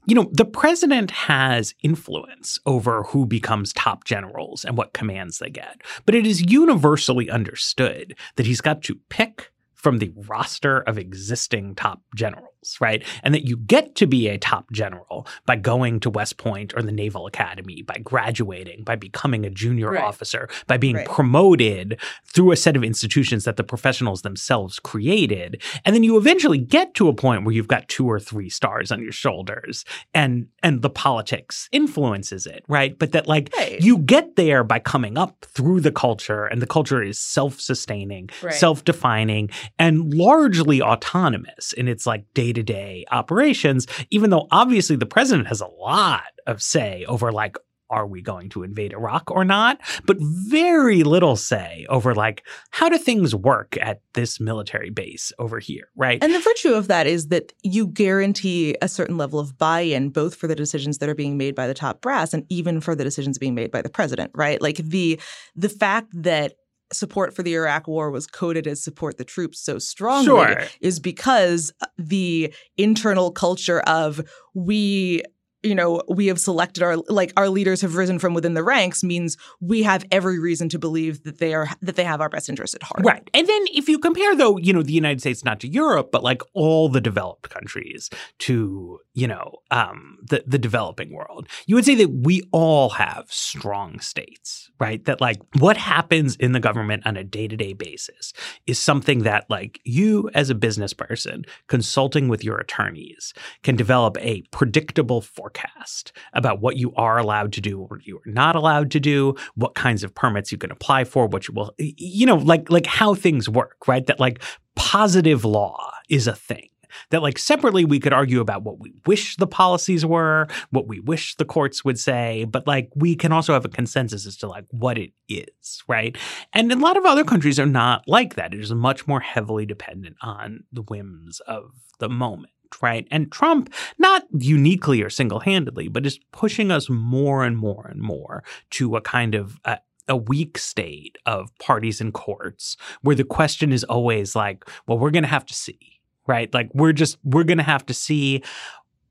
you 0.07 0.15
know, 0.15 0.31
the 0.33 0.47
president 0.47 1.11
has 1.11 1.75
influence 1.83 2.59
over 2.65 3.03
who 3.03 3.27
becomes 3.27 3.75
top 3.75 4.05
generals 4.05 4.65
and 4.65 4.75
what 4.75 4.95
commands 4.95 5.39
they 5.39 5.51
get. 5.51 5.83
But 6.07 6.15
it 6.15 6.27
is 6.27 6.51
universally 6.51 7.29
understood 7.29 8.17
that 8.37 8.47
he's 8.47 8.63
got 8.63 8.83
to 8.85 8.99
pick 9.11 9.53
from 9.75 9.99
the 9.99 10.11
roster 10.27 10.81
of 10.81 10.97
existing 10.97 11.75
top 11.75 12.01
generals, 12.17 12.49
right? 12.81 13.05
And 13.23 13.35
that 13.35 13.47
you 13.47 13.57
get 13.57 13.95
to 13.97 14.07
be 14.07 14.29
a 14.29 14.39
top 14.39 14.71
general 14.73 15.27
by 15.47 15.57
going 15.57 16.01
to 16.01 16.11
West 16.11 16.37
Point 16.37 16.75
or 16.77 16.83
the 16.83 16.93
Naval 16.93 17.27
Academy, 17.27 17.83
by 17.83 17.99
graduating, 17.99 18.85
by 18.85 18.97
becoming 18.97 19.45
a 19.45 19.51
junior 19.51 19.91
right. 19.91 20.03
officer, 20.03 20.49
by 20.67 20.77
being 20.77 20.97
right. 20.97 21.09
promoted 21.09 21.99
through 22.27 22.53
a 22.53 22.57
set 22.57 22.77
of 22.77 22.85
institutions 22.85 23.45
that 23.45 23.57
the 23.57 23.65
professionals 23.65 24.23
themselves 24.23 24.79
created. 24.79 25.63
And 25.85 25.95
then 25.95 26.03
you 26.03 26.17
eventually 26.17 26.59
get 26.59 26.95
to 26.95 27.09
a 27.09 27.15
point 27.15 27.45
where 27.45 27.55
you've 27.55 27.69
got 27.69 27.89
two 27.89 28.07
or 28.07 28.21
three 28.21 28.51
stars 28.51 28.91
on 28.91 29.03
your 29.03 29.13
shoulders 29.13 29.85
and 30.15 30.47
and 30.63 30.83
the 30.83 30.91
politics 30.91 31.69
influences 31.73 32.47
it, 32.47 32.65
right? 32.69 32.99
But 32.99 33.13
that 33.13 33.27
like 33.27 33.53
right. 33.57 33.81
you 33.81 33.99
get 33.99 34.37
there 34.37 34.65
by 34.65 34.79
coming 34.79 35.17
up 35.17 35.45
through 35.45 35.81
the 35.81 35.93
culture 35.93 36.47
and 36.47 36.61
the 36.61 36.67
culture 36.67 37.03
is 37.03 37.19
self-sustaining, 37.19 38.31
self-defining 38.51 39.51
and 39.79 40.15
largely 40.15 40.83
autonomous 40.83 41.73
in 41.73 41.89
its 41.89 42.07
like 42.07 42.25
day 42.35 42.48
to 42.53 42.63
day 42.63 43.05
operations, 43.11 43.87
even 44.11 44.31
though 44.31 44.47
obviously 44.51 44.97
the 44.97 45.07
president 45.07 45.49
has 45.49 45.61
a 45.61 45.67
lot 45.67 46.23
of 46.47 46.63
say 46.63 47.05
over 47.07 47.33
like, 47.33 47.57
are 47.91 48.07
we 48.07 48.21
going 48.21 48.49
to 48.51 48.63
invade 48.63 48.93
Iraq 48.93 49.31
or 49.31 49.45
not? 49.45 49.81
But 50.05 50.19
very 50.21 51.05
little 51.05 51.37
say 51.37 51.87
over 51.89 52.15
like 52.15 52.45
how 52.71 52.89
do 52.89 52.99
things 52.99 53.35
work 53.35 53.77
at 53.81 54.03
this 54.15 54.39
military 54.39 54.91
base 54.91 55.33
over 55.39 55.59
here, 55.59 55.89
right? 55.97 56.23
And 56.23 56.35
the 56.35 56.41
virtue 56.41 56.75
of 56.75 56.89
that 56.89 57.07
is 57.07 57.29
that 57.29 57.53
you 57.63 57.87
guarantee 57.87 58.77
a 58.83 58.89
certain 58.89 59.17
level 59.17 59.39
of 59.39 59.57
buy-in 59.57 60.11
both 60.11 60.35
for 60.35 60.47
the 60.47 60.55
decisions 60.55 60.99
that 60.99 61.09
are 61.09 61.15
being 61.15 61.39
made 61.39 61.55
by 61.55 61.67
the 61.67 61.75
top 61.75 62.01
brass 62.01 62.35
and 62.35 62.45
even 62.51 62.81
for 62.81 62.95
the 62.95 63.05
decisions 63.05 63.39
being 63.39 63.55
made 63.55 63.71
by 63.71 63.83
the 63.83 63.89
president, 63.89 64.31
right? 64.35 64.61
Like 64.61 64.77
the 64.77 65.19
the 65.57 65.69
fact 65.69 66.11
that 66.13 66.55
support 66.93 67.35
for 67.35 67.43
the 67.43 67.55
Iraq 67.55 67.87
war 67.87 68.11
was 68.11 68.27
coded 68.27 68.67
as 68.67 68.83
support 68.83 69.19
the 69.19 69.25
troops 69.25 69.61
so 69.61 69.79
strongly 69.79 70.25
sure. 70.25 70.63
is 70.81 71.01
because 71.01 71.73
uh, 71.81 71.87
the 71.99 72.53
internal 72.77 73.31
culture 73.31 73.81
of 73.81 74.21
we 74.55 75.23
you 75.63 75.75
know 75.75 76.03
we 76.09 76.27
have 76.27 76.39
selected 76.39 76.83
our 76.83 76.97
like 77.09 77.33
our 77.37 77.49
leaders 77.49 77.81
have 77.81 77.97
risen 77.97 78.19
from 78.19 78.35
within 78.35 78.55
the 78.55 78.63
ranks 78.63 79.03
means 79.03 79.37
we 79.61 79.83
have 79.83 80.05
every 80.11 80.39
reason 80.39 80.69
to 80.69 80.79
believe 80.79 81.25
that 81.25 81.39
they 81.39 81.55
are 81.55 81.69
that 81.83 81.97
they 81.97 82.05
have 82.05 82.21
our 82.21 82.29
best 82.29 82.49
interest 82.49 82.75
at 82.75 82.83
heart. 82.83 83.05
Right. 83.05 83.29
And 83.35 83.47
then 83.47 83.65
if 83.73 83.89
you 83.89 83.99
compare 83.99 84.37
though 84.37 84.57
you 84.57 84.73
know 84.73 84.83
the 84.83 84.93
united 84.93 85.21
states 85.21 85.45
not 85.45 85.61
to 85.61 85.69
europe 85.69 86.11
but 86.13 86.23
like 86.23 86.43
all 86.55 86.89
the 86.89 87.01
developed 87.01 87.51
countries 87.51 88.11
to 88.41 89.01
you 89.15 89.27
know 89.27 89.57
um, 89.71 90.19
the 90.23 90.45
the 90.47 90.59
developing 90.59 91.13
world 91.13 91.49
you 91.67 91.75
would 91.75 91.85
say 91.85 91.95
that 91.97 92.11
we 92.11 92.43
all 92.53 92.91
have 92.91 93.27
strong 93.29 93.99
states 94.01 94.71
right? 94.81 95.05
That 95.05 95.21
like 95.21 95.41
what 95.59 95.77
happens 95.77 96.37
in 96.37 96.53
the 96.53 96.61
government 96.61 97.07
on 97.07 97.17
a 97.17 97.25
day-to-day 97.25 97.73
basis 97.73 98.33
is 98.67 98.79
something 98.79 99.21
that 99.21 99.47
like 99.49 99.81
you 99.85 100.31
as 100.35 100.51
a 100.51 100.55
business 100.55 100.93
person 100.93 101.45
consulting 101.67 102.29
with 102.29 102.45
your 102.45 102.59
attorneys 102.59 103.35
can 103.63 103.77
develop 103.77 104.17
a 104.21 104.43
predictable 104.51 105.21
forecast 105.49 106.13
about 106.33 106.61
what 106.61 106.77
you 106.77 106.93
are 106.95 107.19
allowed 107.19 107.53
to 107.55 107.61
do 107.61 107.81
or 107.91 108.01
you 108.05 108.17
are 108.17 108.33
not 108.33 108.57
allowed 108.57 108.91
to 108.93 109.01
do, 109.01 109.35
what 109.55 109.75
kinds 109.75 110.05
of 110.05 110.15
permits 110.15 110.53
you 110.53 110.59
can 110.59 110.71
apply 110.71 111.05
for, 111.05 111.27
what 111.27 111.49
you 111.49 111.55
will, 111.55 111.75
you 111.79 112.27
know, 112.27 112.37
like 112.37 112.71
like 112.71 112.87
how 112.87 113.15
things 113.15 113.49
work, 113.49 113.87
right? 113.87 114.07
That 114.07 114.21
like 114.21 114.43
positive 114.77 115.45
law 115.45 115.93
is 116.09 116.27
a 116.27 116.35
thing 116.35 116.69
that 117.11 117.23
like 117.23 117.39
separately 117.39 117.85
we 117.85 118.01
could 118.01 118.13
argue 118.13 118.41
about 118.41 118.63
what 118.63 118.81
we 118.81 118.93
wish 119.07 119.37
the 119.37 119.47
policies 119.47 120.05
were, 120.05 120.47
what 120.71 120.89
we 120.89 121.01
wish 121.01 121.35
the 121.37 121.45
courts 121.45 121.85
would 121.85 121.99
say, 121.99 122.45
but 122.45 122.67
like 122.67 122.91
we 122.95 123.15
can 123.15 123.33
also 123.33 123.53
have 123.53 123.65
a 123.65 123.69
consensus 123.69 124.27
as 124.27 124.37
to 124.39 124.49
like 124.49 124.65
what 124.71 124.99
it 124.99 125.13
is, 125.29 125.83
right? 125.87 126.17
And 126.53 126.73
a 126.73 126.77
lot 126.77 126.97
of 126.97 127.05
other 127.05 127.25
countries 127.25 127.59
are 127.59 127.67
not 127.67 128.05
like 128.07 128.35
that. 128.35 128.55
It 128.55 128.61
is 128.61 128.73
much 128.73 129.07
more 129.07 129.21
heavily 129.21 129.67
dependent 129.67 130.17
on 130.23 130.65
the 130.73 130.83
whims 130.83 131.41
of 131.41 131.71
the 131.99 132.09
moment 132.09 132.53
right? 132.83 133.07
And 133.11 133.31
Trump, 133.33 133.73
not 133.99 134.25
uniquely 134.39 135.03
or 135.03 135.11
single 135.11 135.41
handedly, 135.41 135.89
but 135.89 136.07
is 136.07 136.19
pushing 136.33 136.71
us 136.71 136.89
more 136.89 137.45
and 137.45 137.57
more 137.57 137.87
and 137.89 138.01
more 138.01 138.43
to 138.71 138.97
a 138.97 139.01
kind 139.01 139.35
of 139.35 139.59
uh, 139.65 139.77
a 140.09 140.17
weak 140.17 140.57
state 140.59 141.19
of 141.27 141.57
parties 141.59 142.01
and 142.01 142.15
courts 142.15 142.77
where 143.03 143.17
the 143.17 143.25
question 143.25 143.73
is 143.73 143.85
always 143.85 144.35
like, 144.35 144.65
well, 144.87 144.99
we're 144.99 145.11
going 145.11 145.23
to 145.23 145.29
have 145.29 145.47
to 145.47 145.55
see, 145.55 146.01
right? 146.27 146.53
Like, 146.55 146.71
we're 146.75 146.95
just, 146.95 147.19
we're 147.25 147.45
going 147.45 147.59
to 147.59 147.65
have 147.65 147.85
to 147.87 147.95
see 147.95 148.43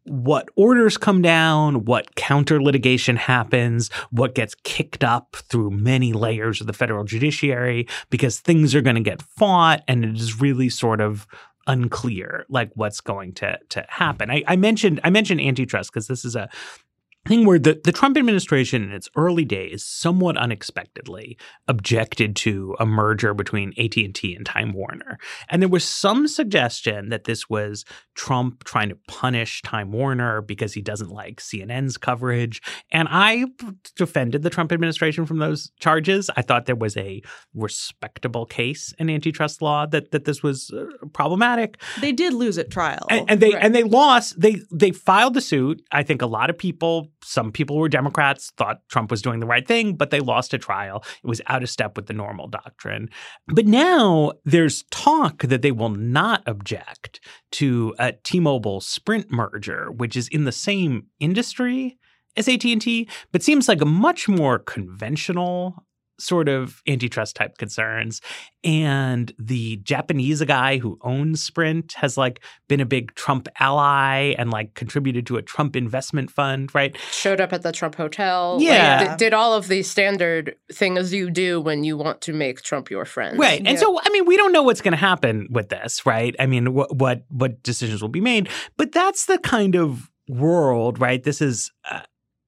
what 0.06 0.48
orders 0.56 0.98
come 0.98 1.22
down, 1.22 1.86
what 1.86 2.16
counter 2.16 2.64
litigation 2.64 3.18
happens, 3.18 3.90
what 4.10 4.36
gets 4.36 4.56
kicked 4.64 5.04
up 5.04 5.36
through 5.36 5.70
many 5.70 6.14
layers 6.14 6.62
of 6.62 6.68
the 6.68 6.74
federal 6.74 7.04
judiciary, 7.04 7.88
because 8.10 8.40
things 8.40 8.74
are 8.74 8.82
going 8.82 8.96
to 8.96 9.02
get 9.02 9.22
fought. 9.22 9.84
And 9.88 10.06
it 10.06 10.16
is 10.16 10.40
really 10.40 10.70
sort 10.70 11.02
of 11.02 11.28
unclear 11.68 12.46
like 12.50 12.72
what's 12.76 13.02
going 13.02 13.34
to 13.34 13.60
to 13.70 13.86
happen. 13.90 14.32
I, 14.32 14.44
I 14.48 14.56
mentioned 14.56 15.00
I 15.04 15.10
mentioned 15.10 15.42
antitrust 15.42 15.92
because 15.92 16.08
this 16.08 16.26
is 16.26 16.36
a 16.36 16.50
thing 17.28 17.46
where 17.46 17.60
the, 17.60 17.80
the 17.84 17.92
Trump 17.92 18.18
administration 18.18 18.84
in 18.84 18.92
its 18.92 19.10
early 19.16 19.46
days 19.46 19.84
somewhat 19.86 20.38
unexpectedly 20.38 21.38
objected 21.68 22.36
to 22.38 22.76
a 22.80 22.86
merger 22.86 23.34
between 23.34 23.74
AT&T 23.78 24.36
and 24.36 24.46
Time 24.46 24.74
Warner. 24.74 25.18
And 25.50 25.62
there 25.62 25.70
was 25.70 25.84
some 25.84 26.28
suggestion 26.28 27.10
that 27.10 27.26
this 27.26 27.50
was 27.50 27.86
Trump 28.16 28.64
trying 28.64 28.90
to 28.90 28.98
punish 29.08 29.62
Time 29.62 29.92
Warner 29.92 30.42
because 30.42 30.74
he 30.74 30.82
doesn't 30.82 31.10
like 31.10 31.40
CNN's 31.40 31.98
coverage. 31.98 32.62
And 32.92 33.08
I 33.12 33.46
defended 33.96 34.44
the 34.44 34.50
Trump 34.50 34.72
administration 34.72 35.26
from 35.26 35.40
those 35.40 35.72
charges. 35.80 36.30
I 36.36 36.42
thought 36.42 36.66
there 36.66 36.76
was 36.76 36.98
a 36.98 37.22
respectable 37.54 38.46
case 38.46 38.94
in 38.98 39.10
antitrust 39.10 39.62
law 39.62 39.86
that 39.88 40.12
that 40.12 40.26
this 40.26 40.42
was 40.42 40.72
uh, 40.72 40.86
problematic. 41.14 41.82
They 42.02 42.12
did 42.12 42.34
lose 42.34 42.58
at 42.58 42.70
trial. 42.70 43.06
And, 43.10 43.30
and 43.30 43.40
they 43.40 43.52
right. 43.52 43.64
and 43.64 43.76
they 43.76 43.84
lost. 43.84 44.40
They 44.40 44.62
they 44.72 44.92
filed 44.92 45.34
the 45.34 45.42
suit. 45.42 45.82
I 45.92 46.04
think 46.04 46.22
a 46.22 46.28
lot 46.28 46.50
of 46.50 46.58
people 46.58 47.12
some 47.24 47.52
people 47.52 47.78
were 47.78 47.90
Democrats, 47.90 48.52
thought 48.58 48.82
Trump 48.90 49.12
was 49.12 49.22
doing 49.22 49.40
the 49.40 49.46
right 49.46 49.68
thing, 49.68 49.96
but 49.96 50.12
they 50.12 50.20
lost 50.20 50.54
a 50.54 50.58
trial. 50.58 51.04
It 51.24 51.28
was 51.28 51.42
out 51.48 51.64
of 51.64 51.70
step 51.70 51.96
with 51.96 52.08
the 52.08 52.14
normal 52.14 52.48
doctrine. 52.48 53.10
But 53.48 53.66
now 53.66 54.34
there's 54.46 54.84
talk 54.92 55.44
that 55.44 55.62
they 55.62 55.72
will 55.72 55.90
not 55.90 56.44
object 56.46 57.20
to 57.54 57.96
a 58.00 58.14
T-Mobile 58.14 58.82
Sprint 58.82 59.32
merger, 59.32 59.92
which 59.92 60.16
is 60.16 60.28
in 60.28 60.46
the 60.46 60.52
same 60.52 61.08
industry 61.20 61.98
as 62.36 62.48
AT&T, 62.48 63.10
but 63.32 63.44
seems 63.44 63.68
like 63.68 63.82
a 63.82 63.86
much 63.86 64.30
more 64.30 64.60
conventional 64.60 65.84
sort 66.20 66.50
of 66.50 66.82
antitrust 66.88 67.36
type 67.36 67.58
concerns. 67.58 68.22
And 68.64 69.32
the 69.40 69.78
Japanese 69.78 70.42
guy 70.44 70.78
who 70.78 70.98
owns 71.02 71.44
Sprint 71.44 71.94
has 71.94 72.18
like 72.18 72.42
been 72.68 72.80
a 72.80 72.86
big 72.86 73.14
Trump 73.16 73.48
ally 73.60 74.34
and 74.38 74.50
like 74.52 74.74
contributed 74.74 75.26
to 75.28 75.38
a 75.38 75.42
Trump 75.42 75.76
investment 75.76 76.32
fund, 76.32 76.74
right? 76.74 76.98
Showed 77.12 77.40
up 77.40 77.54
at 77.54 77.62
the 77.62 77.72
Trump 77.72 77.96
hotel. 77.96 78.58
Yeah. 78.60 79.00
Like, 79.00 79.18
d- 79.18 79.26
did 79.26 79.34
all 79.34 79.54
of 79.54 79.68
the 79.68 79.84
standard 79.84 80.56
things 80.72 81.14
you 81.14 81.30
do 81.30 81.62
when 81.62 81.84
you 81.84 81.98
want 81.98 82.22
to 82.22 82.34
make 82.34 82.62
Trump 82.62 82.90
your 82.90 83.06
friend. 83.06 83.38
Right. 83.38 83.60
And 83.60 83.68
yeah. 83.68 83.76
so, 83.76 84.00
I 84.04 84.10
mean, 84.10 84.26
we 84.26 84.38
don't 84.38 84.52
know 84.52 84.64
what's 84.64 84.82
going 84.82 84.94
to 84.94 84.98
happen 84.98 85.48
with 85.52 85.70
this, 85.70 86.06
right? 86.06 86.36
I 86.40 86.46
mean, 86.46 86.74
what, 86.74 86.96
what, 86.96 87.24
what 87.30 87.64
decisions 87.64 88.02
will 88.02 88.10
be 88.10 88.22
made, 88.22 88.50
but 88.76 88.92
that's 88.92 89.26
the 89.26 89.38
kind 89.38 89.76
of 89.76 90.10
world, 90.28 91.00
right? 91.00 91.24
This 91.24 91.42
is, 91.42 91.72
uh, 91.90 92.02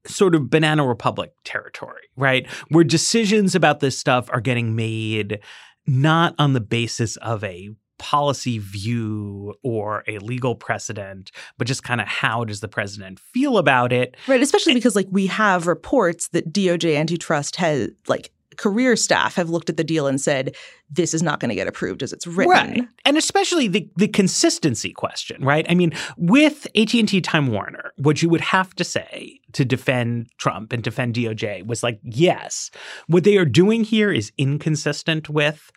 sort 0.10 0.36
of 0.36 0.50
banana 0.50 0.86
republic 0.86 1.32
territory, 1.44 2.02
right? 2.16 2.48
Where 2.70 2.84
decisions 2.84 3.56
about 3.56 3.80
this 3.80 3.98
stuff 3.98 4.30
are 4.32 4.42
getting 4.42 4.76
made 4.76 5.40
not 5.88 6.36
on 6.38 6.54
the 6.54 6.62
basis 6.62 7.16
of 7.18 7.44
a 7.44 7.70
policy 7.98 8.58
view 8.58 9.54
or 9.62 10.04
a 10.08 10.18
legal 10.20 10.56
precedent, 10.56 11.32
but 11.58 11.68
just 11.68 11.84
kind 11.84 12.02
of 12.02 12.08
how 12.08 12.46
does 12.46 12.62
the 12.62 12.68
president 12.68 13.20
feel 13.20 13.58
about 13.58 13.92
it? 13.94 14.16
Right, 14.28 14.42
especially 14.42 14.74
because 14.74 14.96
like 14.96 15.08
we 15.12 15.28
have 15.28 15.68
reports 15.68 16.30
that 16.30 16.52
DOJ 16.52 16.96
antitrust 16.96 17.58
has 17.58 17.90
like 18.08 18.32
career 18.60 18.98
staff 18.98 19.36
have 19.36 19.50
looked 19.50 19.70
at 19.70 19.78
the 19.78 19.84
deal 19.86 20.06
and 20.06 20.20
said, 20.20 20.54
this 20.92 21.14
is 21.14 21.24
not 21.24 21.40
going 21.40 21.50
to 21.50 21.56
get 21.56 21.68
approved 21.68 22.04
as 22.04 22.12
it's 22.12 22.28
written. 22.28 22.52
Right. 22.52 22.88
And 23.06 23.18
especially 23.18 23.70
the, 23.70 23.90
the 23.96 24.10
consistency 24.10 24.92
question, 24.92 25.44
right? 25.44 25.66
I 25.70 25.76
mean, 25.76 25.94
with 26.18 26.68
AT&T 26.76 27.22
Time 27.22 27.48
Warner, 27.48 27.94
what 27.96 28.22
you 28.22 28.28
would 28.28 28.42
have 28.42 28.76
to 28.76 28.84
say 28.84 29.40
to 29.54 29.64
defend 29.64 30.28
Trump 30.38 30.74
and 30.74 30.84
defend 30.84 31.16
DOJ 31.16 31.66
was 31.66 31.84
like, 31.84 32.02
yes, 32.04 32.70
what 33.08 33.24
they 33.24 33.38
are 33.38 33.46
doing 33.46 33.86
here 33.86 34.12
is 34.12 34.34
inconsistent 34.38 35.30
with 35.30 35.72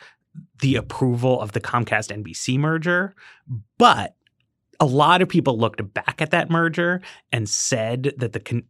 the 0.61 0.75
approval 0.75 1.41
of 1.41 1.53
the 1.53 1.61
Comcast 1.61 2.11
NBC 2.11 2.59
merger, 2.59 3.15
but 3.79 4.17
a 4.81 4.87
lot 4.87 5.23
of 5.23 5.29
people 5.29 5.57
looked 5.57 5.95
back 5.95 6.21
at 6.21 6.33
that 6.33 6.51
merger 6.51 7.01
and 7.31 7.49
said 7.49 8.15
that 8.17 8.33
the 8.33 8.41
con- 8.41 8.65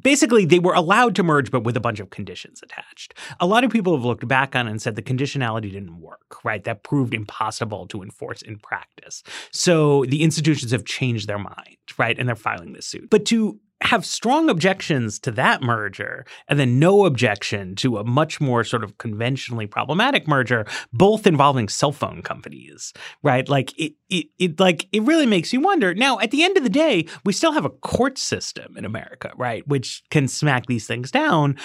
basically 0.00 0.44
they 0.44 0.58
were 0.58 0.74
allowed 0.74 1.14
to 1.16 1.22
merge 1.22 1.50
but 1.50 1.64
with 1.64 1.76
a 1.76 1.80
bunch 1.80 2.00
of 2.00 2.10
conditions 2.10 2.62
attached. 2.62 3.14
A 3.40 3.46
lot 3.46 3.64
of 3.64 3.70
people 3.70 3.94
have 3.96 4.04
looked 4.04 4.26
back 4.26 4.54
on 4.54 4.66
it 4.66 4.70
and 4.70 4.82
said 4.82 4.96
the 4.96 5.02
conditionality 5.02 5.72
didn't 5.72 6.00
work 6.00 6.44
right? 6.44 6.64
That 6.64 6.82
proved 6.82 7.14
impossible 7.14 7.86
to 7.88 8.02
enforce 8.02 8.42
in 8.42 8.58
practice. 8.58 9.22
So 9.50 10.04
the 10.06 10.22
institutions 10.22 10.72
have 10.72 10.84
changed 10.84 11.28
their 11.28 11.38
mind 11.38 11.76
right? 11.98 12.18
And 12.18 12.28
they're 12.28 12.36
filing 12.36 12.72
this 12.72 12.86
suit. 12.86 13.10
But 13.10 13.24
to 13.26 13.58
have 13.82 14.06
strong 14.06 14.48
objections 14.48 15.18
to 15.18 15.30
that 15.32 15.62
merger 15.62 16.24
and 16.48 16.58
then 16.58 16.78
no 16.78 17.04
objection 17.04 17.74
to 17.76 17.98
a 17.98 18.04
much 18.04 18.40
more 18.40 18.64
sort 18.64 18.84
of 18.84 18.96
conventionally 18.98 19.66
problematic 19.66 20.26
merger 20.28 20.64
both 20.92 21.26
involving 21.26 21.68
cell 21.68 21.92
phone 21.92 22.22
companies 22.22 22.92
right 23.22 23.48
like 23.48 23.78
it, 23.78 23.94
it 24.08 24.26
it 24.38 24.60
like 24.60 24.88
it 24.92 25.02
really 25.02 25.26
makes 25.26 25.52
you 25.52 25.60
wonder 25.60 25.94
now 25.94 26.18
at 26.20 26.30
the 26.30 26.42
end 26.42 26.56
of 26.56 26.62
the 26.62 26.70
day 26.70 27.06
we 27.24 27.32
still 27.32 27.52
have 27.52 27.64
a 27.64 27.70
court 27.70 28.18
system 28.18 28.76
in 28.76 28.84
america 28.84 29.32
right 29.36 29.66
which 29.66 30.02
can 30.10 30.28
smack 30.28 30.66
these 30.66 30.86
things 30.86 31.10
down 31.10 31.56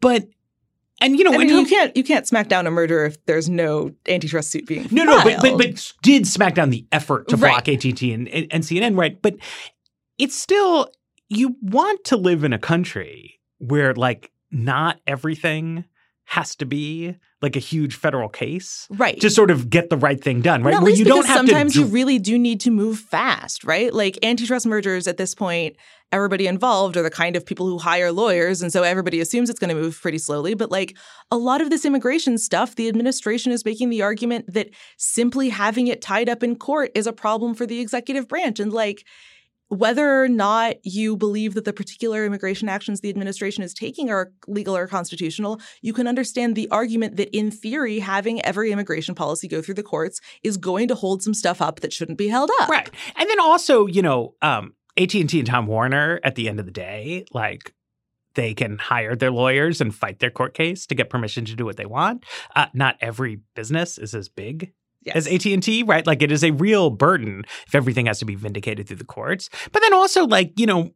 but 0.00 0.26
and 1.00 1.18
you 1.18 1.24
know, 1.24 1.32
I 1.32 1.38
mean, 1.38 1.48
you 1.48 1.66
can't 1.66 1.96
you 1.96 2.04
can't 2.04 2.28
smack 2.28 2.48
down 2.48 2.66
a 2.66 2.70
murder 2.70 3.04
if 3.04 3.24
there's 3.26 3.48
no 3.48 3.90
antitrust 4.06 4.52
suit 4.52 4.66
being 4.66 4.86
no, 4.92 5.04
filed. 5.04 5.26
no, 5.26 5.36
but, 5.40 5.58
but 5.58 5.58
but 5.58 5.92
did 6.02 6.28
smack 6.28 6.54
down 6.54 6.70
the 6.70 6.86
effort 6.92 7.26
to 7.28 7.36
block 7.36 7.66
right. 7.66 7.84
AT&T 7.84 8.12
and, 8.12 8.28
and, 8.28 8.46
and 8.52 8.62
CNN, 8.62 8.96
right? 8.96 9.20
But 9.20 9.34
it's 10.18 10.36
still 10.36 10.92
you 11.36 11.56
want 11.62 12.04
to 12.04 12.16
live 12.16 12.44
in 12.44 12.52
a 12.52 12.58
country 12.58 13.40
where 13.58 13.94
like 13.94 14.30
not 14.50 15.00
everything 15.06 15.84
has 16.24 16.54
to 16.56 16.64
be 16.64 17.16
like 17.42 17.56
a 17.56 17.60
huge 17.60 17.96
federal 17.96 18.28
case, 18.28 18.86
right? 18.90 19.20
To 19.20 19.28
sort 19.28 19.50
of 19.50 19.68
get 19.68 19.90
the 19.90 19.96
right 19.96 20.22
thing 20.22 20.40
done, 20.40 20.62
right? 20.62 20.80
Where 20.80 20.92
you 20.92 21.04
don't 21.04 21.26
have 21.26 21.38
sometimes 21.38 21.72
to 21.72 21.80
do- 21.80 21.84
you 21.84 21.90
really 21.90 22.18
do 22.18 22.38
need 22.38 22.60
to 22.60 22.70
move 22.70 23.00
fast, 23.00 23.64
right? 23.64 23.92
Like 23.92 24.18
antitrust 24.22 24.64
mergers 24.64 25.08
at 25.08 25.16
this 25.16 25.34
point, 25.34 25.76
everybody 26.12 26.46
involved 26.46 26.96
are 26.96 27.02
the 27.02 27.10
kind 27.10 27.34
of 27.34 27.44
people 27.44 27.66
who 27.66 27.78
hire 27.78 28.12
lawyers, 28.12 28.62
and 28.62 28.72
so 28.72 28.84
everybody 28.84 29.20
assumes 29.20 29.50
it's 29.50 29.58
going 29.58 29.74
to 29.74 29.80
move 29.80 30.00
pretty 30.00 30.18
slowly. 30.18 30.54
But 30.54 30.70
like 30.70 30.96
a 31.32 31.36
lot 31.36 31.60
of 31.60 31.70
this 31.70 31.84
immigration 31.84 32.38
stuff, 32.38 32.76
the 32.76 32.88
administration 32.88 33.50
is 33.50 33.64
making 33.64 33.90
the 33.90 34.02
argument 34.02 34.52
that 34.54 34.70
simply 34.96 35.48
having 35.48 35.88
it 35.88 36.00
tied 36.00 36.28
up 36.28 36.44
in 36.44 36.54
court 36.56 36.92
is 36.94 37.08
a 37.08 37.12
problem 37.12 37.54
for 37.54 37.66
the 37.66 37.80
executive 37.80 38.28
branch, 38.28 38.60
and 38.60 38.72
like 38.72 39.04
whether 39.72 40.22
or 40.22 40.28
not 40.28 40.76
you 40.84 41.16
believe 41.16 41.54
that 41.54 41.64
the 41.64 41.72
particular 41.72 42.26
immigration 42.26 42.68
actions 42.68 43.00
the 43.00 43.08
administration 43.08 43.64
is 43.64 43.72
taking 43.72 44.10
are 44.10 44.30
legal 44.46 44.76
or 44.76 44.86
constitutional, 44.86 45.58
you 45.80 45.94
can 45.94 46.06
understand 46.06 46.54
the 46.54 46.68
argument 46.68 47.16
that 47.16 47.34
in 47.34 47.50
theory, 47.50 47.98
having 47.98 48.44
every 48.44 48.70
immigration 48.70 49.14
policy 49.14 49.48
go 49.48 49.62
through 49.62 49.74
the 49.74 49.82
courts 49.82 50.20
is 50.42 50.58
going 50.58 50.88
to 50.88 50.94
hold 50.94 51.22
some 51.22 51.32
stuff 51.32 51.62
up 51.62 51.80
that 51.80 51.90
shouldn't 51.90 52.18
be 52.18 52.28
held 52.28 52.50
up. 52.60 52.68
Right. 52.68 52.90
And 53.16 53.30
then 53.30 53.40
also, 53.40 53.86
you 53.86 54.02
know, 54.02 54.34
um, 54.42 54.74
AT&T 54.98 55.38
and 55.38 55.46
Time 55.46 55.66
Warner 55.66 56.20
at 56.22 56.34
the 56.34 56.50
end 56.50 56.60
of 56.60 56.66
the 56.66 56.72
day, 56.72 57.24
like 57.32 57.72
they 58.34 58.52
can 58.52 58.76
hire 58.76 59.16
their 59.16 59.30
lawyers 59.30 59.80
and 59.80 59.94
fight 59.94 60.18
their 60.18 60.30
court 60.30 60.52
case 60.52 60.86
to 60.86 60.94
get 60.94 61.08
permission 61.08 61.46
to 61.46 61.54
do 61.54 61.64
what 61.64 61.78
they 61.78 61.86
want. 61.86 62.26
Uh, 62.54 62.66
not 62.74 62.96
every 63.00 63.40
business 63.54 63.96
is 63.96 64.14
as 64.14 64.28
big 64.28 64.74
yes. 65.04 65.16
as 65.16 65.26
AT&T, 65.26 65.82
right? 65.84 66.06
Like 66.06 66.22
it 66.22 66.32
is 66.32 66.44
a 66.44 66.50
real 66.52 66.90
burden 66.90 67.44
if 67.66 67.74
everything 67.74 68.06
has 68.06 68.18
to 68.20 68.24
be 68.24 68.34
vindicated 68.34 68.88
through 68.88 68.96
the 68.96 69.04
courts. 69.04 69.48
But 69.72 69.82
then 69.82 69.94
also 69.94 70.26
like, 70.26 70.58
you 70.58 70.66
know, 70.66 70.90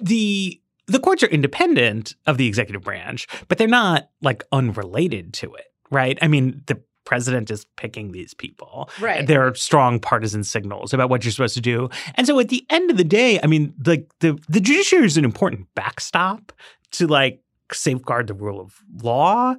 the 0.00 0.60
the 0.86 0.98
courts 0.98 1.22
are 1.22 1.28
independent 1.28 2.16
of 2.26 2.36
the 2.36 2.48
executive 2.48 2.82
branch, 2.82 3.28
but 3.46 3.58
they're 3.58 3.68
not 3.68 4.10
like 4.22 4.42
unrelated 4.50 5.32
to 5.34 5.54
it, 5.54 5.66
right? 5.90 6.18
I 6.20 6.26
mean, 6.26 6.62
the 6.66 6.80
president 7.04 7.50
is 7.50 7.64
picking 7.76 8.12
these 8.12 8.34
people. 8.34 8.90
Right. 9.00 9.26
There 9.26 9.46
are 9.46 9.54
strong 9.54 10.00
partisan 10.00 10.44
signals 10.44 10.92
about 10.92 11.10
what 11.10 11.24
you're 11.24 11.32
supposed 11.32 11.54
to 11.54 11.60
do. 11.60 11.88
And 12.14 12.26
so 12.26 12.38
at 12.40 12.48
the 12.48 12.64
end 12.70 12.90
of 12.90 12.96
the 12.96 13.04
day, 13.04 13.40
I 13.42 13.46
mean, 13.46 13.74
the 13.78 14.06
the 14.20 14.38
the 14.48 14.60
judiciary 14.60 15.06
is 15.06 15.16
an 15.16 15.24
important 15.24 15.66
backstop 15.74 16.52
to 16.92 17.06
like 17.06 17.40
safeguard 17.72 18.26
the 18.26 18.34
rule 18.34 18.60
of 18.60 18.80
law, 19.02 19.54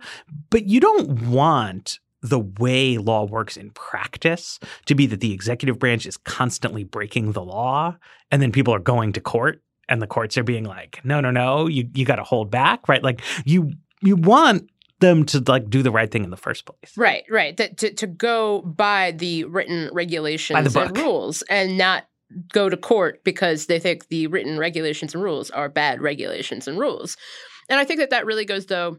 but 0.50 0.66
you 0.66 0.80
don't 0.80 1.28
want 1.28 2.00
the 2.22 2.40
way 2.40 2.98
law 2.98 3.26
works 3.26 3.58
in 3.58 3.72
practice 3.72 4.60
to 4.86 4.96
be 4.96 5.06
that 5.08 5.20
the 5.20 5.34
executive 5.34 5.80
branch 5.80 6.06
is 6.06 6.18
constantly 6.18 6.84
breaking 6.84 7.32
the 7.32 7.44
law 7.44 7.96
and 8.30 8.42
then 8.42 8.52
people 8.52 8.74
are 8.74 8.80
going 8.80 9.12
to 9.14 9.22
court 9.22 9.62
and 9.90 10.02
the 10.02 10.08
courts 10.08 10.38
are 10.38 10.44
being 10.44 10.64
like 10.64 11.04
no 11.04 11.20
no 11.20 11.32
no 11.32 11.68
you 11.68 11.90
you 11.94 12.06
got 12.06 12.18
to 12.18 12.24
hold 12.24 12.52
back 12.52 12.88
right? 12.88 13.04
Like 13.04 13.22
you 13.44 13.74
you 14.02 14.16
want 14.16 14.70
them 15.00 15.26
to 15.26 15.44
like 15.48 15.70
do 15.70 15.82
the 15.82 15.92
right 15.92 16.12
thing 16.12 16.24
in 16.24 16.30
the 16.30 16.38
first 16.38 16.66
place. 16.66 16.96
Right 16.96 17.24
right. 17.30 17.58
That 17.58 17.78
to, 17.80 17.94
to 17.96 18.08
go 18.08 18.62
by 18.62 19.12
the 19.12 19.46
written 19.46 19.90
regulations 19.92 20.74
the 20.74 20.80
and 20.80 20.98
rules 20.98 21.42
and 21.44 21.78
not 21.78 22.06
go 22.54 22.70
to 22.70 22.78
court 22.78 23.24
because 23.24 23.66
they 23.66 23.80
think 23.80 24.08
the 24.08 24.28
written 24.28 24.58
regulations 24.58 25.14
and 25.14 25.24
rules 25.24 25.50
are 25.52 25.70
bad 25.70 26.02
regulations 26.02 26.68
and 26.68 26.78
rules. 26.78 27.18
And 27.68 27.80
i 27.80 27.86
think 27.86 28.00
that 28.00 28.12
that 28.12 28.26
really 28.26 28.46
goes 28.46 28.68
though 28.68 28.98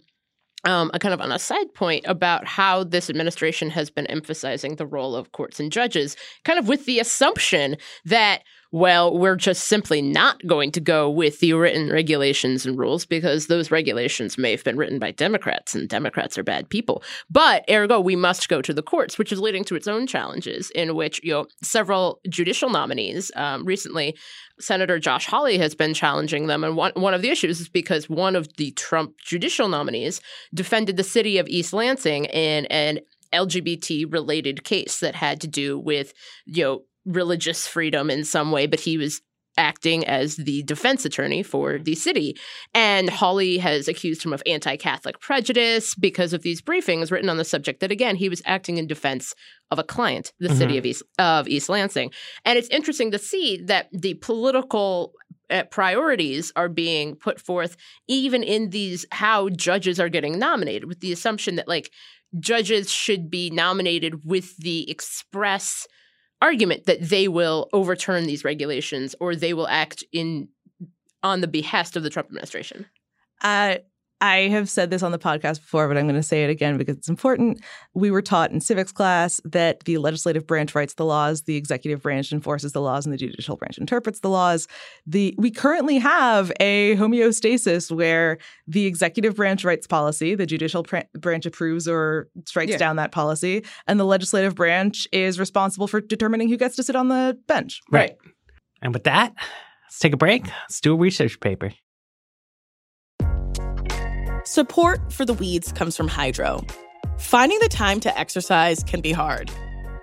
um, 0.64 0.90
a 0.94 0.98
kind 0.98 1.12
of 1.12 1.20
on 1.20 1.32
a 1.32 1.38
side 1.38 1.72
point 1.74 2.04
about 2.06 2.46
how 2.46 2.84
this 2.84 3.10
administration 3.10 3.70
has 3.70 3.90
been 3.90 4.06
emphasizing 4.06 4.76
the 4.76 4.86
role 4.86 5.14
of 5.14 5.32
courts 5.32 5.58
and 5.58 5.72
judges, 5.72 6.16
kind 6.44 6.58
of 6.58 6.68
with 6.68 6.86
the 6.86 7.00
assumption 7.00 7.76
that 8.04 8.42
well, 8.72 9.16
we're 9.16 9.36
just 9.36 9.66
simply 9.66 10.00
not 10.00 10.44
going 10.46 10.72
to 10.72 10.80
go 10.80 11.10
with 11.10 11.40
the 11.40 11.52
written 11.52 11.90
regulations 11.90 12.64
and 12.64 12.78
rules 12.78 13.04
because 13.04 13.46
those 13.46 13.70
regulations 13.70 14.38
may 14.38 14.50
have 14.50 14.64
been 14.64 14.78
written 14.78 14.98
by 14.98 15.10
Democrats 15.10 15.74
and 15.74 15.90
Democrats 15.90 16.38
are 16.38 16.42
bad 16.42 16.70
people. 16.70 17.02
But 17.30 17.66
ergo, 17.70 18.00
we 18.00 18.16
must 18.16 18.48
go 18.48 18.62
to 18.62 18.72
the 18.72 18.82
courts, 18.82 19.18
which 19.18 19.30
is 19.30 19.40
leading 19.40 19.62
to 19.64 19.76
its 19.76 19.86
own 19.86 20.06
challenges 20.06 20.70
in 20.70 20.94
which, 20.94 21.20
you 21.22 21.32
know, 21.32 21.46
several 21.60 22.20
judicial 22.30 22.70
nominees 22.70 23.30
um, 23.36 23.66
recently, 23.66 24.16
Senator 24.58 24.98
Josh 24.98 25.26
Hawley 25.26 25.58
has 25.58 25.74
been 25.74 25.92
challenging 25.92 26.46
them. 26.46 26.64
And 26.64 26.74
one, 26.74 26.92
one 26.94 27.12
of 27.12 27.20
the 27.20 27.30
issues 27.30 27.60
is 27.60 27.68
because 27.68 28.08
one 28.08 28.34
of 28.34 28.56
the 28.56 28.70
Trump 28.70 29.18
judicial 29.18 29.68
nominees 29.68 30.22
defended 30.54 30.96
the 30.96 31.04
city 31.04 31.36
of 31.36 31.46
East 31.46 31.74
Lansing 31.74 32.24
in 32.24 32.64
an 32.66 33.00
LGBT 33.34 34.10
related 34.10 34.64
case 34.64 35.00
that 35.00 35.14
had 35.14 35.42
to 35.42 35.48
do 35.48 35.78
with, 35.78 36.14
you 36.46 36.64
know, 36.64 36.82
religious 37.04 37.66
freedom 37.66 38.10
in 38.10 38.24
some 38.24 38.52
way, 38.52 38.66
but 38.66 38.80
he 38.80 38.98
was 38.98 39.20
acting 39.58 40.04
as 40.06 40.36
the 40.36 40.62
defense 40.62 41.04
attorney 41.04 41.42
for 41.42 41.78
the 41.78 41.94
city. 41.94 42.36
And 42.74 43.10
Hawley 43.10 43.58
has 43.58 43.88
accused 43.88 44.24
him 44.24 44.32
of 44.32 44.42
anti 44.46 44.76
Catholic 44.76 45.20
prejudice 45.20 45.94
because 45.94 46.32
of 46.32 46.42
these 46.42 46.62
briefings 46.62 47.10
written 47.10 47.28
on 47.28 47.36
the 47.36 47.44
subject 47.44 47.80
that, 47.80 47.92
again, 47.92 48.16
he 48.16 48.28
was 48.28 48.42
acting 48.44 48.78
in 48.78 48.86
defense 48.86 49.34
of 49.70 49.78
a 49.78 49.84
client, 49.84 50.32
the 50.38 50.48
mm-hmm. 50.48 50.58
city 50.58 50.78
of 50.78 50.86
East, 50.86 51.02
of 51.18 51.48
East 51.48 51.68
Lansing. 51.68 52.10
And 52.44 52.58
it's 52.58 52.68
interesting 52.68 53.10
to 53.10 53.18
see 53.18 53.58
that 53.64 53.88
the 53.92 54.14
political 54.14 55.12
uh, 55.50 55.64
priorities 55.64 56.52
are 56.56 56.68
being 56.68 57.14
put 57.14 57.40
forth 57.40 57.76
even 58.08 58.42
in 58.42 58.70
these 58.70 59.04
how 59.12 59.48
judges 59.50 60.00
are 60.00 60.08
getting 60.08 60.38
nominated 60.38 60.86
with 60.86 61.00
the 61.00 61.12
assumption 61.12 61.56
that 61.56 61.68
like 61.68 61.90
judges 62.40 62.90
should 62.90 63.30
be 63.30 63.50
nominated 63.50 64.24
with 64.24 64.56
the 64.56 64.90
express 64.90 65.86
argument 66.42 66.86
that 66.86 67.00
they 67.00 67.28
will 67.28 67.68
overturn 67.72 68.24
these 68.24 68.44
regulations 68.44 69.14
or 69.20 69.34
they 69.34 69.54
will 69.54 69.68
act 69.68 70.04
in 70.12 70.48
on 71.22 71.40
the 71.40 71.46
behest 71.46 71.96
of 71.96 72.02
the 72.02 72.10
Trump 72.10 72.28
administration? 72.28 72.86
Uh, 73.40 73.76
I 74.22 74.48
have 74.50 74.70
said 74.70 74.90
this 74.90 75.02
on 75.02 75.10
the 75.10 75.18
podcast 75.18 75.60
before, 75.60 75.88
but 75.88 75.98
I'm 75.98 76.04
going 76.04 76.14
to 76.14 76.22
say 76.22 76.44
it 76.44 76.50
again 76.50 76.78
because 76.78 76.96
it's 76.96 77.08
important. 77.08 77.60
We 77.92 78.12
were 78.12 78.22
taught 78.22 78.52
in 78.52 78.60
civics 78.60 78.92
class 78.92 79.40
that 79.44 79.80
the 79.80 79.98
legislative 79.98 80.46
branch 80.46 80.76
writes 80.76 80.94
the 80.94 81.04
laws, 81.04 81.42
the 81.42 81.56
executive 81.56 82.02
branch 82.02 82.32
enforces 82.32 82.70
the 82.70 82.80
laws, 82.80 83.04
and 83.04 83.12
the 83.12 83.16
judicial 83.16 83.56
branch 83.56 83.78
interprets 83.78 84.20
the 84.20 84.30
laws. 84.30 84.68
The 85.08 85.34
we 85.38 85.50
currently 85.50 85.98
have 85.98 86.52
a 86.60 86.94
homeostasis 86.94 87.90
where 87.90 88.38
the 88.68 88.86
executive 88.86 89.34
branch 89.34 89.64
writes 89.64 89.88
policy, 89.88 90.36
the 90.36 90.46
judicial 90.46 90.84
pr- 90.84 90.98
branch 91.18 91.44
approves 91.44 91.88
or 91.88 92.28
strikes 92.46 92.70
yeah. 92.70 92.78
down 92.78 92.94
that 92.96 93.10
policy, 93.10 93.64
and 93.88 93.98
the 93.98 94.04
legislative 94.04 94.54
branch 94.54 95.08
is 95.10 95.40
responsible 95.40 95.88
for 95.88 96.00
determining 96.00 96.48
who 96.48 96.56
gets 96.56 96.76
to 96.76 96.84
sit 96.84 96.94
on 96.94 97.08
the 97.08 97.36
bench. 97.48 97.80
Right. 97.90 98.10
right. 98.10 98.32
And 98.82 98.94
with 98.94 99.02
that, 99.02 99.34
let's 99.84 99.98
take 99.98 100.12
a 100.12 100.16
break. 100.16 100.46
Let's 100.46 100.80
do 100.80 100.94
a 100.94 100.96
research 100.96 101.40
paper. 101.40 101.72
Support 104.44 105.12
for 105.12 105.24
the 105.24 105.34
weeds 105.34 105.70
comes 105.70 105.96
from 105.96 106.08
Hydrow. 106.08 106.66
Finding 107.16 107.60
the 107.60 107.68
time 107.68 108.00
to 108.00 108.18
exercise 108.18 108.82
can 108.82 109.00
be 109.00 109.12
hard. 109.12 109.52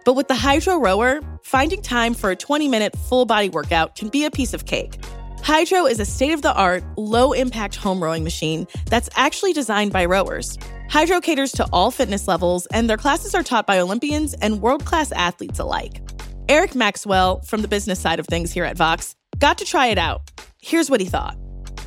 But 0.05 0.13
with 0.13 0.29
the 0.29 0.35
Hydrow 0.35 0.77
Rower, 0.77 1.19
finding 1.43 1.81
time 1.81 2.13
for 2.13 2.31
a 2.31 2.37
20 2.37 2.69
minute 2.69 2.95
full 2.97 3.25
body 3.25 3.49
workout 3.49 3.97
can 3.97 4.07
be 4.07 4.23
a 4.23 4.31
piece 4.31 4.53
of 4.53 4.65
cake. 4.65 4.97
Hydrow 5.41 5.85
is 5.85 5.99
a 5.99 6.05
state 6.05 6.31
of 6.31 6.41
the 6.41 6.53
art, 6.53 6.85
low 6.97 7.33
impact 7.33 7.75
home 7.75 8.01
rowing 8.01 8.23
machine 8.23 8.65
that's 8.85 9.09
actually 9.17 9.51
designed 9.51 9.91
by 9.91 10.05
rowers. 10.05 10.57
Hydrow 10.89 11.19
caters 11.19 11.51
to 11.53 11.67
all 11.73 11.91
fitness 11.91 12.25
levels, 12.25 12.65
and 12.67 12.89
their 12.89 12.97
classes 12.97 13.35
are 13.35 13.43
taught 13.43 13.67
by 13.67 13.77
Olympians 13.77 14.35
and 14.35 14.61
world 14.61 14.85
class 14.85 15.11
athletes 15.11 15.59
alike. 15.59 16.01
Eric 16.47 16.75
Maxwell, 16.75 17.41
from 17.41 17.61
the 17.61 17.67
business 17.67 17.99
side 17.99 18.19
of 18.21 18.27
things 18.27 18.53
here 18.53 18.63
at 18.63 18.77
Vox, 18.77 19.15
got 19.37 19.57
to 19.57 19.65
try 19.65 19.87
it 19.87 19.97
out. 19.97 20.31
Here's 20.61 20.89
what 20.89 21.01
he 21.01 21.07
thought. 21.07 21.37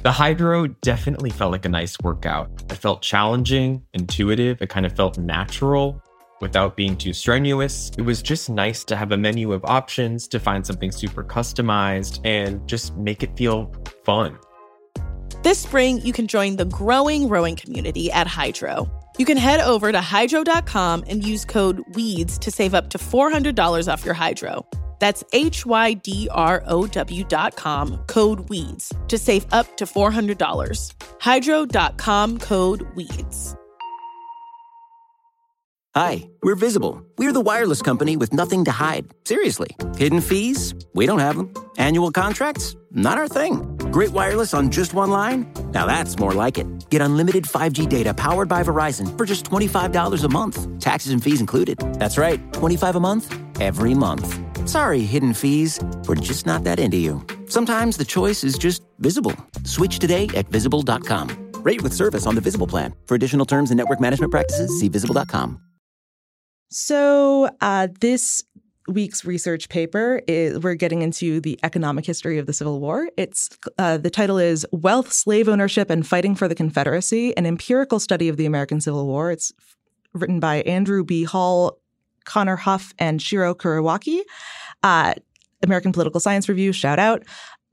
The 0.03 0.11
Hydrow 0.11 0.67
definitely 0.67 1.31
felt 1.31 1.53
like 1.53 1.65
a 1.65 1.69
nice 1.69 1.97
workout. 2.03 2.51
It 2.69 2.75
felt 2.75 3.03
challenging, 3.03 3.83
intuitive, 3.95 4.61
it 4.61 4.69
kind 4.69 4.85
of 4.85 4.97
felt 4.97 5.17
natural 5.17 6.03
without 6.41 6.77
being 6.77 6.97
too 6.97 7.13
strenuous. 7.13 7.93
It 7.97 8.03
was 8.03 8.21
just 8.21 8.51
nice 8.51 8.83
to 8.87 8.97
have 8.97 9.13
a 9.13 9.17
menu 9.17 9.53
of 9.53 9.65
options 9.65 10.27
to 10.29 10.41
find 10.41 10.67
something 10.67 10.91
super 10.91 11.23
customized 11.23 12.19
and 12.25 12.69
just 12.69 12.97
make 12.97 13.23
it 13.23 13.37
feel 13.37 13.73
fun. 14.05 14.37
This 15.45 15.61
spring, 15.61 16.01
you 16.01 16.13
can 16.13 16.27
join 16.27 16.57
the 16.57 16.65
growing 16.65 17.29
rowing 17.29 17.55
community 17.55 18.11
at 18.11 18.27
Hydrow. 18.27 18.91
You 19.19 19.25
can 19.25 19.37
head 19.37 19.61
over 19.61 19.93
to 19.93 19.99
hydrow.com 19.99 21.05
and 21.07 21.25
use 21.25 21.45
code 21.45 21.81
WEEDS 21.93 22.41
to 22.41 22.51
save 22.51 22.75
up 22.75 22.91
to 22.91 22.99
$400 22.99 23.93
off 23.93 24.05
your 24.05 24.15
Hydrow. 24.15 24.67
That's 25.03 25.25
H 25.33 25.67
Y 25.67 25.95
D 25.95 26.29
R 26.31 26.63
O 26.69 26.87
W 26.87 27.25
dot 27.25 27.57
com, 27.57 27.97
code 28.07 28.49
WEEDS, 28.49 28.93
to 29.09 29.19
save 29.19 29.45
up 29.53 29.77
to 29.79 29.85
$400. 29.85 30.95
Hydrow.com 31.19 32.39
code 32.39 32.87
WEEDS. 32.95 33.57
Hi, 35.97 36.31
we're 36.45 36.55
Visible. 36.55 37.05
We're 37.19 37.33
the 37.33 37.41
wireless 37.41 37.83
company 37.83 38.17
with 38.17 38.33
nothing 38.33 38.65
to 38.67 38.71
hide. 38.71 39.07
Seriously. 39.25 39.77
Hidden 39.97 40.21
fees? 40.21 40.73
We 40.95 41.07
don't 41.07 41.19
have 41.19 41.37
them. 41.37 41.53
Annual 41.79 42.13
contracts? 42.13 42.77
Not 42.93 43.19
our 43.19 43.27
thing. 43.27 43.77
Great 43.91 44.11
wireless 44.11 44.55
on 44.55 44.71
just 44.71 44.95
one 44.95 45.11
line? 45.11 45.53
Now 45.73 45.85
that's 45.87 46.17
more 46.17 46.33
like 46.33 46.59
it. 46.59 46.67
Get 46.91 47.03
unlimited 47.03 47.45
5G 47.45 47.89
data 47.89 48.15
powered 48.15 48.49
by 48.49 48.63
Verizon 48.63 49.19
for 49.19 49.27
just 49.27 49.45
$25 49.47 50.25
a 50.25 50.29
month, 50.29 50.79
taxes 50.79 51.13
and 51.13 51.23
fees 51.23 51.41
included. 51.41 51.79
That's 51.99 52.19
right, 52.19 52.41
25 52.53 52.97
a 52.97 53.01
month, 53.01 53.35
every 53.61 53.95
month. 53.95 54.52
Sorry, 54.67 55.01
hidden 55.01 55.35
fees. 55.35 55.81
We're 56.07 56.17
just 56.17 56.47
not 56.47 56.65
that 56.65 56.79
into 56.79 56.97
you. 56.97 57.25
Sometimes 57.47 57.97
the 57.97 58.05
choice 58.05 58.45
is 58.45 58.59
just 58.59 58.83
visible. 58.99 59.35
Switch 59.65 59.99
today 59.99 60.29
at 60.35 60.49
visible.com. 60.49 61.53
Rate 61.63 61.83
with 61.83 61.93
service 61.93 62.27
on 62.27 62.35
the 62.35 62.41
Visible 62.41 62.67
plan. 62.67 62.95
For 63.07 63.15
additional 63.15 63.47
terms 63.47 63.71
and 63.71 63.79
network 63.79 64.01
management 64.01 64.31
practices, 64.31 64.79
see 64.81 64.89
visible.com. 64.89 65.61
So, 66.71 67.51
uh, 67.61 67.89
this 68.01 68.43
week's 68.89 69.25
research 69.25 69.69
paper 69.69 70.23
is 70.27 70.59
we're 70.59 70.75
getting 70.75 71.03
into 71.03 71.41
the 71.41 71.59
economic 71.63 72.05
history 72.05 72.39
of 72.39 72.47
the 72.47 72.53
Civil 72.53 72.81
War. 72.81 73.09
It's 73.17 73.51
uh, 73.79 73.99
the 73.99 74.11
title 74.11 74.39
is 74.39 74.67
"Wealth, 74.73 75.13
Slave 75.13 75.49
Ownership, 75.49 75.91
and 75.91 76.07
Fighting 76.07 76.35
for 76.35 76.49
the 76.49 76.55
Confederacy: 76.55 77.37
An 77.37 77.47
Empirical 77.47 78.01
Study 78.01 78.29
of 78.29 78.37
the 78.39 78.47
American 78.47 78.81
Civil 78.81 79.07
War." 79.07 79.31
It's 79.31 79.53
written 80.15 80.41
by 80.41 80.63
Andrew 80.63 81.05
B. 81.05 81.25
Hall, 81.25 81.79
Connor 82.25 82.57
Huff, 82.57 82.93
and 82.99 83.21
Shiro 83.21 83.55
Kuriwaki. 83.55 84.21
Uh, 84.83 85.15
American 85.63 85.93
Political 85.93 86.21
Science 86.21 86.49
Review, 86.49 86.73
shout 86.73 86.99
out. 86.99 87.23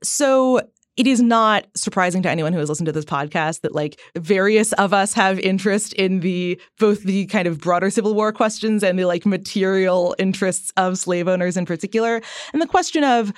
So 0.02 0.60
it 0.96 1.06
is 1.06 1.22
not 1.22 1.66
surprising 1.74 2.22
to 2.22 2.30
anyone 2.30 2.52
who 2.52 2.58
has 2.58 2.68
listened 2.68 2.86
to 2.86 2.92
this 2.92 3.04
podcast 3.04 3.62
that 3.62 3.74
like 3.74 4.00
various 4.16 4.72
of 4.74 4.92
us 4.92 5.14
have 5.14 5.38
interest 5.40 5.92
in 5.94 6.20
the 6.20 6.60
both 6.78 7.04
the 7.04 7.26
kind 7.26 7.46
of 7.48 7.58
broader 7.58 7.90
civil 7.90 8.14
war 8.14 8.32
questions 8.32 8.82
and 8.82 8.98
the 8.98 9.04
like 9.04 9.24
material 9.24 10.14
interests 10.18 10.72
of 10.76 10.98
slave 10.98 11.26
owners 11.28 11.56
in 11.56 11.64
particular 11.64 12.20
and 12.52 12.60
the 12.60 12.66
question 12.66 13.04
of 13.04 13.32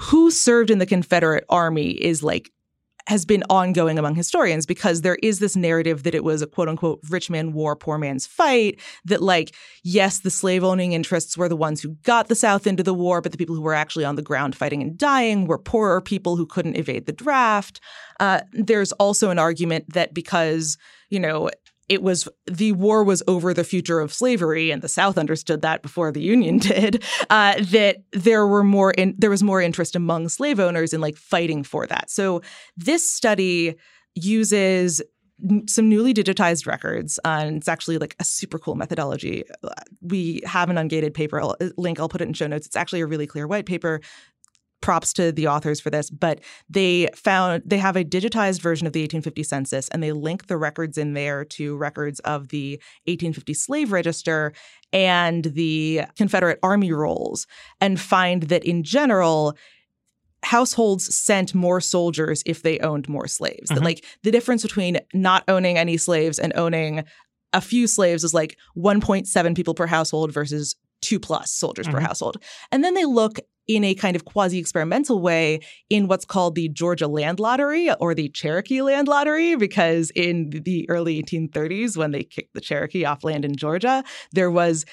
who 0.00 0.30
served 0.30 0.70
in 0.70 0.78
the 0.78 0.86
confederate 0.86 1.44
army 1.48 1.90
is 1.90 2.22
like 2.22 2.50
has 3.06 3.24
been 3.24 3.42
ongoing 3.50 3.98
among 3.98 4.14
historians 4.14 4.64
because 4.64 5.02
there 5.02 5.18
is 5.22 5.38
this 5.38 5.56
narrative 5.56 6.04
that 6.04 6.14
it 6.14 6.24
was 6.24 6.40
a 6.40 6.46
quote 6.46 6.68
unquote 6.68 7.00
rich 7.10 7.28
man 7.28 7.52
war, 7.52 7.76
poor 7.76 7.98
man's 7.98 8.26
fight. 8.26 8.80
That, 9.04 9.22
like, 9.22 9.54
yes, 9.82 10.20
the 10.20 10.30
slave 10.30 10.64
owning 10.64 10.92
interests 10.92 11.36
were 11.36 11.48
the 11.48 11.56
ones 11.56 11.82
who 11.82 11.90
got 12.02 12.28
the 12.28 12.34
South 12.34 12.66
into 12.66 12.82
the 12.82 12.94
war, 12.94 13.20
but 13.20 13.32
the 13.32 13.38
people 13.38 13.54
who 13.54 13.62
were 13.62 13.74
actually 13.74 14.04
on 14.04 14.16
the 14.16 14.22
ground 14.22 14.56
fighting 14.56 14.80
and 14.80 14.96
dying 14.96 15.46
were 15.46 15.58
poorer 15.58 16.00
people 16.00 16.36
who 16.36 16.46
couldn't 16.46 16.76
evade 16.76 17.06
the 17.06 17.12
draft. 17.12 17.80
Uh, 18.20 18.40
there's 18.52 18.92
also 18.92 19.30
an 19.30 19.38
argument 19.38 19.92
that 19.92 20.14
because, 20.14 20.78
you 21.10 21.20
know, 21.20 21.50
it 21.88 22.02
was 22.02 22.28
the 22.46 22.72
war 22.72 23.04
was 23.04 23.22
over 23.26 23.52
the 23.52 23.64
future 23.64 24.00
of 24.00 24.12
slavery, 24.12 24.70
and 24.70 24.82
the 24.82 24.88
South 24.88 25.18
understood 25.18 25.62
that 25.62 25.82
before 25.82 26.12
the 26.12 26.20
Union 26.20 26.58
did. 26.58 27.02
Uh, 27.30 27.54
that 27.60 28.02
there 28.12 28.46
were 28.46 28.64
more 28.64 28.92
in, 28.92 29.14
there 29.18 29.30
was 29.30 29.42
more 29.42 29.60
interest 29.60 29.96
among 29.96 30.28
slave 30.28 30.60
owners 30.60 30.92
in 30.92 31.00
like 31.00 31.16
fighting 31.16 31.62
for 31.62 31.86
that. 31.86 32.10
So 32.10 32.42
this 32.76 33.10
study 33.10 33.74
uses 34.14 35.02
some 35.66 35.88
newly 35.88 36.14
digitized 36.14 36.66
records, 36.66 37.18
uh, 37.24 37.40
and 37.42 37.56
it's 37.56 37.68
actually 37.68 37.98
like 37.98 38.14
a 38.20 38.24
super 38.24 38.58
cool 38.58 38.76
methodology. 38.76 39.44
We 40.00 40.40
have 40.44 40.70
an 40.70 40.76
ungated 40.76 41.12
paper 41.12 41.40
I'll, 41.40 41.56
link. 41.76 41.98
I'll 41.98 42.08
put 42.08 42.20
it 42.20 42.28
in 42.28 42.34
show 42.34 42.46
notes. 42.46 42.66
It's 42.66 42.76
actually 42.76 43.00
a 43.00 43.06
really 43.06 43.26
clear 43.26 43.46
white 43.46 43.66
paper 43.66 44.00
props 44.84 45.14
to 45.14 45.32
the 45.32 45.48
authors 45.48 45.80
for 45.80 45.88
this, 45.88 46.10
but 46.10 46.40
they 46.68 47.08
found 47.14 47.62
they 47.64 47.78
have 47.78 47.96
a 47.96 48.04
digitized 48.04 48.60
version 48.60 48.86
of 48.86 48.92
the 48.92 49.00
1850 49.00 49.42
census 49.42 49.88
and 49.88 50.02
they 50.02 50.12
link 50.12 50.46
the 50.46 50.58
records 50.58 50.98
in 50.98 51.14
there 51.14 51.42
to 51.42 51.74
records 51.74 52.20
of 52.20 52.48
the 52.48 52.72
1850 53.06 53.54
slave 53.54 53.92
register 53.92 54.52
and 54.92 55.46
the 55.46 56.02
Confederate 56.18 56.58
Army 56.62 56.92
rolls 56.92 57.46
and 57.80 57.98
find 57.98 58.42
that 58.44 58.62
in 58.62 58.82
general, 58.82 59.56
households 60.42 61.14
sent 61.14 61.54
more 61.54 61.80
soldiers 61.80 62.42
if 62.44 62.60
they 62.60 62.78
owned 62.80 63.08
more 63.08 63.26
slaves. 63.26 63.70
Mm-hmm. 63.70 63.76
That 63.76 63.84
like 63.84 64.04
the 64.22 64.30
difference 64.30 64.62
between 64.62 65.00
not 65.14 65.44
owning 65.48 65.78
any 65.78 65.96
slaves 65.96 66.38
and 66.38 66.52
owning 66.56 67.04
a 67.54 67.62
few 67.62 67.86
slaves 67.86 68.22
is 68.22 68.34
like 68.34 68.58
1.7 68.76 69.56
people 69.56 69.72
per 69.72 69.86
household 69.86 70.30
versus 70.30 70.76
two 71.04 71.20
plus 71.20 71.52
soldiers 71.52 71.86
mm-hmm. 71.86 71.96
per 71.96 72.02
household. 72.02 72.42
And 72.72 72.82
then 72.82 72.94
they 72.94 73.04
look 73.04 73.38
in 73.66 73.84
a 73.84 73.94
kind 73.94 74.14
of 74.14 74.24
quasi 74.24 74.58
experimental 74.58 75.20
way 75.20 75.60
in 75.88 76.06
what's 76.06 76.24
called 76.24 76.54
the 76.54 76.68
Georgia 76.68 77.08
Land 77.08 77.40
Lottery 77.40 77.90
or 77.94 78.14
the 78.14 78.28
Cherokee 78.28 78.82
Land 78.82 79.08
Lottery, 79.08 79.56
because 79.56 80.10
in 80.14 80.50
the 80.50 80.88
early 80.90 81.22
1830s, 81.22 81.96
when 81.96 82.10
they 82.10 82.24
kicked 82.24 82.54
the 82.54 82.60
Cherokee 82.60 83.04
off 83.04 83.24
land 83.24 83.44
in 83.44 83.56
Georgia, 83.56 84.04
there 84.32 84.50
was 84.50 84.84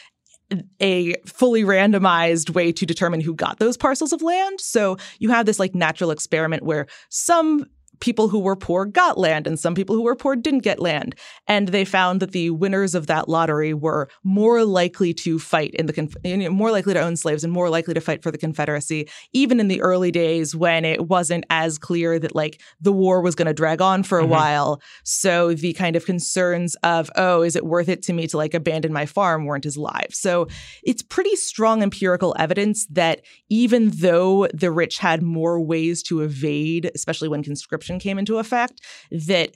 a 0.82 1.16
fully 1.26 1.64
randomized 1.64 2.50
way 2.50 2.72
to 2.74 2.86
determine 2.86 3.22
who 3.22 3.34
got 3.34 3.60
those 3.60 3.78
parcels 3.78 4.12
of 4.12 4.22
land. 4.22 4.60
So 4.60 4.98
you 5.20 5.30
have 5.30 5.46
this 5.46 5.60
like 5.60 5.74
natural 5.74 6.12
experiment 6.12 6.64
where 6.64 6.88
some 7.10 7.66
people 8.02 8.28
who 8.28 8.40
were 8.40 8.56
poor 8.56 8.86
got 8.86 9.18
land 9.18 9.48
and 9.48 9.58
some 9.58 9.76
people 9.76 9.96
who 9.96 10.02
were 10.02 10.16
poor 10.16 10.36
didn't 10.36 10.60
get 10.60 10.80
land. 10.80 11.16
And 11.48 11.70
they 11.70 11.86
found 11.86 12.20
that 12.20 12.32
the 12.32 12.50
winners 12.50 12.96
of 12.96 13.08
that 13.08 13.30
lottery 13.30 13.74
were 13.74 14.10
more 14.24 14.66
likely 14.66 15.14
to 15.14 15.40
fight 15.40 15.74
in 15.76 15.86
the 15.86 16.50
more 16.50 16.72
likely 16.72 16.94
to 16.94 17.00
own 17.00 17.16
slaves 17.16 17.44
and 17.44 17.54
more 17.54 17.70
likely 17.70 17.94
to 17.94 18.02
fight 18.02 18.24
for 18.24 18.32
the 18.32 18.38
Confederacy, 18.38 19.08
even 19.34 19.60
in 19.60 19.68
the 19.68 19.82
early 19.82 20.12
days 20.12 20.56
when 20.56 20.84
it 20.84 21.08
wasn't 21.08 21.46
as 21.50 21.78
clear 21.78 22.18
that 22.20 22.36
like 22.36 22.60
the 22.82 22.92
war 22.92 23.22
was 23.22 23.36
going 23.36 23.46
to 23.46 23.54
drag 23.54 23.82
on 23.82 24.04
for 24.04 24.20
a 24.20 24.24
mm-hmm. 24.24 24.32
while. 24.32 24.82
So 25.04 25.54
the 25.54 25.74
kind 25.74 25.96
of 25.96 26.06
concerns 26.06 26.76
of 26.84 27.10
oh, 27.16 27.44
is 27.44 27.56
it 27.56 27.66
worth 27.66 27.88
it 27.88 28.02
to 28.04 28.14
me 28.14 28.28
to 28.28 28.38
like 28.38 28.54
abandon 28.54 28.92
my 28.92 29.06
farm 29.06 29.46
weren't 29.46 29.66
as 29.66 29.78
live. 29.78 30.10
So 30.12 30.48
it's 30.84 31.04
pretty 31.04 31.36
strong 31.36 31.84
empirical 31.84 32.36
evidence 32.40 32.88
that 32.88 33.22
even 33.50 33.90
though 33.90 34.48
the 34.48 34.72
rich 34.72 34.98
had 34.98 35.22
more 35.22 35.62
ways 35.62 36.02
to 36.04 36.22
evade, 36.22 36.90
especially 36.96 37.28
when 37.28 37.44
conscription 37.44 37.91
came 38.00 38.20
into 38.20 38.38
effect 38.38 38.82
that 39.12 39.56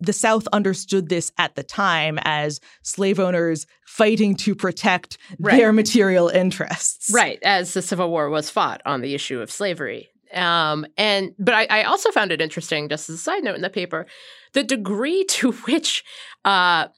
the 0.00 0.12
South 0.12 0.48
understood 0.52 1.08
this 1.08 1.30
at 1.38 1.54
the 1.54 1.62
time 1.62 2.18
as 2.22 2.60
slave 2.82 3.20
owners 3.20 3.66
fighting 3.86 4.34
to 4.34 4.54
protect 4.54 5.18
right. 5.38 5.56
their 5.56 5.72
material 5.72 6.28
interests. 6.28 7.10
Right, 7.12 7.38
as 7.42 7.74
the 7.74 7.82
Civil 7.82 8.10
War 8.10 8.28
was 8.28 8.50
fought 8.50 8.82
on 8.84 9.00
the 9.00 9.14
issue 9.14 9.40
of 9.40 9.50
slavery. 9.50 10.08
Um, 10.32 10.86
and 10.96 11.34
but 11.38 11.54
I, 11.54 11.66
I, 11.66 11.82
also 11.84 12.10
found 12.10 12.32
it 12.32 12.40
interesting, 12.40 12.88
just 12.88 13.10
as 13.10 13.16
a 13.16 13.18
side 13.18 13.44
note 13.44 13.54
in 13.54 13.60
the 13.60 13.68
paper, 13.68 14.06
the 14.54 14.64
degree 14.64 15.24
to 15.24 15.52
which 15.52 16.04
uh, 16.46 16.88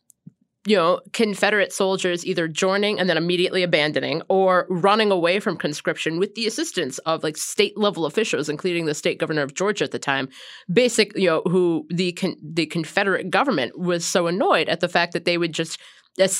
you 0.67 0.77
know, 0.77 1.01
Confederate 1.13 1.73
soldiers 1.73 2.25
either 2.25 2.49
joining 2.49 2.99
and 2.99 3.09
then 3.09 3.19
immediately 3.19 3.63
abandoning 3.63 4.23
or 4.29 4.67
running 4.71 5.11
away 5.11 5.39
from 5.39 5.59
conscription 5.59 6.19
with 6.19 6.35
the 6.35 6.47
assistance 6.47 6.99
of 7.01 7.23
like 7.23 7.37
state 7.37 7.77
level 7.77 8.07
officials, 8.07 8.49
including 8.49 8.87
the 8.87 8.95
state 8.95 9.19
governor 9.19 9.43
of 9.43 9.55
Georgia 9.55 9.85
at 9.85 9.91
the 9.91 9.99
time, 9.99 10.29
basic, 10.73 11.15
you 11.17 11.27
know, 11.27 11.43
who 11.51 11.87
the 11.91 12.13
con- 12.13 12.37
the 12.43 12.67
Confederate 12.67 13.31
government 13.31 13.79
was 13.79 14.07
so 14.07 14.27
annoyed 14.27 14.69
at 14.69 14.81
the 14.81 14.89
fact 14.89 15.13
that 15.13 15.27
they 15.27 15.37
would 15.37 15.53
just 15.53 15.79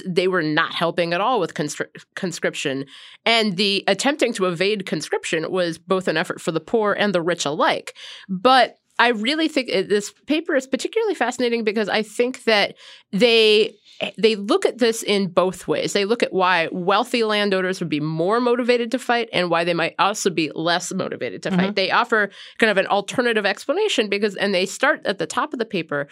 they 0.07 0.29
were 0.29 0.43
not 0.43 0.73
helping 0.73 1.13
at 1.13 1.21
all 1.21 1.41
with 1.41 1.55
conscri- 1.55 1.89
conscription. 2.15 2.87
And 3.27 3.57
the 3.57 3.83
attempting 3.89 4.33
to 4.35 4.47
evade 4.47 4.87
conscription 4.87 5.51
was 5.51 5.79
both 5.79 6.07
an 6.07 6.17
effort 6.17 6.41
for 6.41 6.53
the 6.53 6.61
poor 6.61 6.93
and 6.93 7.13
the 7.13 7.21
rich 7.21 7.45
alike. 7.45 7.97
But 8.29 8.77
I 8.99 9.09
really 9.09 9.49
think 9.49 9.69
this 9.69 10.13
paper 10.27 10.55
is 10.55 10.67
particularly 10.67 11.15
fascinating 11.15 11.65
because 11.65 11.89
I 11.89 12.03
think 12.03 12.45
that 12.45 12.77
they 13.13 13.75
they 14.19 14.35
look 14.37 14.67
at 14.67 14.79
this 14.79 15.03
in 15.03 15.29
both 15.29 15.69
ways. 15.69 15.93
They 15.93 16.05
look 16.05 16.23
at 16.23 16.33
why 16.33 16.69
wealthy 16.73 17.25
landowners 17.25 17.81
would 17.81 17.89
be 17.89 18.01
more 18.01 18.41
motivated 18.41 18.91
to 18.93 18.99
fight 18.99 19.29
and 19.33 19.51
why 19.51 19.65
they 19.65 19.75
might 19.75 19.95
also 19.99 20.31
be 20.31 20.51
less 20.55 20.93
motivated 20.93 21.43
to 21.45 21.51
mm-hmm. 21.51 21.61
fight. 21.61 21.77
They 21.77 21.91
offer 21.91 22.31
kind 22.59 22.71
of 22.71 22.77
an 22.77 22.87
alternative 22.87 23.47
explanation 23.47 24.09
because 24.09 24.37
and 24.37 24.55
they 24.55 24.67
start 24.67 25.03
at 25.07 25.19
the 25.19 25.27
top 25.27 25.53
of 25.53 25.59
the 25.59 25.65
paper 25.65 26.09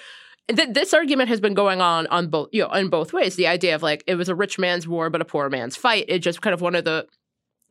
th- 0.49 0.73
this 0.73 0.95
argument 0.95 1.29
has 1.29 1.41
been 1.41 1.55
going 1.55 1.81
on 1.81 2.07
on 2.09 2.29
both 2.29 2.49
you 2.53 2.63
know 2.63 2.73
in 2.73 2.89
both 2.89 3.13
ways. 3.13 3.37
The 3.37 3.47
idea 3.47 3.75
of 3.75 3.83
like 3.83 4.03
it 4.07 4.15
was 4.15 4.29
a 4.29 4.35
rich 4.35 4.59
man's 4.59 4.89
war 4.89 5.11
but 5.11 5.21
a 5.21 5.25
poor 5.25 5.49
man's 5.51 5.77
fight. 5.77 6.07
It 6.09 6.21
just 6.21 6.43
kind 6.43 6.55
of 6.55 6.61
one 6.61 6.75
of 6.75 6.85
the 6.85 7.07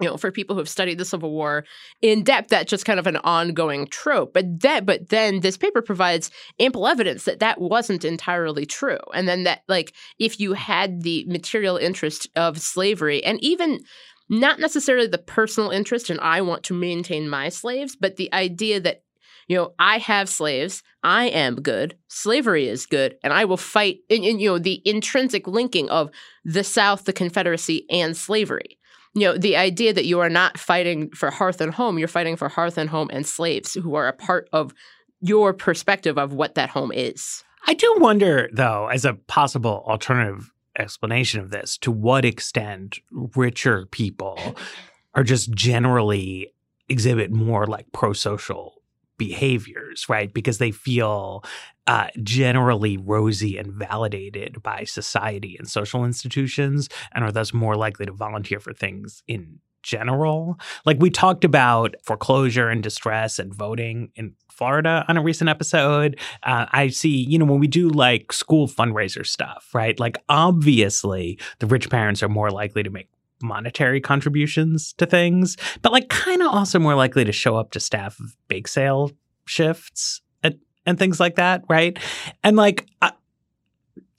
you 0.01 0.09
know, 0.09 0.17
for 0.17 0.31
people 0.31 0.55
who 0.55 0.59
have 0.59 0.69
studied 0.69 0.97
the 0.97 1.05
Civil 1.05 1.31
War 1.31 1.63
in 2.01 2.23
depth, 2.23 2.49
that's 2.49 2.69
just 2.69 2.85
kind 2.85 2.99
of 2.99 3.07
an 3.07 3.17
ongoing 3.17 3.87
trope. 3.87 4.33
But 4.33 4.61
that, 4.61 4.85
but 4.85 5.09
then 5.09 5.41
this 5.41 5.57
paper 5.57 5.81
provides 5.81 6.31
ample 6.59 6.87
evidence 6.87 7.25
that 7.25 7.39
that 7.39 7.61
wasn't 7.61 8.03
entirely 8.03 8.65
true, 8.65 8.99
and 9.13 9.27
then 9.27 9.43
that, 9.43 9.61
like, 9.67 9.93
if 10.19 10.39
you 10.39 10.53
had 10.53 11.03
the 11.03 11.23
material 11.27 11.77
interest 11.77 12.27
of 12.35 12.59
slavery, 12.59 13.23
and 13.23 13.41
even 13.43 13.79
not 14.27 14.59
necessarily 14.59 15.07
the 15.07 15.17
personal 15.17 15.69
interest, 15.69 16.09
and 16.09 16.19
I 16.19 16.41
want 16.41 16.63
to 16.63 16.73
maintain 16.73 17.29
my 17.29 17.49
slaves, 17.49 17.95
but 17.95 18.15
the 18.15 18.33
idea 18.33 18.79
that 18.79 19.03
you 19.47 19.57
know, 19.57 19.73
I 19.79 19.97
have 19.97 20.29
slaves. 20.29 20.81
I 21.03 21.25
am 21.25 21.55
good. 21.55 21.97
Slavery 22.07 22.69
is 22.69 22.85
good, 22.85 23.17
and 23.21 23.33
I 23.33 23.43
will 23.43 23.57
fight. 23.57 23.97
And, 24.09 24.23
and, 24.23 24.39
you 24.39 24.49
know, 24.49 24.59
the 24.59 24.81
intrinsic 24.85 25.45
linking 25.45 25.89
of 25.89 26.09
the 26.45 26.63
South, 26.63 27.03
the 27.03 27.11
Confederacy, 27.11 27.85
and 27.89 28.15
slavery 28.15 28.77
you 29.13 29.27
know, 29.27 29.37
the 29.37 29.57
idea 29.57 29.93
that 29.93 30.05
you 30.05 30.19
are 30.19 30.29
not 30.29 30.57
fighting 30.57 31.09
for 31.11 31.31
hearth 31.31 31.61
and 31.61 31.73
home, 31.73 31.99
you're 31.99 32.07
fighting 32.07 32.35
for 32.35 32.49
hearth 32.49 32.77
and 32.77 32.89
home 32.89 33.09
and 33.11 33.25
slaves 33.25 33.73
who 33.73 33.95
are 33.95 34.07
a 34.07 34.13
part 34.13 34.47
of 34.53 34.73
your 35.21 35.53
perspective 35.53 36.17
of 36.17 36.33
what 36.33 36.55
that 36.55 36.69
home 36.69 36.91
is. 36.93 37.43
I 37.67 37.73
do 37.73 37.93
wonder, 37.97 38.49
though, 38.51 38.87
as 38.87 39.05
a 39.05 39.13
possible 39.13 39.83
alternative 39.87 40.51
explanation 40.77 41.41
of 41.41 41.51
this, 41.51 41.77
to 41.79 41.91
what 41.91 42.25
extent 42.25 42.99
richer 43.11 43.85
people 43.87 44.39
are 45.13 45.23
just 45.23 45.51
generally 45.51 46.53
exhibit 46.89 47.31
more 47.31 47.67
like 47.67 47.91
pro 47.91 48.13
social 48.13 48.80
behaviors, 49.21 50.09
right? 50.09 50.33
Because 50.33 50.57
they 50.57 50.71
feel 50.71 51.43
uh, 51.85 52.07
generally 52.23 52.97
rosy 52.97 53.55
and 53.55 53.71
validated 53.71 54.63
by 54.63 54.83
society 54.83 55.55
and 55.59 55.69
social 55.69 56.03
institutions 56.03 56.89
and 57.13 57.23
are 57.23 57.31
thus 57.31 57.53
more 57.53 57.75
likely 57.75 58.07
to 58.07 58.11
volunteer 58.11 58.59
for 58.59 58.73
things 58.73 59.21
in 59.27 59.59
general. 59.83 60.59
Like 60.85 60.97
we 60.99 61.11
talked 61.11 61.43
about 61.43 61.93
foreclosure 62.03 62.67
and 62.67 62.81
distress 62.81 63.37
and 63.37 63.53
voting 63.53 64.09
in 64.15 64.33
Florida 64.49 65.05
on 65.07 65.17
a 65.17 65.21
recent 65.21 65.51
episode. 65.51 66.19
Uh, 66.41 66.65
I 66.71 66.87
see, 66.87 67.23
you 67.23 67.37
know, 67.37 67.45
when 67.45 67.59
we 67.59 67.67
do 67.67 67.89
like 67.89 68.33
school 68.33 68.67
fundraiser 68.67 69.23
stuff, 69.23 69.69
right? 69.71 69.99
Like 69.99 70.17
obviously 70.29 71.37
the 71.59 71.67
rich 71.67 71.91
parents 71.91 72.23
are 72.23 72.29
more 72.29 72.49
likely 72.49 72.81
to 72.81 72.89
make 72.89 73.09
monetary 73.43 74.01
contributions 74.01 74.93
to 74.93 75.05
things, 75.05 75.57
but 75.81 75.91
like 75.91 76.09
kind 76.09 76.41
of 76.41 76.47
also 76.47 76.79
more 76.79 76.95
likely 76.95 77.25
to 77.25 77.31
show 77.31 77.57
up 77.57 77.71
to 77.71 77.79
staff 77.79 78.19
of 78.19 78.35
bake 78.47 78.67
sale 78.67 79.11
shifts 79.45 80.21
and, 80.43 80.59
and 80.85 80.97
things 80.97 81.19
like 81.19 81.35
that, 81.35 81.63
right? 81.69 81.97
And 82.43 82.55
like, 82.55 82.87
uh, 83.01 83.11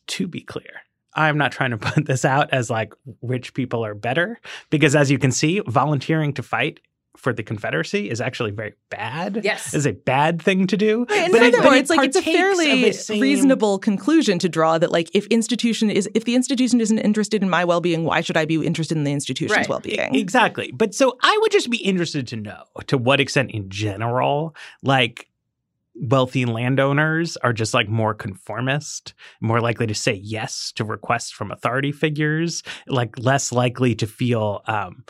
to 0.08 0.26
be 0.26 0.40
clear, 0.40 0.82
I'm 1.14 1.38
not 1.38 1.52
trying 1.52 1.70
to 1.70 1.78
put 1.78 2.06
this 2.06 2.24
out 2.24 2.52
as 2.52 2.70
like 2.70 2.94
rich 3.20 3.54
people 3.54 3.84
are 3.84 3.94
better 3.94 4.40
because 4.70 4.94
as 4.94 5.10
you 5.10 5.18
can 5.18 5.32
see, 5.32 5.60
volunteering 5.66 6.32
to 6.34 6.42
fight 6.42 6.80
for 7.16 7.32
the 7.32 7.42
Confederacy 7.42 8.08
is 8.10 8.20
actually 8.20 8.50
very 8.50 8.74
bad. 8.90 9.40
Yes, 9.44 9.74
is 9.74 9.86
a 9.86 9.92
bad 9.92 10.40
thing 10.40 10.66
to 10.68 10.76
do. 10.76 11.06
Right, 11.08 11.30
but 11.30 11.42
it, 11.42 11.54
it's 11.54 11.90
like 11.90 12.08
it's 12.08 12.16
a 12.16 12.22
fairly 12.22 12.92
same... 12.92 13.20
reasonable 13.20 13.78
conclusion 13.78 14.38
to 14.38 14.48
draw 14.48 14.78
that 14.78 14.90
like 14.90 15.10
if 15.14 15.26
institution 15.26 15.90
is 15.90 16.08
if 16.14 16.24
the 16.24 16.34
institution 16.34 16.80
isn't 16.80 16.98
interested 16.98 17.42
in 17.42 17.50
my 17.50 17.64
well 17.64 17.80
being, 17.80 18.04
why 18.04 18.20
should 18.20 18.36
I 18.36 18.44
be 18.44 18.64
interested 18.66 18.96
in 18.96 19.04
the 19.04 19.12
institution's 19.12 19.56
right. 19.58 19.68
well 19.68 19.80
being? 19.80 20.14
Exactly. 20.14 20.72
But 20.72 20.94
so 20.94 21.16
I 21.22 21.38
would 21.42 21.52
just 21.52 21.70
be 21.70 21.78
interested 21.78 22.26
to 22.28 22.36
know 22.36 22.64
to 22.86 22.96
what 22.98 23.20
extent, 23.20 23.50
in 23.50 23.68
general, 23.68 24.56
like 24.82 25.28
wealthy 25.94 26.44
landowners 26.46 27.36
are 27.38 27.52
just 27.52 27.74
like 27.74 27.88
more 27.88 28.14
conformist, 28.14 29.14
more 29.40 29.60
likely 29.60 29.86
to 29.86 29.94
say 29.94 30.14
yes 30.14 30.72
to 30.76 30.84
requests 30.84 31.30
from 31.30 31.50
authority 31.50 31.92
figures, 31.92 32.62
like 32.86 33.18
less 33.18 33.52
likely 33.52 33.94
to 33.94 34.06
feel 34.06 34.62
um, 34.66 35.04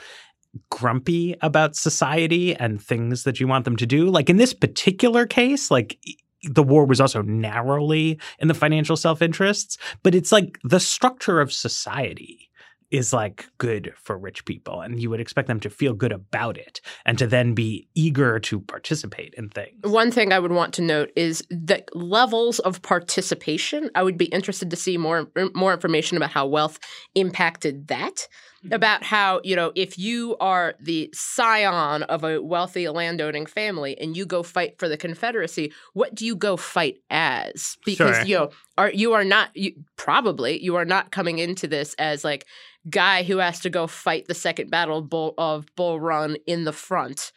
grumpy 0.70 1.36
about 1.40 1.76
society 1.76 2.54
and 2.54 2.82
things 2.82 3.24
that 3.24 3.40
you 3.40 3.46
want 3.46 3.64
them 3.64 3.76
to 3.76 3.86
do. 3.86 4.06
Like 4.06 4.28
in 4.28 4.36
this 4.36 4.52
particular 4.52 5.26
case, 5.26 5.70
like 5.70 5.98
the 6.42 6.62
war 6.62 6.84
was 6.84 7.00
also 7.00 7.22
narrowly 7.22 8.18
in 8.38 8.48
the 8.48 8.54
financial 8.54 8.96
self 8.96 9.22
interests, 9.22 9.78
but 10.02 10.14
it's 10.14 10.32
like 10.32 10.58
the 10.64 10.80
structure 10.80 11.40
of 11.40 11.52
society 11.52 12.50
is 12.92 13.10
like 13.12 13.46
good 13.56 13.90
for 13.96 14.18
rich 14.18 14.44
people 14.44 14.82
and 14.82 15.00
you 15.00 15.08
would 15.08 15.18
expect 15.18 15.48
them 15.48 15.58
to 15.58 15.70
feel 15.70 15.94
good 15.94 16.12
about 16.12 16.58
it 16.58 16.82
and 17.06 17.16
to 17.16 17.26
then 17.26 17.54
be 17.54 17.88
eager 17.94 18.38
to 18.38 18.60
participate 18.60 19.32
in 19.38 19.48
things. 19.48 19.80
One 19.82 20.10
thing 20.10 20.30
I 20.30 20.38
would 20.38 20.52
want 20.52 20.74
to 20.74 20.82
note 20.82 21.10
is 21.16 21.42
the 21.48 21.82
levels 21.94 22.58
of 22.58 22.82
participation. 22.82 23.90
I 23.94 24.02
would 24.02 24.18
be 24.18 24.26
interested 24.26 24.68
to 24.70 24.76
see 24.76 24.98
more 24.98 25.30
more 25.54 25.72
information 25.72 26.18
about 26.18 26.32
how 26.32 26.46
wealth 26.46 26.78
impacted 27.14 27.88
that. 27.88 28.28
Mm-hmm. 28.64 28.74
about 28.74 29.02
how, 29.02 29.40
you 29.42 29.56
know, 29.56 29.72
if 29.74 29.98
you 29.98 30.36
are 30.38 30.74
the 30.78 31.10
scion 31.12 32.04
of 32.04 32.22
a 32.22 32.40
wealthy 32.40 32.88
landowning 32.88 33.44
family 33.44 33.98
and 33.98 34.16
you 34.16 34.24
go 34.24 34.44
fight 34.44 34.78
for 34.78 34.88
the 34.88 34.96
Confederacy, 34.96 35.72
what 35.94 36.14
do 36.14 36.24
you 36.24 36.36
go 36.36 36.56
fight 36.56 36.98
as? 37.10 37.76
Because, 37.84 38.18
sure. 38.18 38.24
you 38.24 38.36
know, 38.36 38.50
are 38.78 38.92
you 38.92 39.14
are 39.14 39.24
not 39.24 39.50
you, 39.56 39.72
probably 39.96 40.62
you 40.62 40.76
are 40.76 40.84
not 40.84 41.10
coming 41.10 41.40
into 41.40 41.66
this 41.66 41.94
as 41.94 42.22
like 42.22 42.46
guy 42.88 43.24
who 43.24 43.38
has 43.38 43.58
to 43.60 43.70
go 43.70 43.88
fight 43.88 44.26
the 44.28 44.34
second 44.34 44.70
battle 44.70 44.98
of 44.98 45.10
Bull, 45.10 45.34
of 45.38 45.66
Bull 45.74 45.98
Run 45.98 46.36
in 46.46 46.62
the 46.62 46.72
front 46.72 47.32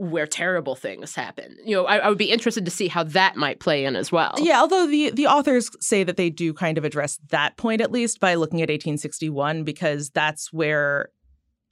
where 0.00 0.26
terrible 0.26 0.74
things 0.74 1.14
happen. 1.14 1.54
You 1.62 1.76
know, 1.76 1.84
I, 1.84 1.98
I, 1.98 2.08
would 2.08 2.16
be 2.16 2.30
interested 2.30 2.64
to 2.64 2.70
see 2.70 2.88
how 2.88 3.04
that 3.04 3.36
might 3.36 3.60
play 3.60 3.84
in 3.84 3.96
as 3.96 4.10
well. 4.10 4.34
Yeah, 4.38 4.60
although 4.60 4.86
the 4.86 5.10
the 5.10 5.26
authors 5.26 5.70
say 5.78 6.04
that 6.04 6.16
they 6.16 6.30
do 6.30 6.54
kind 6.54 6.78
of 6.78 6.86
address 6.86 7.18
that 7.28 7.58
point 7.58 7.82
at 7.82 7.92
least 7.92 8.18
by 8.18 8.34
looking 8.36 8.60
at 8.60 8.70
1861 8.70 9.62
because 9.64 10.08
that's 10.08 10.50
where 10.54 11.10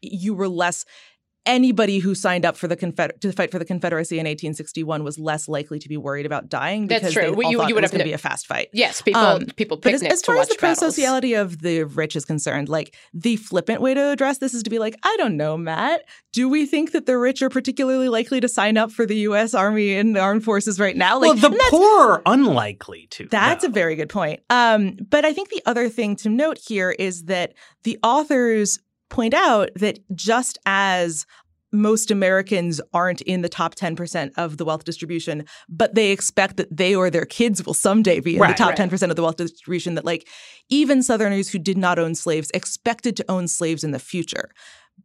you 0.02 0.34
were 0.34 0.48
less 0.48 0.84
anybody 1.46 1.98
who 1.98 2.14
signed 2.14 2.44
up 2.44 2.56
for 2.56 2.68
the 2.68 2.76
Confeder- 2.76 3.18
to 3.20 3.32
fight 3.32 3.50
for 3.50 3.58
the 3.58 3.64
Confederacy 3.64 4.16
in 4.16 4.24
1861 4.24 5.02
was 5.02 5.18
less 5.18 5.48
likely 5.48 5.78
to 5.78 5.88
be 5.88 5.96
worried 5.96 6.26
about 6.26 6.48
dying 6.48 6.86
because 6.86 7.02
That's 7.02 7.14
true. 7.14 7.22
they 7.22 7.28
all 7.30 7.50
you, 7.50 7.58
thought 7.58 7.68
you 7.68 7.74
would 7.74 7.84
it 7.84 7.86
was 7.86 7.90
going 7.90 8.00
to 8.00 8.04
be 8.04 8.12
a 8.12 8.18
fast 8.18 8.46
fight. 8.46 8.68
Yes, 8.72 9.02
people 9.02 9.20
um, 9.20 9.46
people 9.56 9.76
But 9.76 9.94
as, 9.94 10.02
as 10.02 10.22
far 10.22 10.36
as 10.36 10.48
the 10.48 10.56
pro-sociality 10.56 11.34
of 11.34 11.62
the 11.62 11.84
rich 11.84 12.16
is 12.16 12.24
concerned, 12.24 12.68
like 12.68 12.94
the 13.14 13.36
flippant 13.36 13.80
way 13.80 13.94
to 13.94 14.10
address 14.10 14.38
this 14.38 14.54
is 14.54 14.62
to 14.62 14.70
be 14.70 14.78
like, 14.78 14.96
I 15.02 15.16
don't 15.18 15.36
know, 15.36 15.56
Matt. 15.56 16.04
Do 16.32 16.48
we 16.48 16.66
think 16.66 16.92
that 16.92 17.06
the 17.06 17.16
rich 17.16 17.42
are 17.42 17.48
particularly 17.48 18.08
likely 18.08 18.40
to 18.40 18.48
sign 18.48 18.76
up 18.76 18.92
for 18.92 19.06
the 19.06 19.16
U.S. 19.16 19.54
Army 19.54 19.94
and 19.96 20.14
the 20.14 20.20
armed 20.20 20.44
forces 20.44 20.78
right 20.78 20.96
now? 20.96 21.18
Like, 21.18 21.40
well, 21.40 21.50
the 21.50 21.66
poor 21.70 22.12
are 22.12 22.22
unlikely 22.26 23.06
to. 23.10 23.26
That's 23.26 23.64
no. 23.64 23.70
a 23.70 23.72
very 23.72 23.96
good 23.96 24.08
point. 24.08 24.40
Um, 24.50 24.96
but 25.08 25.24
I 25.24 25.32
think 25.32 25.48
the 25.48 25.62
other 25.66 25.88
thing 25.88 26.16
to 26.16 26.28
note 26.28 26.58
here 26.58 26.90
is 26.90 27.24
that 27.24 27.54
the 27.84 27.98
authors 28.02 28.78
point 29.08 29.34
out 29.34 29.70
that 29.76 29.98
just 30.14 30.58
as 30.66 31.26
most 31.72 32.10
Americans 32.10 32.80
aren't 32.94 33.20
in 33.22 33.42
the 33.42 33.48
top 33.48 33.74
10% 33.74 34.30
of 34.36 34.56
the 34.56 34.64
wealth 34.64 34.84
distribution, 34.84 35.44
but 35.68 35.94
they 35.94 36.10
expect 36.10 36.56
that 36.56 36.74
they 36.74 36.94
or 36.94 37.10
their 37.10 37.26
kids 37.26 37.64
will 37.64 37.74
someday 37.74 38.20
be 38.20 38.36
in 38.36 38.40
right, 38.40 38.56
the 38.56 38.62
top 38.62 38.78
right. 38.78 38.90
10% 38.90 39.10
of 39.10 39.16
the 39.16 39.22
wealth 39.22 39.36
distribution. 39.36 39.94
That, 39.94 40.04
like, 40.04 40.26
even 40.70 41.02
Southerners 41.02 41.50
who 41.50 41.58
did 41.58 41.76
not 41.76 41.98
own 41.98 42.14
slaves 42.14 42.50
expected 42.54 43.16
to 43.16 43.30
own 43.30 43.48
slaves 43.48 43.84
in 43.84 43.90
the 43.90 43.98
future. 43.98 44.50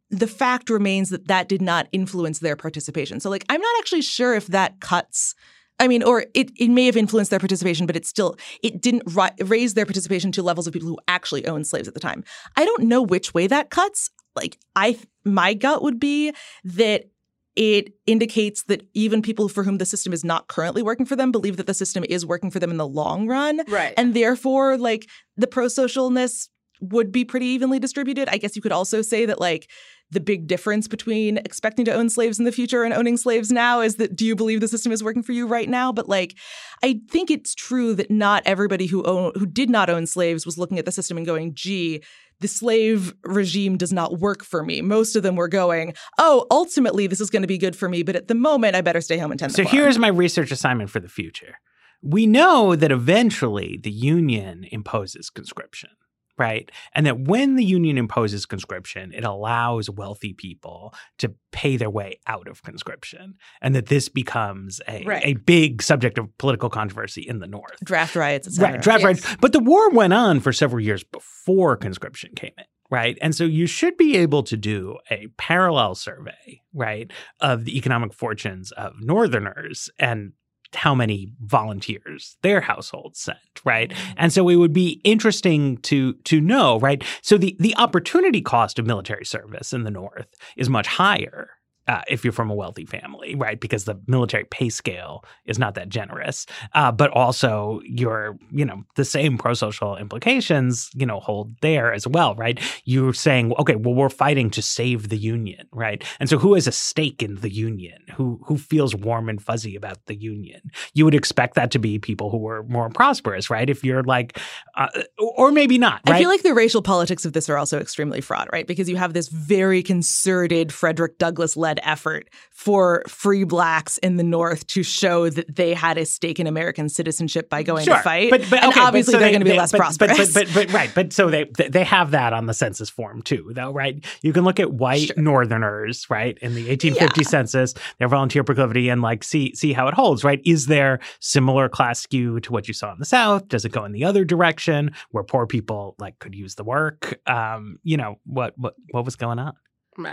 The 0.09 0.27
fact 0.27 0.69
remains 0.69 1.09
that 1.09 1.27
that 1.27 1.49
did 1.49 1.61
not 1.61 1.87
influence 1.91 2.39
their 2.39 2.55
participation. 2.55 3.19
So, 3.19 3.29
like, 3.29 3.45
I'm 3.49 3.61
not 3.61 3.75
actually 3.79 4.01
sure 4.01 4.33
if 4.33 4.47
that 4.47 4.79
cuts. 4.79 5.35
I 5.83 5.87
mean, 5.87 6.01
or 6.01 6.25
it, 6.33 6.51
it 6.55 6.69
may 6.69 6.85
have 6.85 6.95
influenced 6.95 7.29
their 7.29 7.39
participation, 7.39 7.85
but 7.85 7.95
it 7.95 8.05
still 8.05 8.37
it 8.61 8.81
didn't 8.81 9.03
ri- 9.07 9.45
raise 9.45 9.73
their 9.73 9.85
participation 9.85 10.31
to 10.31 10.41
levels 10.41 10.65
of 10.65 10.73
people 10.73 10.87
who 10.87 10.97
actually 11.07 11.45
owned 11.45 11.67
slaves 11.67 11.87
at 11.87 11.93
the 11.93 11.99
time. 11.99 12.23
I 12.55 12.63
don't 12.63 12.83
know 12.83 13.01
which 13.01 13.33
way 13.33 13.47
that 13.47 13.69
cuts 13.69 14.09
like 14.35 14.57
I 14.75 14.97
my 15.25 15.53
gut 15.53 15.83
would 15.83 15.99
be 15.99 16.33
that 16.63 17.09
it 17.55 17.93
indicates 18.07 18.63
that 18.63 18.87
even 18.93 19.21
people 19.21 19.47
for 19.47 19.63
whom 19.63 19.77
the 19.77 19.85
system 19.85 20.11
is 20.13 20.23
not 20.23 20.47
currently 20.47 20.81
working 20.81 21.05
for 21.05 21.15
them 21.15 21.31
believe 21.31 21.57
that 21.57 21.67
the 21.67 21.73
system 21.73 22.03
is 22.09 22.25
working 22.25 22.49
for 22.49 22.59
them 22.59 22.71
in 22.71 22.77
the 22.77 22.87
long 22.87 23.27
run. 23.27 23.61
Right. 23.67 23.93
And 23.95 24.15
therefore, 24.15 24.77
like 24.77 25.07
the 25.37 25.45
pro-socialness 25.45 26.47
would 26.81 27.11
be 27.11 27.25
pretty 27.25 27.45
evenly 27.47 27.79
distributed. 27.79 28.27
I 28.29 28.37
guess 28.37 28.55
you 28.55 28.61
could 28.61 28.71
also 28.71 29.01
say 29.01 29.25
that 29.25 29.39
like 29.39 29.69
the 30.13 30.19
big 30.19 30.47
difference 30.47 30.87
between 30.87 31.37
expecting 31.37 31.85
to 31.85 31.93
own 31.93 32.09
slaves 32.09 32.39
in 32.39 32.45
the 32.45 32.51
future 32.51 32.83
and 32.83 32.93
owning 32.93 33.17
slaves 33.17 33.51
now 33.51 33.81
is 33.81 33.95
that 33.95 34.15
do 34.15 34.25
you 34.25 34.35
believe 34.35 34.61
the 34.61 34.67
system 34.67 34.91
is 34.91 35.03
working 35.03 35.23
for 35.23 35.33
you 35.33 35.47
right 35.47 35.69
now? 35.69 35.91
But 35.91 36.07
like 36.07 36.35
I 36.83 37.01
think 37.09 37.29
it's 37.29 37.55
true 37.55 37.93
that 37.95 38.11
not 38.11 38.43
everybody 38.45 38.85
who 38.85 39.03
own 39.03 39.31
who 39.35 39.45
did 39.45 39.69
not 39.69 39.89
own 39.89 40.05
slaves 40.05 40.45
was 40.45 40.57
looking 40.57 40.79
at 40.79 40.85
the 40.85 40.91
system 40.91 41.17
and 41.17 41.25
going, 41.25 41.53
gee, 41.55 42.03
the 42.39 42.47
slave 42.47 43.13
regime 43.23 43.77
does 43.77 43.93
not 43.93 44.19
work 44.19 44.43
for 44.43 44.63
me. 44.63 44.81
Most 44.81 45.15
of 45.15 45.23
them 45.23 45.35
were 45.35 45.47
going, 45.47 45.93
oh, 46.17 46.45
ultimately 46.51 47.07
this 47.07 47.21
is 47.21 47.29
going 47.29 47.41
to 47.41 47.47
be 47.47 47.57
good 47.57 47.75
for 47.75 47.87
me, 47.89 48.03
but 48.03 48.15
at 48.15 48.27
the 48.27 48.35
moment 48.35 48.75
I 48.75 48.81
better 48.81 49.01
stay 49.01 49.17
home 49.17 49.31
and 49.31 49.39
tend 49.39 49.53
so 49.53 49.63
the 49.63 49.69
farm. 49.69 49.77
here's 49.77 49.97
my 49.97 50.09
research 50.09 50.51
assignment 50.51 50.89
for 50.89 50.99
the 50.99 51.09
future. 51.09 51.59
We 52.01 52.27
know 52.27 52.75
that 52.75 52.91
eventually 52.91 53.79
the 53.81 53.91
union 53.91 54.65
imposes 54.69 55.29
conscription, 55.29 55.91
right? 56.37 56.71
And 56.93 57.05
that 57.05 57.19
when 57.19 57.55
the 57.55 57.63
union 57.63 57.97
imposes 57.97 58.45
conscription, 58.45 59.11
it 59.13 59.23
allows 59.23 59.89
wealthy 59.89 60.33
people 60.33 60.93
to 61.19 61.33
pay 61.51 61.77
their 61.77 61.89
way 61.89 62.19
out 62.27 62.47
of 62.47 62.63
conscription, 62.63 63.35
and 63.61 63.75
that 63.75 63.87
this 63.87 64.09
becomes 64.09 64.81
a, 64.87 65.03
right. 65.03 65.23
a 65.25 65.33
big 65.33 65.81
subject 65.81 66.17
of 66.17 66.35
political 66.37 66.69
controversy 66.69 67.21
in 67.21 67.39
the 67.39 67.47
North. 67.47 67.83
Draft 67.83 68.15
riots. 68.15 68.59
Right, 68.59 68.81
draft 68.81 69.01
yes. 69.01 69.05
riots. 69.05 69.37
But 69.39 69.53
the 69.53 69.59
war 69.59 69.89
went 69.91 70.13
on 70.13 70.39
for 70.39 70.51
several 70.51 70.83
years 70.83 71.03
before 71.03 71.77
conscription 71.77 72.31
came 72.35 72.53
in 72.57 72.65
right? 72.93 73.17
And 73.21 73.33
so 73.33 73.45
you 73.45 73.65
should 73.65 73.97
be 73.97 74.17
able 74.17 74.43
to 74.43 74.55
do 74.55 74.97
a 75.09 75.25
parallel 75.37 75.95
survey, 75.95 76.61
right, 76.75 77.09
of 77.39 77.65
the 77.65 77.75
economic 77.75 78.13
fortunes 78.13 78.71
of 78.71 79.01
Northerners 79.01 79.89
and 79.97 80.33
how 80.75 80.95
many 80.95 81.29
volunteers 81.41 82.37
their 82.41 82.61
households 82.61 83.19
sent, 83.19 83.37
right? 83.63 83.89
Mm-hmm. 83.89 84.13
And 84.17 84.33
so 84.33 84.49
it 84.49 84.55
would 84.55 84.73
be 84.73 85.01
interesting 85.03 85.77
to 85.77 86.13
to 86.13 86.41
know, 86.41 86.79
right? 86.79 87.03
So 87.21 87.37
the 87.37 87.55
the 87.59 87.75
opportunity 87.77 88.41
cost 88.41 88.79
of 88.79 88.85
military 88.85 89.25
service 89.25 89.73
in 89.73 89.83
the 89.83 89.91
North 89.91 90.27
is 90.57 90.69
much 90.69 90.87
higher 90.87 91.49
uh, 91.87 92.01
if 92.07 92.23
you're 92.23 92.33
from 92.33 92.49
a 92.49 92.55
wealthy 92.55 92.85
family, 92.85 93.35
right? 93.35 93.59
Because 93.59 93.85
the 93.85 93.99
military 94.07 94.45
pay 94.45 94.69
scale 94.69 95.23
is 95.45 95.59
not 95.59 95.75
that 95.75 95.89
generous. 95.89 96.45
Uh, 96.73 96.91
but 96.91 97.11
also, 97.11 97.81
your, 97.83 98.37
you 98.51 98.65
know, 98.65 98.83
the 98.95 99.05
same 99.05 99.37
pro 99.37 99.53
social 99.53 99.97
implications, 99.97 100.89
you 100.93 101.05
know, 101.05 101.19
hold 101.19 101.53
there 101.61 101.93
as 101.93 102.07
well, 102.07 102.35
right? 102.35 102.59
You're 102.85 103.13
saying, 103.13 103.53
okay, 103.59 103.75
well, 103.75 103.93
we're 103.93 104.09
fighting 104.09 104.49
to 104.51 104.61
save 104.61 105.09
the 105.09 105.17
union, 105.17 105.67
right? 105.71 106.03
And 106.19 106.29
so, 106.29 106.37
who 106.37 106.53
has 106.53 106.67
a 106.67 106.71
stake 106.71 107.21
in 107.21 107.35
the 107.35 107.51
union? 107.51 107.99
Who 108.15 108.39
who 108.45 108.57
feels 108.57 108.95
warm 108.95 109.29
and 109.29 109.41
fuzzy 109.41 109.75
about 109.75 110.05
the 110.05 110.15
union? 110.15 110.61
You 110.93 111.05
would 111.05 111.15
expect 111.15 111.55
that 111.55 111.71
to 111.71 111.79
be 111.79 111.99
people 111.99 112.29
who 112.29 112.47
are 112.47 112.63
more 112.63 112.89
prosperous, 112.89 113.49
right? 113.49 113.69
If 113.69 113.83
you're 113.83 114.03
like, 114.03 114.39
uh, 114.75 114.87
or 115.17 115.51
maybe 115.51 115.77
not. 115.77 116.01
Right? 116.07 116.15
I 116.15 116.19
feel 116.19 116.29
like 116.29 116.43
the 116.43 116.53
racial 116.53 116.81
politics 116.81 117.25
of 117.25 117.33
this 117.33 117.49
are 117.49 117.57
also 117.57 117.79
extremely 117.79 118.21
fraught, 118.21 118.49
right? 118.51 118.67
Because 118.67 118.89
you 118.89 118.95
have 118.95 119.13
this 119.13 119.27
very 119.27 119.83
concerted 119.83 120.71
Frederick 120.71 121.17
Douglass 121.17 121.57
led 121.57 121.72
effort 121.83 122.29
for 122.51 123.03
free 123.07 123.43
blacks 123.43 123.97
in 123.99 124.17
the 124.17 124.23
North 124.23 124.67
to 124.67 124.83
show 124.83 125.29
that 125.29 125.55
they 125.55 125.73
had 125.73 125.97
a 125.97 126.05
stake 126.05 126.39
in 126.39 126.47
American 126.47 126.89
citizenship 126.89 127.49
by 127.49 127.63
going 127.63 127.85
sure, 127.85 127.95
to 127.95 128.03
fight. 128.03 128.29
But, 128.29 128.41
but, 128.49 128.63
and 128.63 128.71
okay, 128.71 128.81
obviously 128.81 129.13
so 129.13 129.19
they're 129.19 129.27
they, 129.27 129.31
going 129.31 129.41
to 129.41 129.45
be 129.45 129.51
they, 129.51 129.57
less 129.57 129.71
but, 129.71 129.79
prosperous. 129.79 130.33
But, 130.33 130.53
but, 130.53 130.71
right. 130.71 130.91
But 130.93 131.13
so 131.13 131.29
they 131.29 131.45
they 131.69 131.83
have 131.83 132.11
that 132.11 132.33
on 132.33 132.45
the 132.45 132.53
census 132.53 132.89
form 132.89 133.21
too, 133.21 133.51
though, 133.53 133.71
right? 133.71 134.03
You 134.21 134.33
can 134.33 134.43
look 134.43 134.59
at 134.59 134.73
white 134.73 135.07
sure. 135.07 135.15
Northerners, 135.17 136.09
right, 136.09 136.37
in 136.41 136.55
the 136.55 136.67
1850 136.67 137.21
yeah. 137.21 137.27
census, 137.27 137.73
their 137.99 138.07
volunteer 138.07 138.43
proclivity, 138.43 138.89
and 138.89 139.01
like 139.01 139.23
see 139.23 139.53
see 139.55 139.73
how 139.73 139.87
it 139.87 139.93
holds, 139.93 140.23
right? 140.23 140.41
Is 140.45 140.67
there 140.67 140.99
similar 141.19 141.69
class 141.69 141.99
skew 141.99 142.39
to 142.41 142.51
what 142.51 142.67
you 142.67 142.73
saw 142.73 142.91
in 142.91 142.99
the 142.99 143.05
South? 143.05 143.47
Does 143.47 143.65
it 143.65 143.71
go 143.71 143.85
in 143.85 143.91
the 143.91 144.03
other 144.03 144.25
direction 144.25 144.91
where 145.11 145.23
poor 145.23 145.47
people 145.47 145.95
like 145.99 146.19
could 146.19 146.35
use 146.35 146.55
the 146.55 146.63
work? 146.63 147.19
Um, 147.27 147.79
you 147.83 147.97
know 147.97 148.19
what 148.25 148.57
what 148.57 148.75
what 148.91 149.05
was 149.05 149.15
going 149.15 149.39
on? 149.39 149.53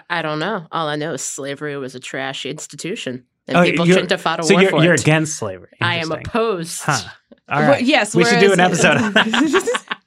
I 0.09 0.23
don't 0.23 0.39
know. 0.39 0.67
All 0.73 0.89
I 0.89 0.97
know 0.97 1.15
is 1.15 1.23
slavery 1.23 1.77
was 1.77 1.95
a 1.95 2.01
trash 2.01 2.47
institution. 2.47 3.25
And 3.47 3.57
oh, 3.57 3.65
people 3.65 3.87
shouldn't 3.87 4.11
have 4.11 4.21
fought 4.21 4.41
a 4.41 4.45
so 4.45 4.55
war 4.55 4.63
you're, 4.63 4.71
for 4.71 4.85
you're 4.85 4.95
it. 4.95 5.01
against 5.01 5.37
slavery. 5.37 5.77
I 5.81 5.97
am 5.97 6.13
opposed. 6.13 6.83
Huh. 6.83 7.09
All 7.49 7.61
right. 7.61 7.71
Well, 7.71 7.81
yes, 7.81 8.15
we 8.15 8.25
should 8.25 8.39
do 8.39 8.53
an 8.53 8.61
episode 8.61 8.97
on 8.97 9.13
that. 9.15 9.85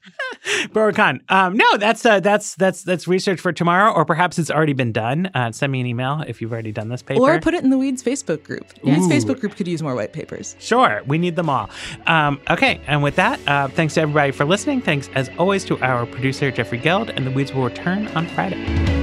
Khan. 0.73 1.21
Um, 1.29 1.55
no, 1.55 1.77
that's 1.77 2.05
uh, 2.05 2.19
that's 2.19 2.55
that's 2.55 2.83
that's 2.83 3.07
research 3.07 3.39
for 3.39 3.51
tomorrow, 3.51 3.91
or 3.91 4.05
perhaps 4.05 4.39
it's 4.39 4.51
already 4.51 4.73
been 4.73 4.91
done. 4.91 5.27
Uh, 5.33 5.51
send 5.51 5.71
me 5.71 5.79
an 5.79 5.85
email 5.85 6.23
if 6.27 6.41
you've 6.41 6.51
already 6.51 6.71
done 6.71 6.89
this 6.89 7.01
paper, 7.01 7.21
or 7.21 7.39
put 7.39 7.53
it 7.53 7.63
in 7.63 7.69
the 7.69 7.77
Weeds 7.77 8.03
Facebook 8.03 8.43
group. 8.43 8.67
The 8.81 8.91
Weeds 8.91 9.07
Facebook 9.07 9.39
group 9.39 9.55
could 9.55 9.67
use 9.67 9.81
more 9.81 9.95
white 9.95 10.13
papers. 10.13 10.55
Sure, 10.59 11.01
we 11.05 11.17
need 11.17 11.35
them 11.35 11.49
all. 11.49 11.69
Um, 12.07 12.39
okay, 12.49 12.81
and 12.87 13.03
with 13.03 13.15
that, 13.15 13.39
uh, 13.47 13.67
thanks 13.69 13.93
to 13.95 14.01
everybody 14.01 14.31
for 14.31 14.45
listening. 14.45 14.81
Thanks 14.81 15.09
as 15.15 15.29
always 15.37 15.65
to 15.65 15.79
our 15.81 16.05
producer 16.05 16.51
Jeffrey 16.51 16.77
Geld, 16.77 17.09
and 17.09 17.25
the 17.25 17.31
Weeds 17.31 17.53
will 17.53 17.63
return 17.63 18.07
on 18.09 18.27
Friday. 18.27 19.02